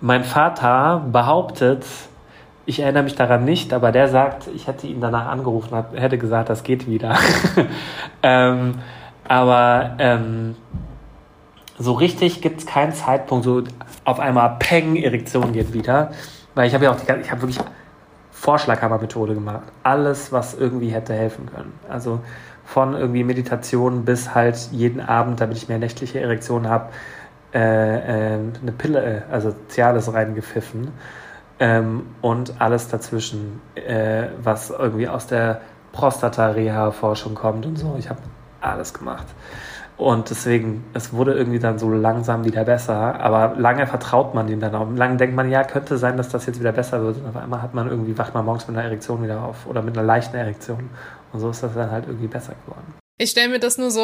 mein 0.00 0.24
Vater 0.24 1.02
behauptet, 1.12 1.84
ich 2.64 2.80
erinnere 2.80 3.02
mich 3.02 3.14
daran 3.14 3.44
nicht, 3.44 3.72
aber 3.72 3.92
der 3.92 4.08
sagt, 4.08 4.48
ich 4.54 4.66
hätte 4.66 4.86
ihn 4.86 5.00
danach 5.00 5.26
angerufen, 5.26 5.84
hätte 5.94 6.16
gesagt, 6.16 6.48
das 6.48 6.62
geht 6.62 6.86
wieder. 6.86 7.16
ähm, 8.22 8.74
aber 9.28 9.96
ähm, 9.98 10.56
so 11.78 11.92
richtig 11.92 12.40
gibt 12.40 12.60
es 12.60 12.66
keinen 12.66 12.92
Zeitpunkt, 12.92 13.44
so 13.44 13.62
auf 14.04 14.20
einmal 14.20 14.56
Peng, 14.58 14.96
Erektion 14.96 15.52
geht 15.52 15.72
wieder. 15.72 16.12
Weil 16.54 16.66
ich 16.68 16.74
habe 16.74 16.84
ja 16.84 16.90
auch 16.92 16.96
die 16.96 17.10
ich 17.20 17.30
habe 17.30 17.42
wirklich 17.42 17.58
Vorschlaghammer-Methode 18.30 19.34
gemacht. 19.34 19.62
Alles, 19.82 20.32
was 20.32 20.54
irgendwie 20.54 20.90
hätte 20.90 21.14
helfen 21.14 21.46
können. 21.46 21.72
Also 21.88 22.20
von 22.64 22.94
irgendwie 22.94 23.24
Meditation 23.24 24.04
bis 24.04 24.34
halt 24.34 24.56
jeden 24.72 25.00
Abend, 25.00 25.40
damit 25.40 25.56
ich 25.56 25.68
mehr 25.68 25.78
nächtliche 25.78 26.20
Erektion 26.20 26.68
habe, 26.68 26.90
äh, 27.54 28.34
äh, 28.34 28.38
eine 28.60 28.72
Pille, 28.76 29.04
äh, 29.04 29.22
also 29.30 29.54
Cialis 29.68 30.12
reingepfiffen. 30.12 30.88
Ähm, 31.60 32.06
und 32.20 32.60
alles 32.60 32.88
dazwischen, 32.88 33.60
äh, 33.76 34.28
was 34.42 34.70
irgendwie 34.70 35.08
aus 35.08 35.26
der 35.26 35.60
Prostata-Reha-Forschung 35.92 37.34
kommt 37.34 37.64
und 37.66 37.76
so. 37.78 37.94
Ich 37.98 38.08
habe 38.08 38.20
alles 38.62 38.94
gemacht. 38.94 39.26
Und 39.96 40.30
deswegen, 40.30 40.84
es 40.94 41.12
wurde 41.12 41.34
irgendwie 41.34 41.58
dann 41.58 41.78
so 41.78 41.90
langsam 41.90 42.44
wieder 42.44 42.64
besser. 42.64 43.20
Aber 43.20 43.54
lange 43.56 43.86
vertraut 43.86 44.34
man 44.34 44.46
dem 44.46 44.58
dann 44.58 44.74
auch. 44.74 44.88
Lange 44.96 45.16
denkt 45.16 45.36
man, 45.36 45.50
ja, 45.50 45.64
könnte 45.64 45.98
sein, 45.98 46.16
dass 46.16 46.28
das 46.28 46.46
jetzt 46.46 46.58
wieder 46.58 46.72
besser 46.72 47.02
wird. 47.02 47.18
Und 47.18 47.28
auf 47.28 47.36
einmal 47.36 47.62
hat 47.62 47.74
man 47.74 47.88
irgendwie, 47.88 48.16
wacht 48.18 48.34
man 48.34 48.44
morgens 48.44 48.66
mit 48.66 48.76
einer 48.76 48.86
Erektion 48.86 49.22
wieder 49.22 49.42
auf. 49.42 49.66
Oder 49.66 49.82
mit 49.82 49.96
einer 49.96 50.06
leichten 50.06 50.36
Erektion. 50.36 50.90
Und 51.32 51.40
so 51.40 51.50
ist 51.50 51.62
das 51.62 51.74
dann 51.74 51.90
halt 51.90 52.06
irgendwie 52.06 52.26
besser 52.26 52.54
geworden. 52.64 52.94
Ich 53.18 53.30
stelle 53.30 53.50
mir 53.50 53.60
das 53.60 53.78
nur 53.78 53.90
so, 53.90 54.00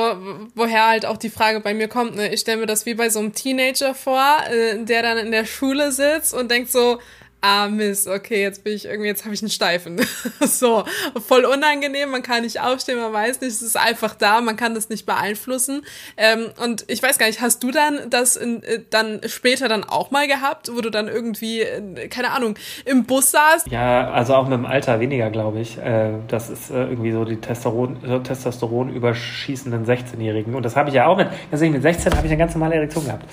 woher 0.55 0.87
halt 0.87 1.05
auch 1.05 1.17
die 1.17 1.31
Frage 1.31 1.61
bei 1.61 1.75
mir 1.75 1.89
kommt. 1.89 2.15
Ne? 2.15 2.33
Ich 2.33 2.41
stelle 2.41 2.59
mir 2.59 2.67
das 2.67 2.87
wie 2.87 2.95
bei 2.95 3.09
so 3.09 3.19
einem 3.19 3.33
Teenager 3.33 3.95
vor, 3.95 4.23
äh, 4.49 4.85
der 4.85 5.03
dann 5.03 5.19
in 5.19 5.33
der 5.33 5.47
Schule 5.47 5.91
sitzt 5.91 6.35
und 6.35 6.51
denkt 6.51 6.71
so, 6.71 6.99
ah 7.41 7.69
Mist, 7.69 8.09
okay, 8.09 8.43
jetzt 8.43 8.65
bin 8.65 8.75
ich 8.75 8.87
irgendwie, 8.87 9.09
jetzt 9.09 9.25
habe 9.25 9.35
ich 9.35 9.43
einen 9.43 9.51
Steifen. 9.51 10.01
so, 10.41 10.85
voll 11.27 11.45
unangenehm, 11.45 12.11
man 12.11 12.23
kann 12.23 12.43
nicht 12.43 12.61
aufstehen, 12.61 12.99
man 12.99 13.13
weiß 13.13 13.41
nicht, 13.41 13.51
es 13.51 13.63
ist 13.63 13.77
einfach 13.77 14.15
da, 14.15 14.41
man 14.41 14.57
kann 14.57 14.75
das 14.75 14.89
nicht 14.89 15.07
beeinflussen. 15.07 15.83
Ähm, 16.17 16.47
und 16.63 16.85
ich 16.89 17.03
weiß 17.03 17.19
gar 17.19 17.27
nicht, 17.27 17.41
hast 17.41 17.63
du 17.63 17.71
dann 17.71 18.11
das 18.11 18.37
in, 18.37 18.63
äh, 18.63 18.81
dann 18.91 19.21
später 19.27 19.69
dann 19.69 19.85
auch 19.85 20.11
mal 20.11 20.27
gehabt, 20.27 20.71
wo 20.75 20.81
du 20.81 20.91
dann 20.91 21.09
irgendwie, 21.09 21.61
äh, 21.61 22.09
keine 22.09 22.31
Ahnung, 22.33 22.57
im 22.85 23.05
Bus 23.05 23.31
saßt? 23.31 23.69
Ja, 23.71 24.11
also 24.11 24.35
auch 24.35 24.45
mit 24.45 24.59
dem 24.59 24.67
Alter 24.67 24.99
weniger, 25.01 25.31
glaube 25.31 25.61
ich. 25.61 25.79
Äh, 25.79 26.15
das 26.27 26.51
ist 26.51 26.71
äh, 26.71 26.89
irgendwie 26.89 27.13
so 27.13 27.25
die 27.25 27.37
Testosteron, 27.37 28.25
Testosteron 28.25 28.91
überschießenden 28.91 29.87
16-Jährigen. 29.87 30.55
Und 30.55 30.65
das 30.65 30.75
habe 30.77 30.89
ich 30.89 30.95
ja 30.95 31.07
auch 31.07 31.17
mit, 31.17 31.29
also 31.53 31.65
mit 31.67 31.83
16 31.83 32.13
habe 32.17 32.27
ich 32.27 32.33
eine 32.33 32.39
ganz 32.39 32.55
normale 32.55 32.77
Erektion 32.77 33.05
gehabt. 33.05 33.25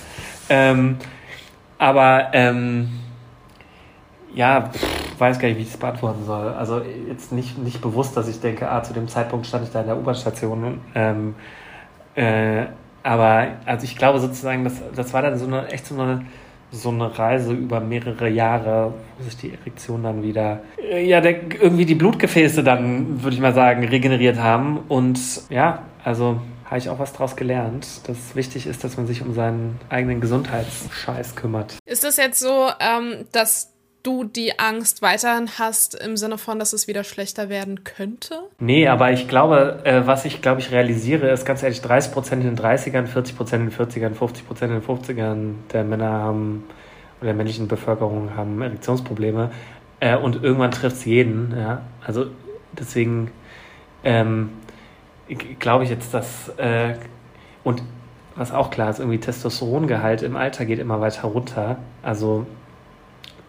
Ähm, 0.49 0.97
aber 1.77 2.29
ähm, 2.33 2.89
ja, 4.35 4.69
pff, 4.71 5.19
weiß 5.19 5.39
gar 5.39 5.47
nicht, 5.47 5.57
wie 5.57 5.63
ich 5.63 5.71
das 5.71 5.79
beantworten 5.79 6.25
soll. 6.25 6.49
Also 6.49 6.81
jetzt 7.07 7.31
nicht, 7.31 7.57
nicht 7.57 7.81
bewusst, 7.81 8.15
dass 8.17 8.27
ich 8.27 8.39
denke, 8.39 8.69
ah, 8.69 8.83
zu 8.83 8.93
dem 8.93 9.07
Zeitpunkt 9.07 9.47
stand 9.47 9.65
ich 9.65 9.71
da 9.71 9.81
in 9.81 9.87
der 9.87 9.97
U-Bahn-Station. 9.97 10.81
Ähm, 10.93 11.35
äh, 12.15 12.65
aber 13.03 13.47
also 13.65 13.83
ich 13.83 13.95
glaube 13.95 14.19
sozusagen, 14.19 14.63
das, 14.63 14.81
das 14.95 15.13
war 15.13 15.21
dann 15.21 15.37
so 15.37 15.45
eine 15.45 15.67
echt 15.67 15.87
so 15.87 15.99
eine, 15.99 16.25
so 16.71 16.89
eine 16.89 17.17
Reise 17.17 17.53
über 17.53 17.79
mehrere 17.79 18.27
Jahre, 18.27 18.93
wo 19.17 19.23
sich 19.23 19.37
die 19.37 19.53
Erektion 19.53 20.03
dann 20.03 20.23
wieder, 20.23 20.61
äh, 20.77 21.05
ja, 21.05 21.21
der, 21.21 21.43
irgendwie 21.53 21.85
die 21.85 21.95
Blutgefäße 21.95 22.63
dann, 22.63 23.23
würde 23.23 23.35
ich 23.35 23.41
mal 23.41 23.53
sagen, 23.53 23.83
regeneriert 23.85 24.39
haben. 24.39 24.79
Und 24.89 25.19
ja, 25.49 25.83
also 26.03 26.41
habe 26.65 26.79
ich 26.79 26.89
auch 26.89 26.97
was 26.97 27.13
draus 27.13 27.35
gelernt, 27.35 28.07
dass 28.07 28.35
wichtig 28.35 28.65
ist, 28.65 28.83
dass 28.83 28.97
man 28.97 29.05
sich 29.05 29.21
um 29.21 29.33
seinen 29.33 29.79
eigenen 29.89 30.19
Gesundheitsscheiß 30.19 31.35
kümmert. 31.35 31.77
Ist 31.85 32.03
das 32.03 32.17
jetzt 32.17 32.39
so, 32.39 32.69
ähm, 32.79 33.25
dass 33.31 33.74
du 34.05 34.23
die 34.23 34.59
Angst 34.59 35.01
weiterhin 35.01 35.49
hast 35.57 35.95
im 35.95 36.17
Sinne 36.17 36.37
von, 36.37 36.59
dass 36.59 36.73
es 36.73 36.87
wieder 36.87 37.03
schlechter 37.03 37.49
werden 37.49 37.83
könnte? 37.83 38.39
Nee, 38.59 38.87
aber 38.87 39.11
ich 39.11 39.27
glaube, 39.27 39.81
äh, 39.83 40.05
was 40.05 40.25
ich 40.25 40.41
glaube 40.41 40.61
ich 40.61 40.71
realisiere, 40.71 41.29
ist 41.29 41.45
ganz 41.45 41.63
ehrlich, 41.63 41.81
30 41.81 42.11
Prozent 42.11 42.43
in 42.43 42.55
den 42.55 42.63
30ern, 42.63 43.07
40 43.07 43.35
Prozent 43.35 43.63
in 43.63 43.69
den 43.69 43.77
40ern, 43.77 44.13
50 44.13 44.47
Prozent 44.47 44.73
in 44.73 44.79
den 44.79 44.87
50ern 44.87 45.53
der 45.73 45.83
Männer 45.83 46.11
haben 46.11 46.63
oder 47.19 47.27
der 47.27 47.35
männlichen 47.35 47.67
Bevölkerung 47.67 48.35
haben 48.35 48.61
Erektionsprobleme 48.61 49.51
äh, 49.99 50.15
und 50.15 50.43
irgendwann 50.43 50.71
trifft 50.71 50.97
es 50.97 51.05
jeden. 51.05 51.53
Ja? 51.57 51.81
Also 52.05 52.27
deswegen 52.73 53.31
ähm, 54.03 54.49
glaube 55.59 55.83
ich 55.83 55.89
jetzt, 55.89 56.13
dass 56.13 56.49
äh, 56.57 56.95
und 57.63 57.81
was 58.35 58.51
auch 58.51 58.69
klar 58.69 58.89
ist, 58.89 58.99
irgendwie 58.99 59.19
Testosterongehalt 59.19 60.21
im 60.21 60.35
Alter 60.35 60.65
geht 60.65 60.79
immer 60.79 60.99
weiter 60.99 61.27
runter. 61.27 61.77
Also 62.03 62.45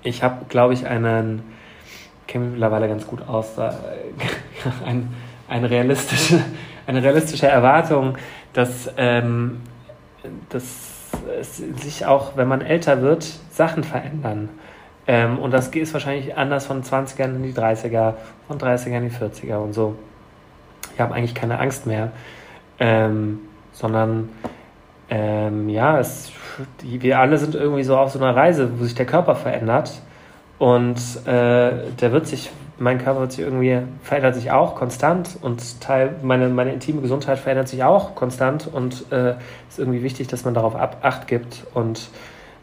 ich 0.07 0.23
habe, 0.23 0.47
glaube 0.49 0.75
ich, 0.75 0.87
einen, 0.87 1.43
kenne 2.27 2.45
mich 2.45 2.53
mittlerweile 2.53 2.89
ganz 2.89 3.07
gut 3.07 3.27
aus, 3.29 3.59
ein, 4.87 5.13
eine, 5.49 5.71
realistische, 5.71 6.41
eine 6.87 7.03
realistische 7.03 7.49
Erwartung, 7.49 8.17
dass, 8.53 8.91
ähm, 8.97 9.61
dass 10.49 11.11
sich 11.77 12.07
auch, 12.07 12.37
wenn 12.37 12.49
man 12.49 12.61
älter 12.61 13.03
wird, 13.03 13.25
Sachen 13.51 13.85
verändern. 13.85 14.49
Ähm, 15.09 15.39
und 15.39 15.53
das 15.53 15.69
ist 15.69 15.93
wahrscheinlich 15.93 16.37
anders 16.37 16.67
von 16.67 16.83
20ern 16.83 17.37
in 17.37 17.43
die 17.43 17.53
30er, 17.53 18.15
von 18.49 18.59
30ern 18.59 18.99
in 18.99 19.09
die 19.09 19.15
40er 19.15 19.57
und 19.57 19.73
so. 19.73 19.97
Ich 20.95 21.01
habe 21.01 21.15
eigentlich 21.15 21.35
keine 21.35 21.59
Angst 21.59 21.87
mehr, 21.87 22.13
ähm, 22.79 23.41
sondern 23.73 24.31
ähm, 25.11 25.69
ja, 25.69 25.99
es, 26.01 26.33
wir 26.83 27.19
alle 27.19 27.39
sind 27.39 27.55
irgendwie 27.55 27.83
so 27.85 27.97
auf 27.97 28.13
so 28.13 28.19
einer 28.19 28.35
Reise, 28.35 28.71
wo 28.79 28.85
sich 28.85 28.95
der 28.95 29.07
Körper 29.07 29.35
verändert. 29.35 30.01
Und 30.59 30.97
äh, 31.27 31.73
der 32.01 32.13
wird 32.13 32.27
sich, 32.27 32.51
mein 32.79 32.99
Körper 32.99 33.21
wird 33.21 33.33
sich 33.33 33.45
irgendwie, 33.45 33.79
verändert 34.03 34.37
sich 34.37 34.51
auch 34.51 34.75
konstant 34.75 35.37
und 35.43 35.81
Teil, 35.81 36.15
meine, 36.23 36.49
meine 36.49 36.73
intime 36.73 37.03
Gesundheit 37.03 37.39
verändert 37.39 37.69
sich 37.69 37.85
auch 37.85 38.15
konstant 38.15 38.69
und 38.73 39.11
äh, 39.13 39.35
ist 39.69 39.79
irgendwie 39.79 40.03
wichtig, 40.03 40.29
dass 40.29 40.45
man 40.45 40.55
darauf 40.55 40.75
ab, 40.75 40.99
Acht 41.03 41.27
gibt 41.27 41.67
und 41.75 42.09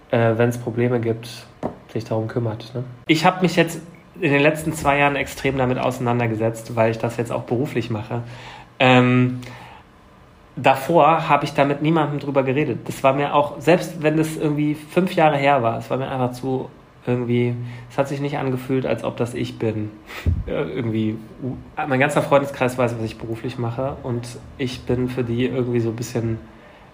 äh, 0.10 0.38
wenn 0.38 0.50
es 0.50 0.58
Probleme 0.58 1.00
gibt, 1.00 1.46
sich 1.92 2.04
darum 2.04 2.28
kümmert. 2.28 2.74
Ne? 2.74 2.84
Ich 3.08 3.26
habe 3.26 3.42
mich 3.42 3.56
jetzt 3.56 3.80
in 4.20 4.32
den 4.32 4.42
letzten 4.42 4.74
zwei 4.74 4.98
Jahren 4.98 5.16
extrem 5.16 5.58
damit 5.58 5.78
auseinandergesetzt, 5.78 6.76
weil 6.76 6.92
ich 6.92 6.98
das 6.98 7.18
jetzt 7.18 7.32
auch 7.32 7.44
beruflich 7.44 7.90
mache. 7.90 8.22
Ähm, 8.80 9.42
davor 10.56 11.30
habe 11.30 11.46
ich 11.46 11.54
da 11.54 11.66
mit 11.66 11.82
niemandem 11.82 12.20
drüber 12.20 12.44
geredet. 12.44 12.88
Das 12.88 13.04
war 13.04 13.14
mir 13.14 13.34
auch, 13.34 13.60
selbst 13.60 14.02
wenn 14.04 14.18
das 14.18 14.38
irgendwie 14.38 14.76
fünf 14.76 15.14
Jahre 15.16 15.38
her 15.38 15.64
war, 15.64 15.78
es 15.78 15.90
war 15.90 15.98
mir 15.98 16.10
einfach 16.10 16.32
zu 16.32 16.70
irgendwie, 17.06 17.56
es 17.90 17.98
hat 17.98 18.08
sich 18.08 18.22
nicht 18.22 18.38
angefühlt, 18.38 18.86
als 18.86 19.04
ob 19.04 19.18
das 19.18 19.34
ich 19.34 19.60
bin. 19.60 19.92
irgendwie, 20.46 21.18
mein 21.76 22.00
ganzer 22.00 22.22
Freundeskreis 22.22 22.78
weiß, 22.78 22.96
was 22.98 23.04
ich 23.04 23.18
beruflich 23.18 23.58
mache 23.58 23.98
und 24.04 24.38
ich 24.58 24.82
bin 24.84 25.10
für 25.10 25.24
die 25.24 25.46
irgendwie 25.46 25.80
so 25.80 25.90
ein 25.90 25.96
bisschen 25.96 26.38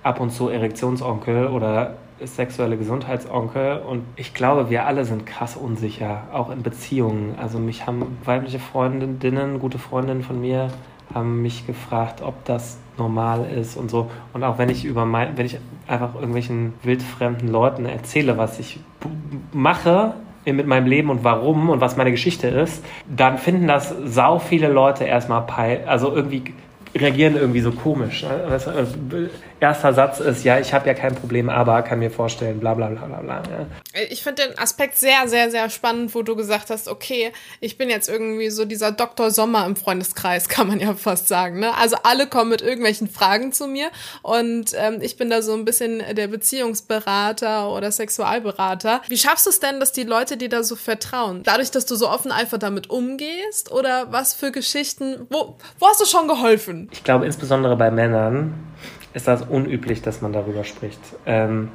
ab 0.01 0.19
und 0.19 0.31
zu 0.31 0.49
Erektionsonkel 0.49 1.47
oder 1.47 1.95
sexuelle 2.23 2.77
Gesundheitsonkel 2.77 3.79
und 3.79 4.03
ich 4.15 4.33
glaube, 4.33 4.69
wir 4.69 4.85
alle 4.85 5.05
sind 5.05 5.25
krass 5.25 5.55
unsicher, 5.55 6.23
auch 6.33 6.49
in 6.49 6.63
Beziehungen. 6.63 7.35
Also 7.39 7.59
mich 7.59 7.85
haben 7.85 8.17
weibliche 8.25 8.59
Freundinnen, 8.59 9.59
gute 9.59 9.79
Freundinnen 9.79 10.23
von 10.23 10.41
mir, 10.41 10.69
haben 11.13 11.41
mich 11.41 11.65
gefragt, 11.65 12.21
ob 12.21 12.43
das 12.45 12.77
normal 12.99 13.45
ist 13.49 13.75
und 13.77 13.89
so. 13.89 14.11
Und 14.33 14.43
auch 14.43 14.57
wenn 14.57 14.69
ich 14.69 14.85
über 14.85 15.05
mein, 15.05 15.37
wenn 15.37 15.45
ich 15.45 15.57
einfach 15.87 16.15
irgendwelchen 16.15 16.73
wildfremden 16.83 17.47
Leuten 17.49 17.85
erzähle, 17.85 18.37
was 18.37 18.59
ich 18.59 18.79
mache 19.51 20.13
mit 20.45 20.67
meinem 20.67 20.87
Leben 20.87 21.09
und 21.09 21.23
warum 21.23 21.69
und 21.69 21.81
was 21.81 21.97
meine 21.97 22.11
Geschichte 22.11 22.47
ist, 22.47 22.83
dann 23.07 23.37
finden 23.37 23.67
das 23.67 23.93
sau 24.05 24.39
viele 24.39 24.67
Leute 24.67 25.03
erstmal 25.03 25.41
peil, 25.41 25.83
also 25.85 26.13
irgendwie 26.15 26.43
reagieren 26.95 27.35
irgendwie 27.35 27.61
so 27.61 27.71
komisch. 27.71 28.25
Erster 29.59 29.93
Satz 29.93 30.21
ist, 30.21 30.45
ja, 30.45 30.57
ich 30.59 30.73
habe 30.73 30.87
ja 30.87 30.93
kein 30.93 31.15
Problem, 31.15 31.49
aber 31.49 31.81
kann 31.81 31.99
mir 31.99 32.11
vorstellen, 32.11 32.59
bla 32.61 32.73
bla 32.75 32.87
bla 32.87 33.05
bla 33.05 33.19
bla. 33.19 33.43
Ja. 33.49 34.01
Ich 34.09 34.23
finde 34.23 34.47
den 34.47 34.57
Aspekt 34.57 34.97
sehr, 34.97 35.27
sehr, 35.27 35.51
sehr 35.51 35.69
spannend, 35.69 36.15
wo 36.15 36.21
du 36.21 36.35
gesagt 36.37 36.69
hast, 36.69 36.87
okay, 36.87 37.33
ich 37.59 37.77
bin 37.77 37.89
jetzt 37.89 38.07
irgendwie 38.07 38.49
so 38.51 38.63
dieser 38.63 38.93
Dr. 38.93 39.31
Sommer 39.31 39.65
im 39.65 39.75
Freundeskreis, 39.75 40.47
kann 40.49 40.67
man 40.67 40.79
ja 40.79 40.93
fast 40.93 41.27
sagen. 41.27 41.59
Ne? 41.59 41.75
Also 41.75 41.97
alle 42.03 42.27
kommen 42.27 42.51
mit 42.51 42.61
irgendwelchen 42.61 43.09
Fragen 43.09 43.51
zu 43.51 43.67
mir 43.67 43.89
und 44.21 44.71
ähm, 44.77 44.99
ich 45.01 45.17
bin 45.17 45.29
da 45.29 45.41
so 45.41 45.53
ein 45.53 45.65
bisschen 45.65 46.03
der 46.15 46.27
Beziehungsberater 46.27 47.69
oder 47.69 47.91
Sexualberater. 47.91 49.01
Wie 49.09 49.17
schaffst 49.17 49.45
du 49.45 49.49
es 49.49 49.59
denn, 49.59 49.81
dass 49.81 49.91
die 49.91 50.03
Leute 50.03 50.37
dir 50.37 50.49
da 50.49 50.63
so 50.63 50.77
vertrauen? 50.77 51.43
Dadurch, 51.43 51.71
dass 51.71 51.85
du 51.85 51.95
so 51.95 52.09
offen 52.09 52.31
einfach 52.31 52.59
damit 52.59 52.89
umgehst 52.89 53.71
oder 53.71 54.11
was 54.11 54.33
für 54.33 54.51
Geschichten, 54.51 55.27
wo, 55.29 55.57
wo 55.79 55.87
hast 55.87 55.99
du 55.99 56.05
schon 56.05 56.29
geholfen? 56.29 56.89
Ich 56.93 57.03
glaube, 57.03 57.25
insbesondere 57.25 57.75
bei 57.75 57.91
Männern 57.91 58.53
ist 59.13 59.27
das 59.27 59.41
unüblich, 59.41 60.01
dass 60.01 60.21
man 60.21 60.33
darüber 60.33 60.63
spricht. 60.63 60.99
Ähm, 61.25 61.69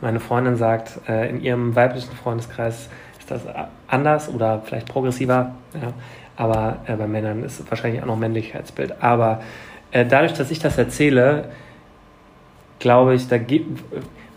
meine 0.00 0.20
Freundin 0.20 0.56
sagt, 0.56 1.00
äh, 1.08 1.28
in 1.28 1.42
ihrem 1.42 1.74
weiblichen 1.74 2.14
Freundeskreis 2.14 2.88
ist 3.18 3.30
das 3.30 3.42
anders 3.86 4.28
oder 4.28 4.62
vielleicht 4.64 4.88
progressiver, 4.88 5.54
ja, 5.74 5.92
aber 6.36 6.78
äh, 6.86 6.96
bei 6.96 7.06
Männern 7.06 7.42
ist 7.44 7.60
es 7.60 7.70
wahrscheinlich 7.70 8.02
auch 8.02 8.06
noch 8.06 8.16
Männlichkeitsbild. 8.16 9.02
Aber 9.02 9.42
äh, 9.90 10.06
dadurch, 10.06 10.32
dass 10.32 10.50
ich 10.50 10.58
das 10.58 10.78
erzähle, 10.78 11.50
glaube 12.78 13.14
ich, 13.14 13.28
da 13.28 13.36
gibt, 13.38 13.82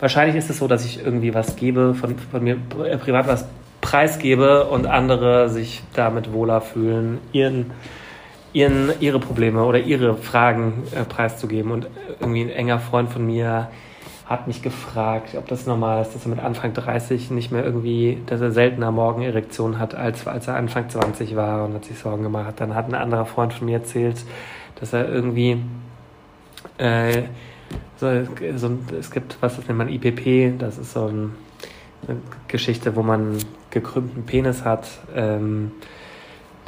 wahrscheinlich 0.00 0.36
ist 0.36 0.50
es 0.50 0.58
so, 0.58 0.68
dass 0.68 0.84
ich 0.84 1.04
irgendwie 1.04 1.32
was 1.34 1.56
gebe, 1.56 1.94
von, 1.94 2.18
von 2.18 2.44
mir 2.44 2.58
äh, 2.84 2.98
privat 2.98 3.26
was 3.26 3.46
preisgebe 3.80 4.64
und 4.66 4.86
andere 4.86 5.48
sich 5.48 5.82
damit 5.94 6.32
wohler 6.32 6.60
fühlen, 6.60 7.18
ihren 7.32 7.70
ihren, 8.54 8.92
ihre 9.00 9.18
Probleme 9.18 9.64
oder 9.64 9.80
ihre 9.80 10.16
Fragen 10.16 10.84
äh, 10.94 11.04
preiszugeben. 11.04 11.70
Und 11.70 11.88
irgendwie 12.20 12.42
ein 12.42 12.50
enger 12.50 12.78
Freund 12.78 13.10
von 13.10 13.26
mir 13.26 13.68
hat 14.24 14.46
mich 14.46 14.62
gefragt, 14.62 15.34
ob 15.36 15.48
das 15.48 15.66
normal 15.66 16.00
ist, 16.00 16.14
dass 16.14 16.24
er 16.24 16.30
mit 16.30 16.38
Anfang 16.40 16.72
30 16.72 17.30
nicht 17.30 17.52
mehr 17.52 17.62
irgendwie, 17.62 18.22
dass 18.24 18.40
er 18.40 18.52
seltener 18.52 18.90
Morgenerektion 18.90 19.78
hat, 19.78 19.94
als, 19.94 20.26
als 20.26 20.48
er 20.48 20.56
Anfang 20.56 20.88
20 20.88 21.36
war 21.36 21.66
und 21.66 21.74
hat 21.74 21.84
sich 21.84 21.98
Sorgen 21.98 22.22
gemacht. 22.22 22.54
Dann 22.56 22.74
hat 22.74 22.88
ein 22.88 22.94
anderer 22.94 23.26
Freund 23.26 23.52
von 23.52 23.66
mir 23.66 23.78
erzählt, 23.78 24.24
dass 24.80 24.94
er 24.94 25.12
irgendwie 25.12 25.58
äh, 26.78 27.24
so, 27.96 28.08
so, 28.56 28.78
es 28.98 29.10
gibt, 29.10 29.36
was 29.40 29.56
das 29.56 29.66
nennt 29.66 29.78
man 29.78 29.88
IPP, 29.88 30.58
das 30.58 30.78
ist 30.78 30.92
so 30.92 31.06
ein, 31.06 31.34
eine 32.08 32.18
Geschichte, 32.48 32.96
wo 32.96 33.02
man 33.02 33.36
gekrümmten 33.70 34.24
Penis 34.24 34.64
hat. 34.64 34.86
Ähm, 35.14 35.72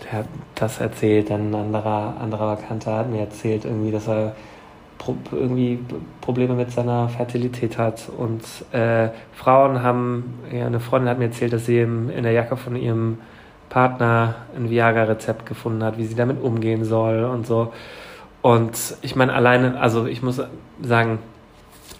der 0.05 0.21
hat 0.21 0.27
das 0.55 0.81
erzählt, 0.81 1.31
dann 1.31 1.51
ein 1.51 1.55
anderer, 1.55 2.15
anderer 2.21 2.57
Bekannter 2.57 2.97
hat 2.97 3.11
mir 3.11 3.21
erzählt, 3.21 3.65
irgendwie, 3.65 3.91
dass 3.91 4.09
er 4.09 4.35
pro, 4.99 5.17
irgendwie 5.33 5.79
Probleme 6.21 6.55
mit 6.55 6.71
seiner 6.71 7.09
Fertilität 7.09 7.79
hat. 7.79 8.09
Und 8.17 8.43
äh, 8.73 9.11
Frauen 9.33 9.83
haben, 9.83 10.41
ja, 10.53 10.67
eine 10.67 10.81
Freundin 10.81 11.11
hat 11.11 11.19
mir 11.19 11.27
erzählt, 11.27 11.53
dass 11.53 11.67
sie 11.67 11.81
im, 11.81 12.11
in 12.11 12.23
der 12.23 12.33
Jacke 12.33 12.57
von 12.57 12.77
ihrem 12.77 13.19
Partner 13.69 14.37
ein 14.57 14.71
Viagra-Rezept 14.71 15.47
gefunden 15.47 15.83
hat, 15.83 15.99
wie 15.99 16.07
sie 16.07 16.15
damit 16.15 16.43
umgehen 16.43 16.85
soll 16.85 17.25
und 17.25 17.47
so. 17.47 17.73
Und 18.43 18.97
ich 19.03 19.17
meine, 19.17 19.35
alleine, 19.35 19.81
also 19.81 20.07
ich 20.07 20.23
muss 20.23 20.41
sagen, 20.81 21.19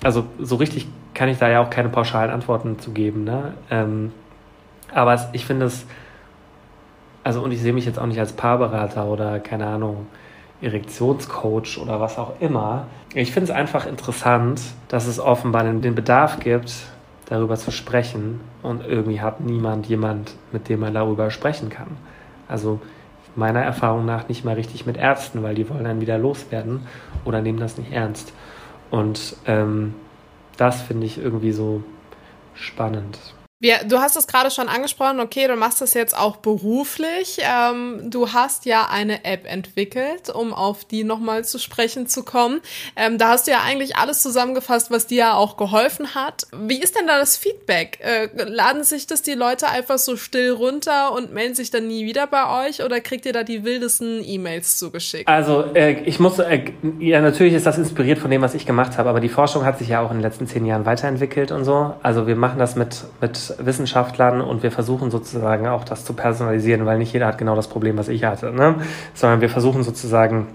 also 0.05 0.25
so 0.39 0.57
richtig 0.57 0.87
kann 1.15 1.29
ich 1.29 1.39
da 1.39 1.49
ja 1.49 1.61
auch 1.61 1.71
keine 1.71 1.89
pauschalen 1.89 2.31
Antworten 2.31 2.79
zu 2.79 2.93
geben. 2.93 3.25
Ne? 3.25 3.55
Ähm, 3.71 4.13
aber 4.93 5.31
ich 5.33 5.45
finde 5.45 5.67
es 5.67 5.87
also 7.27 7.43
und 7.43 7.51
ich 7.51 7.61
sehe 7.61 7.73
mich 7.73 7.87
jetzt 7.87 7.99
auch 7.99 8.07
nicht 8.07 8.21
als 8.21 8.35
Paarberater 8.35 9.05
oder 9.07 9.41
keine 9.41 9.67
Ahnung, 9.67 10.07
Erektionscoach 10.63 11.77
oder 11.83 12.01
was 12.01 12.21
auch 12.21 12.35
immer. 12.39 12.87
Ich 13.15 13.33
finde 13.33 13.51
es 13.51 13.57
einfach 13.57 13.85
interessant, 13.85 14.61
dass 14.87 15.09
es 15.09 15.19
offenbar 15.19 15.65
den 15.65 15.97
Bedarf 15.97 16.39
gibt, 16.39 16.73
darüber 17.29 17.57
zu 17.57 17.73
sprechen 17.73 18.39
und 18.63 18.87
irgendwie 18.87 19.21
hat 19.21 19.41
niemand 19.41 19.87
jemand, 19.87 20.37
mit 20.53 20.69
dem 20.69 20.79
man 20.79 20.95
darüber 20.95 21.33
sprechen 21.33 21.69
kann. 21.69 21.97
Also 22.47 22.79
meiner 23.35 23.61
Erfahrung 23.61 24.07
nach 24.07 24.29
nicht 24.29 24.45
mal 24.45 24.55
richtig 24.55 24.87
mit 24.87 24.97
Ärzten, 24.97 25.43
weil 25.43 25.57
die 25.57 25.69
wollen 25.69 25.83
dann 25.83 26.01
wieder 26.01 26.19
loswerden 26.19 26.87
oder 27.25 27.43
nehmen 27.43 27.59
das 27.59 27.77
nicht 27.77 27.91
ernst. 27.91 28.33
Und 28.93 29.35
ähm, 29.47 29.95
das 30.59 30.81
finde 30.81 31.07
ich 31.07 31.19
irgendwie 31.19 31.51
so 31.51 31.83
spannend. 32.55 33.19
Ja, 33.59 33.77
du 33.83 34.01
hast 34.01 34.17
es 34.17 34.27
gerade 34.27 34.51
schon 34.51 34.69
angesprochen, 34.69 35.19
okay, 35.19 35.49
du 35.49 35.57
machst 35.57 35.81
das 35.81 35.95
jetzt 35.95 36.17
auch 36.17 36.37
beruflich. 36.37 37.39
Ähm, 37.41 38.11
du 38.11 38.35
hast 38.35 38.67
ja 38.67 38.89
eine 38.91 39.25
App 39.25 39.51
entwickelt, 39.51 40.29
um 40.29 40.53
auf 40.53 40.85
die 40.85 41.05
nochmal 41.05 41.43
zu 41.43 41.59
sprechen 41.59 42.07
zu 42.07 42.23
kommen. 42.23 42.61
Ähm, 42.97 43.17
da 43.17 43.29
hast 43.31 43.47
du 43.47 43.53
ja 43.53 43.63
eigentlich 43.65 43.97
alles 43.97 44.23
zusammengefasst, 44.23 44.91
was 44.91 45.07
dir 45.07 45.17
ja 45.17 45.35
auch 45.35 45.57
geholfen 45.57 46.15
hat. 46.15 46.47
Wie 46.55 46.79
ist 46.79 46.99
denn 46.99 47.07
da 47.07 47.19
das 47.19 47.39
Feedback? 47.39 47.99
Äh, 48.03 48.29
laden 48.45 48.85
sich 48.85 49.07
das 49.07 49.23
die 49.23 49.33
Leute 49.33 49.69
einfach 49.69 49.97
so 49.97 50.19
still 50.19 50.51
runter 50.51 51.15
und 51.15 51.33
melden 51.33 51.55
sich 51.55 51.71
dann 51.71 51.87
nie 51.87 52.05
wieder 52.05 52.27
bei 52.27 52.69
euch 52.69 52.85
oder 52.85 53.01
kriegt 53.01 53.25
ihr 53.25 53.33
da 53.33 53.43
die 53.43 53.65
wildesten 53.65 54.23
E-Mails 54.23 54.77
zugeschickt? 54.77 55.29
Also 55.29 55.65
äh, 55.73 56.03
ich 56.03 56.21
muss, 56.21 56.39
äh, 56.41 56.73
ja 56.99 57.23
natürlich 57.23 57.55
ist 57.55 57.65
das 57.65 57.79
inspiriert 57.79 58.19
von 58.19 58.31
dem, 58.31 58.43
was 58.43 58.55
ich 58.55 58.67
gemacht 58.67 58.99
habe, 58.99 59.09
aber 59.09 59.21
die 59.21 59.31
Forschung 59.31 59.65
hat 59.65 59.79
sich 59.79 59.89
ja 59.89 60.03
auch 60.03 60.11
in 60.11 60.19
den 60.19 60.23
letzten 60.23 60.47
zehn 60.47 60.67
Jahren 60.67 60.85
weiterentwickelt 60.85 61.53
und 61.53 61.65
so. 61.65 61.95
Also 62.03 62.27
wir 62.27 62.37
machen 62.37 62.59
das 62.59 62.77
mit, 62.77 63.05
mit 63.23 63.46
Wissenschaftlern 63.59 64.41
und 64.41 64.63
wir 64.63 64.71
versuchen 64.71 65.11
sozusagen 65.11 65.67
auch 65.67 65.85
das 65.85 66.05
zu 66.05 66.15
personalisieren, 66.15 66.87
weil 66.87 66.99
nicht 66.99 67.13
jeder 67.13 67.27
hat 67.27 67.39
genau 67.39 67.57
das 67.57 67.69
Problem, 67.69 67.99
was 67.99 68.09
ich 68.09 68.25
hatte, 68.25 68.53
ne? 68.53 68.77
sondern 69.15 69.41
wir 69.41 69.51
versuchen 69.51 69.83
sozusagen 69.83 70.49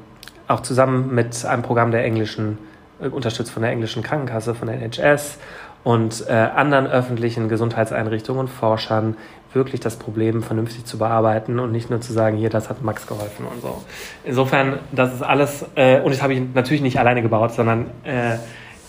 auch 0.48 0.62
zusammen 0.62 1.14
mit 1.14 1.46
einem 1.46 1.62
Programm 1.62 1.92
der 1.92 2.04
englischen, 2.04 2.58
äh, 3.02 3.08
unterstützt 3.08 3.52
von 3.52 3.64
der 3.64 3.72
englischen 3.72 4.04
Krankenkasse, 4.04 4.56
von 4.56 4.68
der 4.68 4.82
NHS 4.82 5.38
und 5.84 6.26
äh, 6.28 6.34
anderen 6.34 6.88
öffentlichen 6.88 7.50
Gesundheitseinrichtungen 7.50 8.42
und 8.42 8.48
Forschern 8.50 9.18
wirklich 9.54 9.82
das 9.82 9.98
Problem 9.98 10.44
vernünftig 10.44 10.86
zu 10.86 10.98
bearbeiten 10.98 11.60
und 11.60 11.72
nicht 11.72 11.89
nur 11.89 12.02
zu 12.02 12.14
sagen, 12.14 12.38
hier, 12.38 12.50
das 12.50 12.70
hat 12.70 12.82
Max 12.84 13.08
geholfen 13.08 13.46
und 13.46 13.62
so. 13.62 13.82
Insofern, 14.24 14.80
das 14.92 15.14
ist 15.14 15.22
alles, 15.22 15.66
äh, 15.76 16.00
und 16.00 16.12
das 16.12 16.22
habe 16.22 16.34
ich 16.34 16.42
natürlich 16.54 16.82
nicht 16.82 17.00
alleine 17.00 17.22
gebaut, 17.22 17.54
sondern 17.54 17.88
äh, 18.04 18.38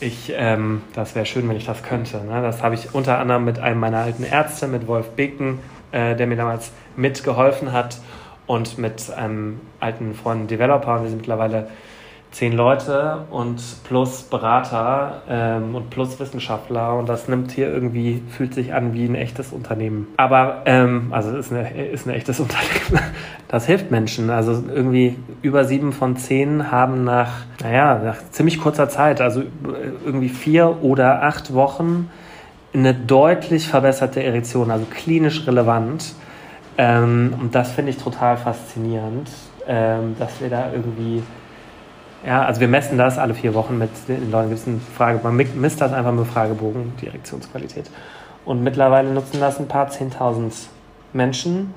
ich, 0.02 0.32
ähm, 0.36 0.82
das 0.94 1.14
wäre 1.14 1.24
schön, 1.26 1.48
wenn 1.48 1.56
ich 1.56 1.66
das 1.66 1.82
könnte. 1.82 2.18
Ne? 2.24 2.42
Das 2.42 2.62
habe 2.62 2.74
ich 2.74 2.94
unter 2.94 3.18
anderem 3.18 3.44
mit 3.44 3.58
einem 3.58 3.80
meiner 3.80 3.98
alten 3.98 4.24
Ärzte, 4.24 4.66
mit 4.66 4.86
Wolf 4.86 5.10
Beken, 5.10 5.60
äh, 5.92 6.16
der 6.16 6.26
mir 6.26 6.36
damals 6.36 6.72
mitgeholfen 6.96 7.72
hat 7.72 7.98
und 8.46 8.78
mit 8.78 9.10
einem 9.12 9.60
alten 9.80 10.14
Freund 10.14 10.50
Developer. 10.50 11.02
Wir 11.02 11.08
sind 11.08 11.18
mittlerweile 11.18 11.68
zehn 12.32 12.54
Leute 12.54 13.26
und 13.30 13.62
plus 13.84 14.22
Berater 14.22 15.22
ähm, 15.28 15.74
und 15.74 15.90
plus 15.90 16.18
Wissenschaftler 16.18 16.96
und 16.96 17.08
das 17.08 17.28
nimmt 17.28 17.52
hier 17.52 17.68
irgendwie, 17.68 18.22
fühlt 18.30 18.54
sich 18.54 18.72
an 18.72 18.94
wie 18.94 19.04
ein 19.04 19.14
echtes 19.14 19.52
Unternehmen. 19.52 20.08
Aber, 20.16 20.62
ähm, 20.64 21.08
also 21.10 21.36
ist, 21.36 21.52
eine, 21.52 21.70
ist 21.70 22.06
ein 22.06 22.14
echtes 22.14 22.40
Unternehmen. 22.40 23.04
Das 23.48 23.66
hilft 23.66 23.90
Menschen. 23.90 24.30
Also 24.30 24.64
irgendwie 24.74 25.16
über 25.42 25.66
sieben 25.66 25.92
von 25.92 26.16
zehn 26.16 26.72
haben 26.72 27.04
nach, 27.04 27.44
naja, 27.62 28.00
nach 28.02 28.16
ziemlich 28.30 28.58
kurzer 28.58 28.88
Zeit, 28.88 29.20
also 29.20 29.42
irgendwie 30.04 30.30
vier 30.30 30.82
oder 30.82 31.22
acht 31.22 31.52
Wochen 31.52 32.10
eine 32.72 32.94
deutlich 32.94 33.68
verbesserte 33.68 34.22
Erektion, 34.22 34.70
also 34.70 34.86
klinisch 34.86 35.46
relevant. 35.46 36.14
Ähm, 36.78 37.34
und 37.38 37.54
das 37.54 37.72
finde 37.72 37.90
ich 37.90 37.98
total 37.98 38.38
faszinierend, 38.38 39.28
ähm, 39.68 40.16
dass 40.18 40.40
wir 40.40 40.48
da 40.48 40.72
irgendwie 40.72 41.22
ja, 42.26 42.44
also 42.44 42.60
wir 42.60 42.68
messen 42.68 42.98
das 42.98 43.18
alle 43.18 43.34
vier 43.34 43.54
Wochen 43.54 43.78
mit 43.78 43.90
den 44.08 44.30
Leuten. 44.30 44.50
Gibt 44.50 44.66
eine 44.66 44.80
Frage, 44.96 45.20
man 45.22 45.36
misst 45.36 45.80
das 45.80 45.92
einfach 45.92 46.12
mit 46.12 46.26
Fragebogen, 46.26 46.92
die 47.00 47.08
Erektionsqualität. 47.08 47.90
Und 48.44 48.62
mittlerweile 48.62 49.12
nutzen 49.12 49.40
das 49.40 49.58
ein 49.58 49.68
paar 49.68 49.88
Zehntausend 49.88 50.54
Menschen. 51.12 51.74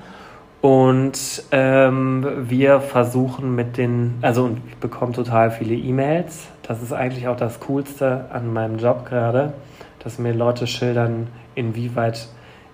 Und 0.61 1.43
ähm, 1.51 2.25
wir 2.49 2.79
versuchen 2.79 3.53
mit 3.53 3.77
den, 3.77 4.15
also 4.21 4.57
ich 4.67 4.77
bekomme 4.77 5.11
total 5.11 5.51
viele 5.51 5.75
E-Mails. 5.75 6.47
Das 6.63 6.81
ist 6.81 6.91
eigentlich 6.91 7.27
auch 7.27 7.37
das 7.37 7.59
Coolste 7.59 8.25
an 8.31 8.51
meinem 8.51 8.79
Job 8.79 9.05
gerade, 9.05 9.53
dass 9.99 10.17
mir 10.17 10.33
Leute 10.33 10.65
schildern, 10.65 11.27
inwieweit 11.53 12.29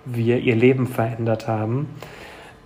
wir 0.06 0.38
ihr 0.38 0.56
Leben 0.56 0.86
verändert 0.86 1.48
haben. 1.48 1.88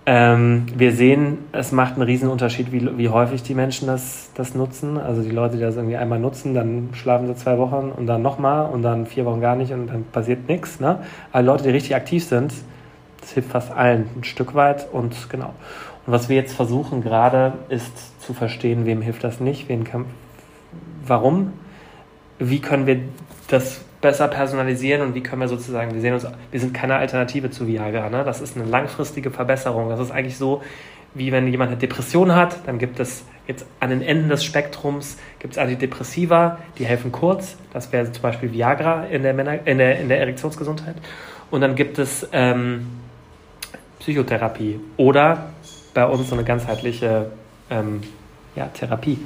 Ähm, 0.09 0.67
wir 0.73 0.93
sehen, 0.93 1.39
es 1.51 1.73
macht 1.73 1.95
einen 1.95 2.03
riesen 2.03 2.29
Unterschied, 2.29 2.71
wie, 2.71 2.97
wie 2.97 3.09
häufig 3.09 3.43
die 3.43 3.53
Menschen 3.53 3.87
das, 3.87 4.29
das 4.35 4.55
nutzen. 4.55 4.97
Also 4.97 5.21
die 5.21 5.31
Leute, 5.31 5.57
die 5.57 5.61
das 5.61 5.75
irgendwie 5.75 5.97
einmal 5.97 6.17
nutzen, 6.17 6.53
dann 6.53 6.91
schlafen 6.93 7.27
sie 7.27 7.35
zwei 7.35 7.57
Wochen 7.57 7.91
und 7.93 8.07
dann 8.07 8.21
nochmal 8.21 8.69
und 8.69 8.83
dann 8.83 9.05
vier 9.05 9.25
Wochen 9.25 9.41
gar 9.41 9.57
nicht 9.57 9.73
und 9.73 9.87
dann 9.87 10.05
passiert 10.05 10.47
nichts. 10.47 10.79
Ne? 10.79 10.99
Aber 11.33 11.43
Leute, 11.43 11.63
die 11.63 11.71
richtig 11.71 11.93
aktiv 11.93 12.23
sind, 12.23 12.53
das 13.19 13.33
hilft 13.33 13.49
fast 13.51 13.69
allen 13.73 14.09
ein 14.15 14.23
Stück 14.23 14.55
weit 14.55 14.87
und 14.93 15.29
genau. 15.29 15.53
Und 16.05 16.13
was 16.13 16.29
wir 16.29 16.37
jetzt 16.37 16.53
versuchen 16.53 17.03
gerade, 17.03 17.51
ist 17.67 18.21
zu 18.21 18.33
verstehen, 18.33 18.85
wem 18.85 19.01
hilft 19.01 19.25
das 19.25 19.41
nicht, 19.41 19.67
wen 19.67 19.83
kann, 19.83 20.05
warum, 21.05 21.51
wie 22.39 22.61
können 22.61 22.87
wir 22.87 23.01
das 23.49 23.81
besser 24.01 24.27
personalisieren 24.27 25.01
und 25.01 25.15
wie 25.15 25.23
können 25.23 25.41
wir 25.41 25.47
sozusagen, 25.47 25.93
wir 25.93 26.01
sehen 26.01 26.13
uns, 26.13 26.27
wir 26.51 26.59
sind 26.59 26.73
keine 26.73 26.95
Alternative 26.95 27.49
zu 27.49 27.67
Viagra, 27.67 28.09
ne? 28.09 28.23
das 28.23 28.41
ist 28.41 28.55
eine 28.55 28.65
langfristige 28.65 29.31
Verbesserung. 29.31 29.89
Das 29.89 29.99
ist 29.99 30.11
eigentlich 30.11 30.37
so, 30.37 30.61
wie 31.13 31.31
wenn 31.31 31.47
jemand 31.47 31.71
eine 31.71 31.79
Depression 31.79 32.35
hat, 32.35 32.67
dann 32.67 32.77
gibt 32.77 32.99
es 32.99 33.25
jetzt 33.47 33.65
an 33.79 33.89
den 33.89 34.01
Enden 34.01 34.29
des 34.29 34.43
Spektrums 34.43 35.17
gibt 35.39 35.53
es 35.53 35.57
Antidepressiva, 35.57 36.59
die 36.77 36.85
helfen 36.85 37.11
kurz. 37.11 37.55
Das 37.73 37.91
wäre 37.91 38.11
zum 38.11 38.21
Beispiel 38.21 38.51
Viagra 38.51 39.05
in 39.05 39.23
der, 39.23 39.33
Männer, 39.33 39.65
in 39.65 39.77
der, 39.77 39.99
in 39.99 40.09
der 40.09 40.19
Erektionsgesundheit. 40.19 40.95
Und 41.49 41.61
dann 41.61 41.75
gibt 41.75 41.97
es 41.97 42.27
ähm, 42.33 42.87
Psychotherapie 43.99 44.79
oder 44.97 45.49
bei 45.93 46.05
uns 46.05 46.29
so 46.29 46.35
eine 46.35 46.43
ganzheitliche 46.43 47.31
ähm, 47.69 48.01
ja, 48.55 48.65
Therapie. 48.67 49.17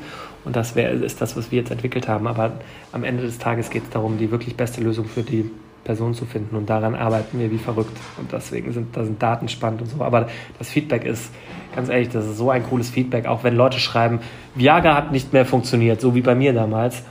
Und 0.43 0.55
das 0.55 0.75
wär, 0.75 0.91
ist 0.91 1.21
das, 1.21 1.37
was 1.37 1.51
wir 1.51 1.59
jetzt 1.59 1.71
entwickelt 1.71 2.07
haben. 2.07 2.27
Aber 2.27 2.53
am 2.91 3.03
Ende 3.03 3.23
des 3.23 3.37
Tages 3.37 3.69
geht 3.69 3.83
es 3.83 3.89
darum, 3.89 4.17
die 4.17 4.31
wirklich 4.31 4.55
beste 4.55 4.81
Lösung 4.81 5.05
für 5.05 5.23
die 5.23 5.49
Person 5.83 6.13
zu 6.13 6.25
finden. 6.25 6.55
Und 6.55 6.69
daran 6.69 6.95
arbeiten 6.95 7.39
wir 7.39 7.51
wie 7.51 7.57
verrückt. 7.57 7.97
Und 8.17 8.31
deswegen 8.31 8.71
sind 8.71 8.95
da 8.95 9.03
sind 9.03 9.21
Daten 9.21 9.47
spannend 9.49 9.81
und 9.81 9.87
so. 9.87 10.03
Aber 10.03 10.27
das 10.57 10.69
Feedback 10.69 11.05
ist, 11.05 11.31
ganz 11.75 11.89
ehrlich, 11.89 12.09
das 12.09 12.25
ist 12.25 12.37
so 12.37 12.49
ein 12.49 12.63
cooles 12.63 12.89
Feedback. 12.89 13.25
Auch 13.25 13.43
wenn 13.43 13.55
Leute 13.55 13.79
schreiben, 13.79 14.19
Viagra 14.55 14.95
hat 14.95 15.11
nicht 15.11 15.33
mehr 15.33 15.45
funktioniert, 15.45 16.01
so 16.01 16.15
wie 16.15 16.21
bei 16.21 16.35
mir 16.35 16.53
damals. 16.53 17.03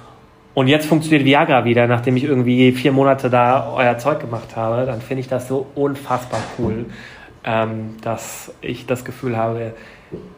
Und 0.54 0.66
jetzt 0.66 0.86
funktioniert 0.86 1.24
Viagra 1.24 1.64
wieder, 1.64 1.86
nachdem 1.86 2.16
ich 2.16 2.24
irgendwie 2.24 2.72
vier 2.72 2.92
Monate 2.92 3.30
da 3.30 3.72
euer 3.72 3.98
Zeug 3.98 4.20
gemacht 4.20 4.56
habe, 4.56 4.84
dann 4.84 5.00
finde 5.00 5.20
ich 5.20 5.28
das 5.28 5.46
so 5.46 5.66
unfassbar 5.74 6.40
cool, 6.58 6.86
ähm, 7.44 7.96
dass 8.02 8.52
ich 8.60 8.86
das 8.86 9.04
Gefühl 9.04 9.36
habe, 9.36 9.74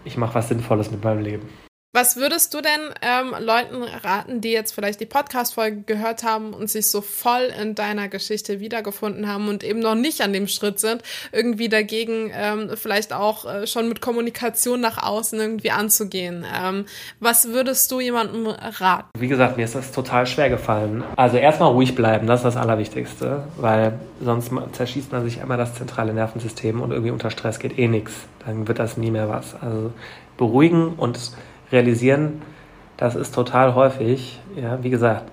ich 0.05 0.19
mache 0.19 0.35
was 0.35 0.49
Sinnvolles 0.49 0.91
mit 0.91 1.03
meinem 1.03 1.23
Leben. 1.23 1.62
Was 1.95 2.17
würdest 2.17 2.55
du 2.55 2.63
denn 2.63 2.81
ähm, 3.03 3.35
Leuten 3.39 3.83
raten, 3.83 4.41
die 4.41 4.51
jetzt 4.51 4.73
vielleicht 4.73 4.99
die 5.01 5.07
Podcast-Folge 5.07 5.83
gehört 5.83 6.25
haben 6.25 6.55
und 6.55 6.71
sich 6.71 6.91
so 6.91 7.03
voll 7.03 7.51
in 7.61 7.75
deiner 7.75 8.09
Geschichte 8.09 8.61
wiedergefunden 8.61 9.29
haben 9.29 9.51
und 9.51 9.63
eben 9.63 9.81
noch 9.81 9.95
nicht 9.95 10.23
an 10.23 10.33
dem 10.33 10.49
Schritt 10.49 10.81
sind, 10.81 11.03
irgendwie 11.33 11.69
dagegen 11.69 12.31
ähm, 12.35 12.71
vielleicht 12.77 13.13
auch 13.13 13.45
äh, 13.45 13.67
schon 13.67 13.91
mit 13.91 14.01
Kommunikation 14.01 14.81
nach 14.81 15.03
außen 15.03 15.39
irgendwie 15.39 15.71
anzugehen? 15.71 16.47
Ähm, 16.59 16.87
was 17.21 17.49
würdest 17.49 17.93
du 17.93 18.01
jemandem 18.01 18.47
raten? 18.47 19.11
Wie 19.19 19.29
gesagt, 19.29 19.59
mir 19.59 19.67
ist 19.67 19.75
das 19.75 19.93
total 19.93 20.27
schwer 20.27 20.49
gefallen. 20.49 21.05
Also 21.17 21.37
erstmal 21.37 21.73
ruhig 21.73 21.95
bleiben, 21.95 22.27
das 22.27 22.41
ist 22.41 22.45
das 22.45 22.57
Allerwichtigste, 22.57 23.45
weil 23.59 24.01
sonst 24.19 24.51
zerschießt 24.73 25.13
man 25.13 25.25
sich 25.25 25.43
einmal 25.43 25.59
das 25.59 25.75
zentrale 25.75 26.15
Nervensystem 26.15 26.81
und 26.81 26.91
irgendwie 26.91 27.11
unter 27.11 27.31
Stress 27.31 27.59
geht 27.59 27.79
eh 27.79 27.87
nichts. 27.87 28.15
Dann 28.47 28.67
wird 28.67 28.79
das 28.79 28.97
nie 28.97 29.11
mehr 29.11 29.29
was. 29.29 29.55
Also 29.61 29.93
beruhigen 30.39 30.95
und 30.95 31.19
realisieren, 31.73 32.43
das 32.97 33.15
ist 33.15 33.35
total 33.35 33.75
häufig, 33.75 34.41
ja, 34.55 34.83
wie 34.83 34.91
gesagt, 34.91 35.25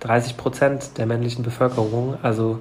30 0.00 0.36
Prozent 0.36 0.98
der 0.98 1.06
männlichen 1.06 1.44
Bevölkerung, 1.44 2.16
also 2.22 2.58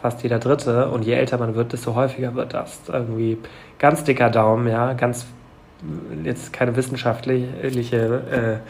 fast 0.00 0.22
jeder 0.22 0.38
Dritte. 0.38 0.88
Und 0.88 1.04
je 1.04 1.14
älter 1.14 1.38
man 1.38 1.54
wird, 1.54 1.72
desto 1.72 1.94
häufiger 1.94 2.34
wird 2.34 2.54
das. 2.54 2.80
Irgendwie 2.88 3.38
ganz 3.78 4.04
dicker 4.04 4.30
Daumen, 4.30 4.68
ja, 4.68 4.92
ganz, 4.94 5.26
jetzt 6.24 6.52
keine 6.52 6.76
wissenschaftliche 6.76 8.62
äh, 8.62 8.68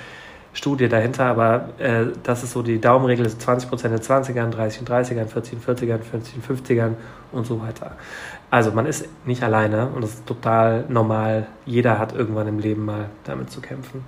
Studie 0.56 0.88
dahinter, 0.88 1.26
aber 1.26 1.68
äh, 1.78 2.06
das 2.22 2.42
ist 2.42 2.52
so 2.52 2.62
die 2.62 2.80
Daumenregel, 2.80 3.26
ist 3.26 3.42
20 3.42 3.68
Prozent 3.68 3.94
in 3.94 4.00
20ern, 4.00 4.48
30 4.48 4.80
in 4.80 4.86
30ern, 4.86 5.26
40 5.26 5.52
in 5.52 5.60
40ern, 5.60 5.98
50 5.98 6.34
in 6.36 6.56
50ern 6.56 6.92
und 7.30 7.46
so 7.46 7.60
weiter. 7.60 7.92
Also 8.50 8.72
man 8.72 8.86
ist 8.86 9.06
nicht 9.26 9.42
alleine 9.42 9.88
und 9.88 10.02
das 10.02 10.14
ist 10.14 10.26
total 10.26 10.86
normal. 10.88 11.46
Jeder 11.66 11.98
hat 11.98 12.14
irgendwann 12.14 12.48
im 12.48 12.58
Leben 12.58 12.86
mal 12.86 13.10
damit 13.24 13.50
zu 13.50 13.60
kämpfen. 13.60 14.04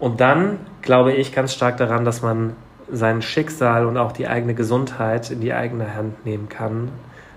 Und 0.00 0.20
dann 0.20 0.58
glaube 0.82 1.12
ich 1.12 1.32
ganz 1.32 1.54
stark 1.54 1.76
daran, 1.76 2.04
dass 2.04 2.20
man 2.20 2.54
sein 2.90 3.22
Schicksal 3.22 3.86
und 3.86 3.96
auch 3.96 4.10
die 4.10 4.26
eigene 4.26 4.54
Gesundheit 4.54 5.30
in 5.30 5.40
die 5.40 5.52
eigene 5.52 5.94
Hand 5.94 6.26
nehmen 6.26 6.48
kann. 6.48 6.88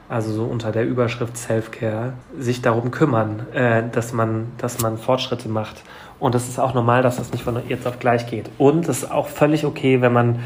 Also 0.08 0.34
so 0.34 0.46
unter 0.46 0.72
der 0.72 0.88
Überschrift 0.88 1.38
Self-Care, 1.38 2.14
sich 2.36 2.64
darum 2.64 2.90
kümmern, 2.90 3.46
äh, 3.54 3.84
dass, 3.92 4.12
man, 4.12 4.54
dass 4.58 4.82
man 4.82 4.98
Fortschritte 4.98 5.50
macht. 5.50 5.84
Und 6.20 6.36
es 6.36 6.50
ist 6.50 6.60
auch 6.60 6.74
normal, 6.74 7.02
dass 7.02 7.18
das 7.18 7.32
nicht 7.32 7.44
von 7.44 7.58
jetzt 7.70 7.88
auf 7.88 8.00
gleich 8.00 8.28
geht. 8.28 8.50
Und 8.58 8.88
es 8.90 9.04
ist 9.04 9.12
auch 9.12 9.28
völlig 9.28 9.66
okay, 9.66 10.02
wenn 10.02 10.14
man 10.14 10.40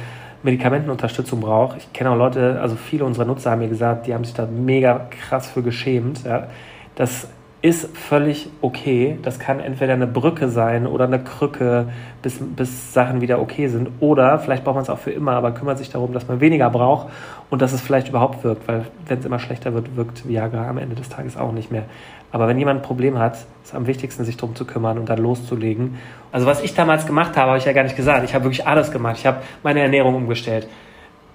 Medikamentenunterstützung 0.44 1.40
braucht. 1.40 1.78
Ich 1.78 1.94
kenne 1.94 2.12
auch 2.12 2.18
Leute, 2.18 2.60
also 2.62 2.76
viele 2.76 3.06
unserer 3.06 3.26
Nutzer 3.26 3.52
haben 3.52 3.60
mir 3.60 3.70
gesagt, 3.70 4.08
die 4.08 4.14
haben 4.14 4.24
sich 4.24 4.34
da 4.34 4.46
mega 4.46 5.08
krass 5.10 5.48
für 5.48 5.64
geschämt. 5.64 6.24
Ja. 6.26 6.48
Das 6.96 7.28
ist 7.64 7.98
völlig 7.98 8.50
okay. 8.62 9.18
Das 9.24 9.40
kann 9.40 9.62
entweder 9.62 9.94
eine 9.94 10.06
Brücke 10.06 10.50
sein 10.50 10.86
oder 10.86 11.06
eine 11.06 11.24
Krücke, 11.24 11.88
bis, 12.22 12.38
bis 12.40 12.94
Sachen 12.94 13.22
wieder 13.22 13.40
okay 13.40 13.70
sind. 13.70 13.90
Oder 14.02 14.38
vielleicht 14.40 14.66
braucht 14.66 14.76
man 14.76 14.84
es 14.84 14.90
auch 14.90 15.00
für 15.00 15.12
immer, 15.12 15.32
aber 15.32 15.54
kümmert 15.54 15.78
sich 15.78 15.90
darum, 15.90 16.12
dass 16.12 16.28
man 16.28 16.42
weniger 16.42 16.70
braucht 16.70 17.08
und 17.50 17.62
dass 17.62 17.72
es 17.72 17.80
vielleicht 17.80 18.10
überhaupt 18.10 18.44
wirkt. 18.44 18.68
Weil 18.68 18.86
wenn 19.08 19.20
es 19.20 19.26
immer 19.26 19.40
schlechter 19.40 19.74
wird, 19.74 19.96
wirkt 19.96 20.28
Viagra 20.28 20.68
am 20.68 20.78
Ende 20.78 20.96
des 20.96 21.08
Tages 21.08 21.38
auch 21.38 21.54
nicht 21.54 21.72
mehr. 21.72 21.86
Aber 22.34 22.50
wenn 22.50 22.60
jemand 22.60 22.82
ein 22.82 22.84
Problem 22.84 23.18
hat, 23.18 23.36
ist 23.36 23.48
es 23.64 23.74
am 23.74 23.88
wichtigsten, 23.88 24.26
sich 24.26 24.36
darum 24.36 24.56
zu 24.56 24.66
kümmern 24.66 24.98
und 24.98 25.08
dann 25.08 25.20
loszulegen. 25.20 25.98
Also 26.34 26.46
was 26.46 26.62
ich 26.62 26.74
damals 26.74 27.06
gemacht 27.06 27.38
habe, 27.38 27.52
habe 27.52 27.60
ich 27.60 27.66
ja 27.66 27.72
gar 27.72 27.84
nicht 27.84 27.96
gesagt. 27.96 28.26
Ich 28.26 28.36
habe 28.36 28.44
wirklich 28.44 28.68
alles 28.68 28.92
gemacht. 28.92 29.16
Ich 29.20 29.26
habe 29.26 29.38
meine 29.64 29.80
Ernährung 29.80 30.16
umgestellt. 30.16 30.68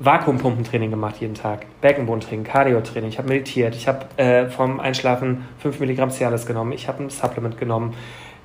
Vakuumpumpentraining 0.01 0.91
gemacht 0.91 1.17
jeden 1.21 1.35
Tag, 1.35 1.67
Beckenbodentraining, 1.81 2.45
Cardio-Training, 2.45 3.11
ich 3.11 3.19
habe 3.19 3.29
meditiert, 3.29 3.75
ich 3.75 3.89
habe 3.89 4.07
äh, 4.17 4.49
vom 4.49 4.79
Einschlafen 4.79 5.45
5 5.59 5.81
Milligramm 5.81 6.11
Cialis 6.11 6.47
genommen, 6.47 6.73
ich 6.73 6.87
habe 6.87 7.03
ein 7.03 7.11
Supplement 7.11 7.59
genommen 7.59 7.95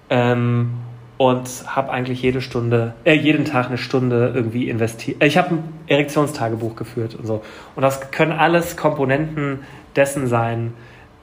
ähm, 0.10 0.74
und 1.18 1.48
habe 1.68 1.92
eigentlich 1.92 2.22
jede 2.24 2.42
Stunde, 2.42 2.96
äh, 3.04 3.14
jeden 3.14 3.46
Tag 3.46 3.68
eine 3.68 3.78
Stunde 3.78 4.32
irgendwie 4.34 4.68
investiert. 4.68 5.22
Äh, 5.22 5.28
ich 5.28 5.38
habe 5.38 5.56
ein 5.56 5.64
Erektionstagebuch 5.88 6.76
geführt 6.76 7.14
und 7.16 7.28
so. 7.28 7.44
Und 7.76 7.84
das 7.84 8.12
können 8.12 8.32
alles 8.32 8.76
Komponenten 8.76 9.60
dessen 9.96 10.28
sein, 10.28 10.74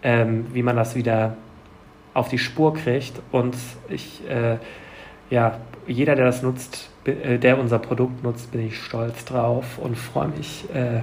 ähm, 0.02 0.46
wie 0.52 0.62
man 0.62 0.76
das 0.76 0.94
wieder 0.94 1.36
auf 2.14 2.28
die 2.28 2.38
Spur 2.38 2.74
kriegt. 2.74 3.20
Und 3.32 3.56
ich, 3.88 4.22
äh, 4.28 4.58
ja, 5.28 5.58
jeder, 5.86 6.14
der 6.14 6.26
das 6.26 6.42
nutzt, 6.42 6.89
der 7.06 7.58
unser 7.58 7.78
Produkt 7.78 8.22
nutzt, 8.22 8.52
bin 8.52 8.66
ich 8.66 8.78
stolz 8.78 9.24
drauf 9.24 9.78
und 9.78 9.96
freue 9.96 10.28
mich, 10.28 10.64
äh, 10.74 11.00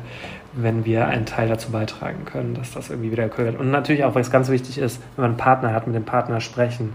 wenn 0.54 0.86
wir 0.86 1.08
einen 1.08 1.26
Teil 1.26 1.50
dazu 1.50 1.72
beitragen 1.72 2.26
können, 2.26 2.54
dass 2.54 2.72
das 2.72 2.90
irgendwie 2.90 3.12
wieder 3.12 3.28
gehört. 3.30 3.60
Und 3.60 3.72
natürlich 3.72 4.04
auch, 4.04 4.16
was 4.16 4.32
ganz 4.32 4.50
wichtig 4.50 4.78
ist, 4.78 5.02
wenn 5.16 5.24
man 5.24 5.32
einen 5.32 5.38
Partner 5.38 5.74
hat, 5.74 5.88
mit 5.88 5.96
dem 5.96 6.06
Partner 6.06 6.40
sprechen. 6.40 6.94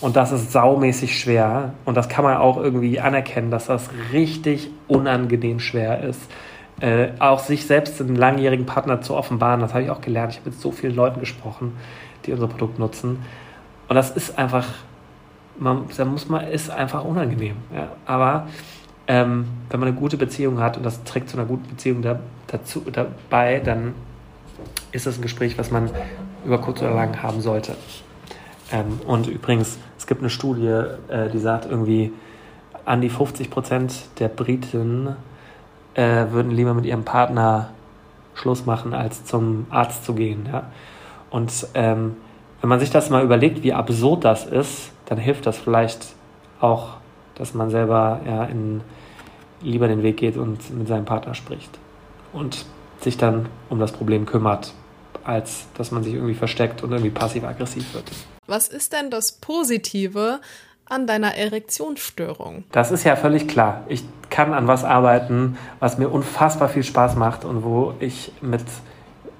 Und 0.00 0.16
das 0.16 0.32
ist 0.32 0.52
saumäßig 0.52 1.18
schwer. 1.18 1.72
Und 1.84 1.96
das 1.96 2.08
kann 2.08 2.24
man 2.24 2.36
auch 2.36 2.58
irgendwie 2.58 3.00
anerkennen, 3.00 3.50
dass 3.50 3.66
das 3.66 3.88
richtig 4.12 4.70
unangenehm 4.88 5.60
schwer 5.60 6.02
ist 6.02 6.20
äh, 6.80 7.08
auch 7.18 7.38
sich 7.38 7.66
selbst 7.66 8.00
einen 8.00 8.16
langjährigen 8.16 8.66
Partner 8.66 9.00
zu 9.00 9.14
offenbaren, 9.14 9.60
das 9.60 9.74
habe 9.74 9.84
ich 9.84 9.90
auch 9.90 10.00
gelernt. 10.00 10.32
Ich 10.32 10.38
habe 10.38 10.50
mit 10.50 10.60
so 10.60 10.72
vielen 10.72 10.94
Leuten 10.94 11.20
gesprochen, 11.20 11.76
die 12.26 12.32
unser 12.32 12.48
Produkt 12.48 12.78
nutzen. 12.78 13.22
Und 13.88 13.96
das 13.96 14.10
ist 14.10 14.38
einfach, 14.38 14.66
man, 15.58 15.84
da 15.96 16.04
muss 16.04 16.28
man, 16.28 16.46
ist 16.48 16.70
einfach 16.70 17.04
unangenehm. 17.04 17.56
Ja. 17.74 17.88
Aber 18.06 18.48
ähm, 19.06 19.46
wenn 19.70 19.80
man 19.80 19.88
eine 19.88 19.96
gute 19.96 20.16
Beziehung 20.16 20.60
hat 20.60 20.76
und 20.76 20.82
das 20.84 21.04
trägt 21.04 21.28
zu 21.28 21.36
einer 21.36 21.46
guten 21.46 21.68
Beziehung 21.68 22.02
da, 22.02 22.18
dazu, 22.46 22.84
dabei, 22.90 23.60
dann 23.60 23.94
ist 24.92 25.06
das 25.06 25.18
ein 25.18 25.22
Gespräch, 25.22 25.58
was 25.58 25.70
man 25.70 25.90
über 26.44 26.58
kurz 26.58 26.80
oder 26.80 26.94
lang 26.94 27.22
haben 27.22 27.40
sollte. 27.40 27.74
Ähm, 28.72 29.00
und 29.06 29.26
übrigens, 29.26 29.78
es 29.98 30.06
gibt 30.06 30.20
eine 30.20 30.30
Studie, 30.30 30.82
äh, 31.08 31.30
die 31.32 31.38
sagt 31.38 31.66
irgendwie, 31.66 32.12
an 32.84 33.00
die 33.00 33.08
50 33.08 33.50
Prozent 33.50 33.94
der 34.18 34.28
Briten 34.28 35.16
äh, 35.94 36.26
würden 36.30 36.50
lieber 36.50 36.74
mit 36.74 36.84
ihrem 36.84 37.04
Partner 37.04 37.70
Schluss 38.34 38.66
machen, 38.66 38.94
als 38.94 39.24
zum 39.24 39.66
Arzt 39.70 40.04
zu 40.04 40.14
gehen. 40.14 40.48
Ja? 40.50 40.64
Und 41.30 41.52
ähm, 41.74 42.16
wenn 42.60 42.68
man 42.68 42.80
sich 42.80 42.90
das 42.90 43.10
mal 43.10 43.22
überlegt, 43.22 43.62
wie 43.62 43.72
absurd 43.72 44.24
das 44.24 44.44
ist, 44.46 44.92
dann 45.06 45.18
hilft 45.18 45.46
das 45.46 45.58
vielleicht 45.58 46.14
auch, 46.60 46.94
dass 47.34 47.54
man 47.54 47.70
selber 47.70 48.20
ja, 48.26 48.44
in, 48.44 48.80
lieber 49.60 49.88
den 49.88 50.02
Weg 50.02 50.16
geht 50.16 50.36
und 50.36 50.70
mit 50.76 50.88
seinem 50.88 51.04
Partner 51.04 51.34
spricht 51.34 51.78
und 52.32 52.64
sich 53.00 53.16
dann 53.16 53.48
um 53.68 53.78
das 53.78 53.92
Problem 53.92 54.26
kümmert, 54.26 54.72
als 55.24 55.66
dass 55.76 55.90
man 55.90 56.02
sich 56.02 56.14
irgendwie 56.14 56.34
versteckt 56.34 56.82
und 56.82 56.92
irgendwie 56.92 57.10
passiv-aggressiv 57.10 57.94
wird. 57.94 58.10
Was 58.46 58.68
ist 58.68 58.92
denn 58.92 59.10
das 59.10 59.32
Positive 59.32 60.40
an 60.86 61.06
deiner 61.06 61.34
Erektionsstörung? 61.34 62.64
Das 62.72 62.90
ist 62.90 63.04
ja 63.04 63.16
völlig 63.16 63.48
klar. 63.48 63.84
Ich 63.88 64.04
kann 64.30 64.52
an 64.52 64.66
was 64.66 64.84
arbeiten, 64.84 65.56
was 65.80 65.98
mir 65.98 66.08
unfassbar 66.08 66.68
viel 66.68 66.82
Spaß 66.82 67.16
macht 67.16 67.44
und 67.44 67.62
wo 67.62 67.94
ich 68.00 68.32
mit 68.40 68.64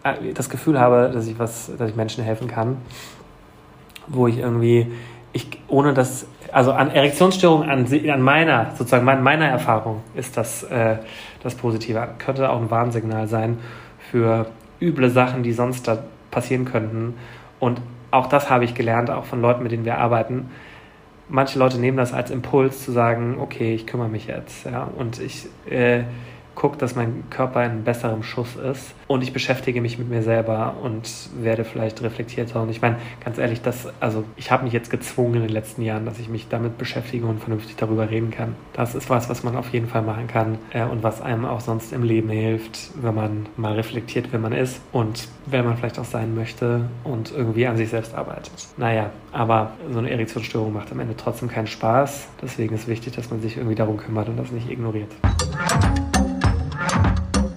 äh, 0.05 0.33
das 0.33 0.49
Gefühl 0.49 0.81
habe, 0.81 1.11
dass 1.13 1.27
ich 1.27 1.39
was, 1.39 1.71
dass 1.77 1.91
ich 1.91 1.97
Menschen 1.97 2.25
helfen 2.25 2.49
kann, 2.49 2.79
wo 4.07 4.27
ich 4.27 4.39
irgendwie 4.39 4.93
ich 5.35 5.47
ohne 5.69 5.93
das 5.93 6.27
also 6.51 6.73
an 6.73 6.91
Erektionsstörungen 6.91 7.69
an, 7.69 8.11
an 8.11 8.23
meiner 8.23 8.71
sozusagen 8.77 9.05
meiner 9.05 9.47
Erfahrung 9.47 10.03
ist 10.15 10.37
das 10.37 10.63
äh, 10.63 10.97
das 11.43 11.55
Positive 11.55 12.09
könnte 12.19 12.49
auch 12.49 12.61
ein 12.61 12.71
Warnsignal 12.71 13.29
sein 13.29 13.59
für 14.11 14.47
üble 14.81 15.11
Sachen, 15.11 15.43
die 15.43 15.53
sonst 15.53 15.87
da 15.87 15.99
passieren 16.31 16.65
könnten 16.65 17.15
und 17.61 17.81
auch 18.11 18.29
das 18.29 18.49
habe 18.49 18.65
ich 18.65 18.75
gelernt, 18.75 19.11
auch 19.11 19.25
von 19.25 19.43
Leuten, 19.43 19.63
mit 19.63 19.73
denen 19.73 19.85
wir 19.85 19.99
arbeiten 19.99 20.51
manche 21.29 21.59
Leute 21.59 21.79
nehmen 21.79 21.97
das 21.97 22.13
als 22.13 22.31
Impuls 22.31 22.85
zu 22.85 22.93
sagen, 22.93 23.37
okay, 23.41 23.75
ich 23.75 23.87
kümmere 23.87 24.09
mich 24.09 24.27
jetzt. 24.27 24.67
Ja? 24.67 24.89
Und 24.97 25.21
ich, 25.21 25.47
äh, 25.69 26.03
gucke, 26.55 26.79
dass 26.79 26.95
mein 26.95 27.25
Körper 27.31 27.65
in 27.65 27.85
besserem 27.85 28.23
Schuss 28.23 28.57
ist 28.57 28.95
und 29.07 29.23
ich 29.23 29.33
beschäftige 29.33 29.81
mich 29.81 29.99
mit 29.99 30.09
mir 30.09 30.23
selber 30.23 30.77
und 30.83 31.09
werde 31.41 31.65
vielleicht 31.65 32.03
reflektierter. 32.03 32.63
Und 32.63 32.71
ich 32.71 32.81
meine, 32.81 32.97
ganz 33.25 33.39
ehrlich, 33.39 33.61
das, 33.63 33.89
also 34.01 34.25
ich 34.37 34.51
habe 34.51 34.65
mich 34.65 34.73
jetzt 34.73 34.91
gezwungen 34.91 35.35
in 35.35 35.43
den 35.43 35.51
letzten 35.51 35.83
Jahren, 35.83 36.05
dass 36.05 36.19
ich 36.19 36.29
mich 36.29 36.49
damit 36.49 36.79
beschäftige 36.79 37.27
und 37.27 37.41
vernünftig 37.41 37.77
darüber 37.77 38.11
reden 38.11 38.31
kann. 38.31 38.55
Das 38.73 38.95
ist 38.95 39.11
was, 39.11 39.29
was 39.29 39.43
man 39.43 39.57
auf 39.57 39.73
jeden 39.73 39.89
Fall 39.89 40.03
machen 40.03 40.27
kann 40.27 40.59
äh, 40.71 40.85
und 40.85 41.03
was 41.03 41.21
einem 41.21 41.45
auch 41.45 41.61
sonst 41.61 41.93
im 41.93 42.03
Leben 42.03 42.29
hilft, 42.29 42.91
wenn 43.01 43.15
man 43.15 43.47
mal 43.57 43.75
reflektiert, 43.75 44.29
wer 44.31 44.41
man 44.41 44.53
ist 44.53 44.81
und 44.93 45.29
wer 45.47 45.63
man 45.63 45.77
vielleicht 45.77 45.99
auch 45.99 46.05
sein 46.05 46.35
möchte 46.35 46.89
und 47.05 47.33
irgendwie 47.33 47.67
an 47.67 47.77
sich 47.77 47.91
selbst 47.91 48.15
arbeitet. 48.15 48.53
Naja, 48.77 49.11
aber 49.33 49.73
so 49.91 49.99
eine 49.99 50.11
Erektionsstörung 50.11 50.73
macht 50.73 50.93
am 50.93 51.01
Ende 51.01 51.15
trotzdem 51.17 51.49
keinen 51.49 51.67
Spaß. 51.67 52.29
Deswegen 52.43 52.75
ist 52.75 52.89
wichtig, 52.89 53.15
dass 53.15 53.31
man 53.31 53.41
sich 53.41 53.57
irgendwie 53.57 53.77
darum 53.77 53.97
kümmert 53.97 54.29
und 54.29 54.37
das 54.37 54.51
nicht 54.51 54.71
ignoriert. 54.71 55.11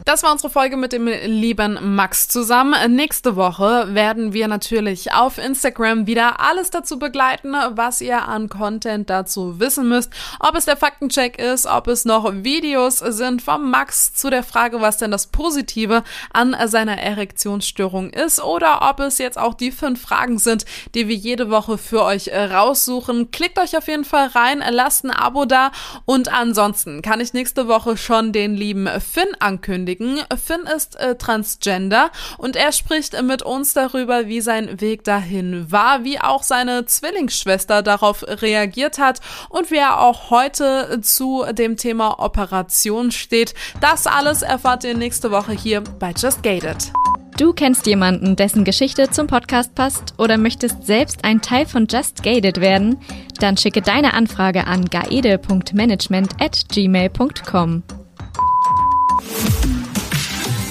Das 0.07 0.23
war 0.23 0.31
unsere 0.31 0.49
Folge 0.49 0.77
mit 0.77 0.93
dem 0.93 1.05
lieben 1.05 1.95
Max 1.95 2.29
zusammen. 2.29 2.95
Nächste 2.95 3.35
Woche 3.35 3.93
werden 3.93 4.31
wir 4.31 4.47
natürlich 4.47 5.11
auf 5.11 5.37
Instagram 5.37 6.07
wieder 6.07 6.39
alles 6.39 6.69
dazu 6.69 6.97
begleiten, 6.97 7.53
was 7.71 7.99
ihr 7.99 8.25
an 8.25 8.47
Content 8.47 9.09
dazu 9.09 9.59
wissen 9.59 9.89
müsst. 9.89 10.13
Ob 10.39 10.55
es 10.55 10.63
der 10.63 10.77
Faktencheck 10.77 11.37
ist, 11.37 11.65
ob 11.65 11.89
es 11.89 12.05
noch 12.05 12.31
Videos 12.33 12.99
sind 12.99 13.41
vom 13.41 13.69
Max 13.69 14.13
zu 14.13 14.29
der 14.29 14.43
Frage, 14.43 14.79
was 14.79 14.95
denn 14.95 15.11
das 15.11 15.27
Positive 15.27 16.05
an 16.31 16.55
seiner 16.67 16.97
Erektionsstörung 16.97 18.09
ist 18.11 18.41
oder 18.41 18.89
ob 18.89 19.01
es 19.01 19.17
jetzt 19.17 19.37
auch 19.37 19.55
die 19.55 19.71
fünf 19.71 20.01
Fragen 20.01 20.39
sind, 20.39 20.63
die 20.95 21.09
wir 21.09 21.15
jede 21.15 21.49
Woche 21.49 21.77
für 21.77 22.05
euch 22.05 22.31
raussuchen. 22.33 23.31
Klickt 23.31 23.59
euch 23.59 23.75
auf 23.75 23.89
jeden 23.89 24.05
Fall 24.05 24.27
rein, 24.27 24.63
lasst 24.69 25.03
ein 25.03 25.11
Abo 25.11 25.43
da 25.43 25.73
und 26.05 26.31
ansonsten 26.31 27.01
kann 27.01 27.19
ich 27.19 27.33
nächste 27.33 27.67
Woche 27.67 27.97
schon 27.97 28.31
den 28.31 28.55
lieben 28.55 28.87
Finn 29.01 29.35
ankündigen 29.41 29.96
bestätigen. 29.97 30.19
Finn 30.37 30.61
ist 30.75 30.99
äh, 30.99 31.15
transgender 31.15 32.11
und 32.37 32.55
er 32.55 32.71
spricht 32.71 33.21
mit 33.21 33.41
uns 33.41 33.73
darüber, 33.73 34.27
wie 34.27 34.41
sein 34.41 34.79
Weg 34.81 35.03
dahin 35.03 35.71
war, 35.71 36.03
wie 36.03 36.19
auch 36.19 36.43
seine 36.43 36.85
Zwillingsschwester 36.85 37.81
darauf 37.81 38.23
reagiert 38.27 38.97
hat 38.97 39.19
und 39.49 39.71
wie 39.71 39.77
er 39.77 40.01
auch 40.01 40.29
heute 40.29 40.99
zu 41.01 41.45
dem 41.51 41.77
Thema 41.77 42.19
Operation 42.19 43.11
steht. 43.11 43.53
Das 43.81 44.07
alles 44.07 44.41
erfahrt 44.41 44.83
ihr 44.83 44.95
nächste 44.95 45.31
Woche 45.31 45.53
hier 45.53 45.81
bei 45.81 46.11
Just 46.11 46.43
Gated. 46.43 46.91
Du 47.37 47.53
kennst 47.53 47.85
jemanden, 47.85 48.35
dessen 48.35 48.63
Geschichte 48.63 49.11
zum 49.11 49.27
Podcast 49.27 49.75
passt 49.75 50.15
oder 50.17 50.39
möchtest 50.39 50.87
selbst 50.87 51.23
ein 51.23 51.39
Teil 51.39 51.67
von 51.67 51.85
Just 51.87 52.23
Gated 52.23 52.59
werden? 52.61 52.97
Dann 53.39 53.57
schicke 53.57 53.83
deine 53.83 54.15
Anfrage 54.15 54.65
an 54.65 54.85
gaede.management 54.85 56.41
at 56.41 56.63
gmail.com. 56.69 57.83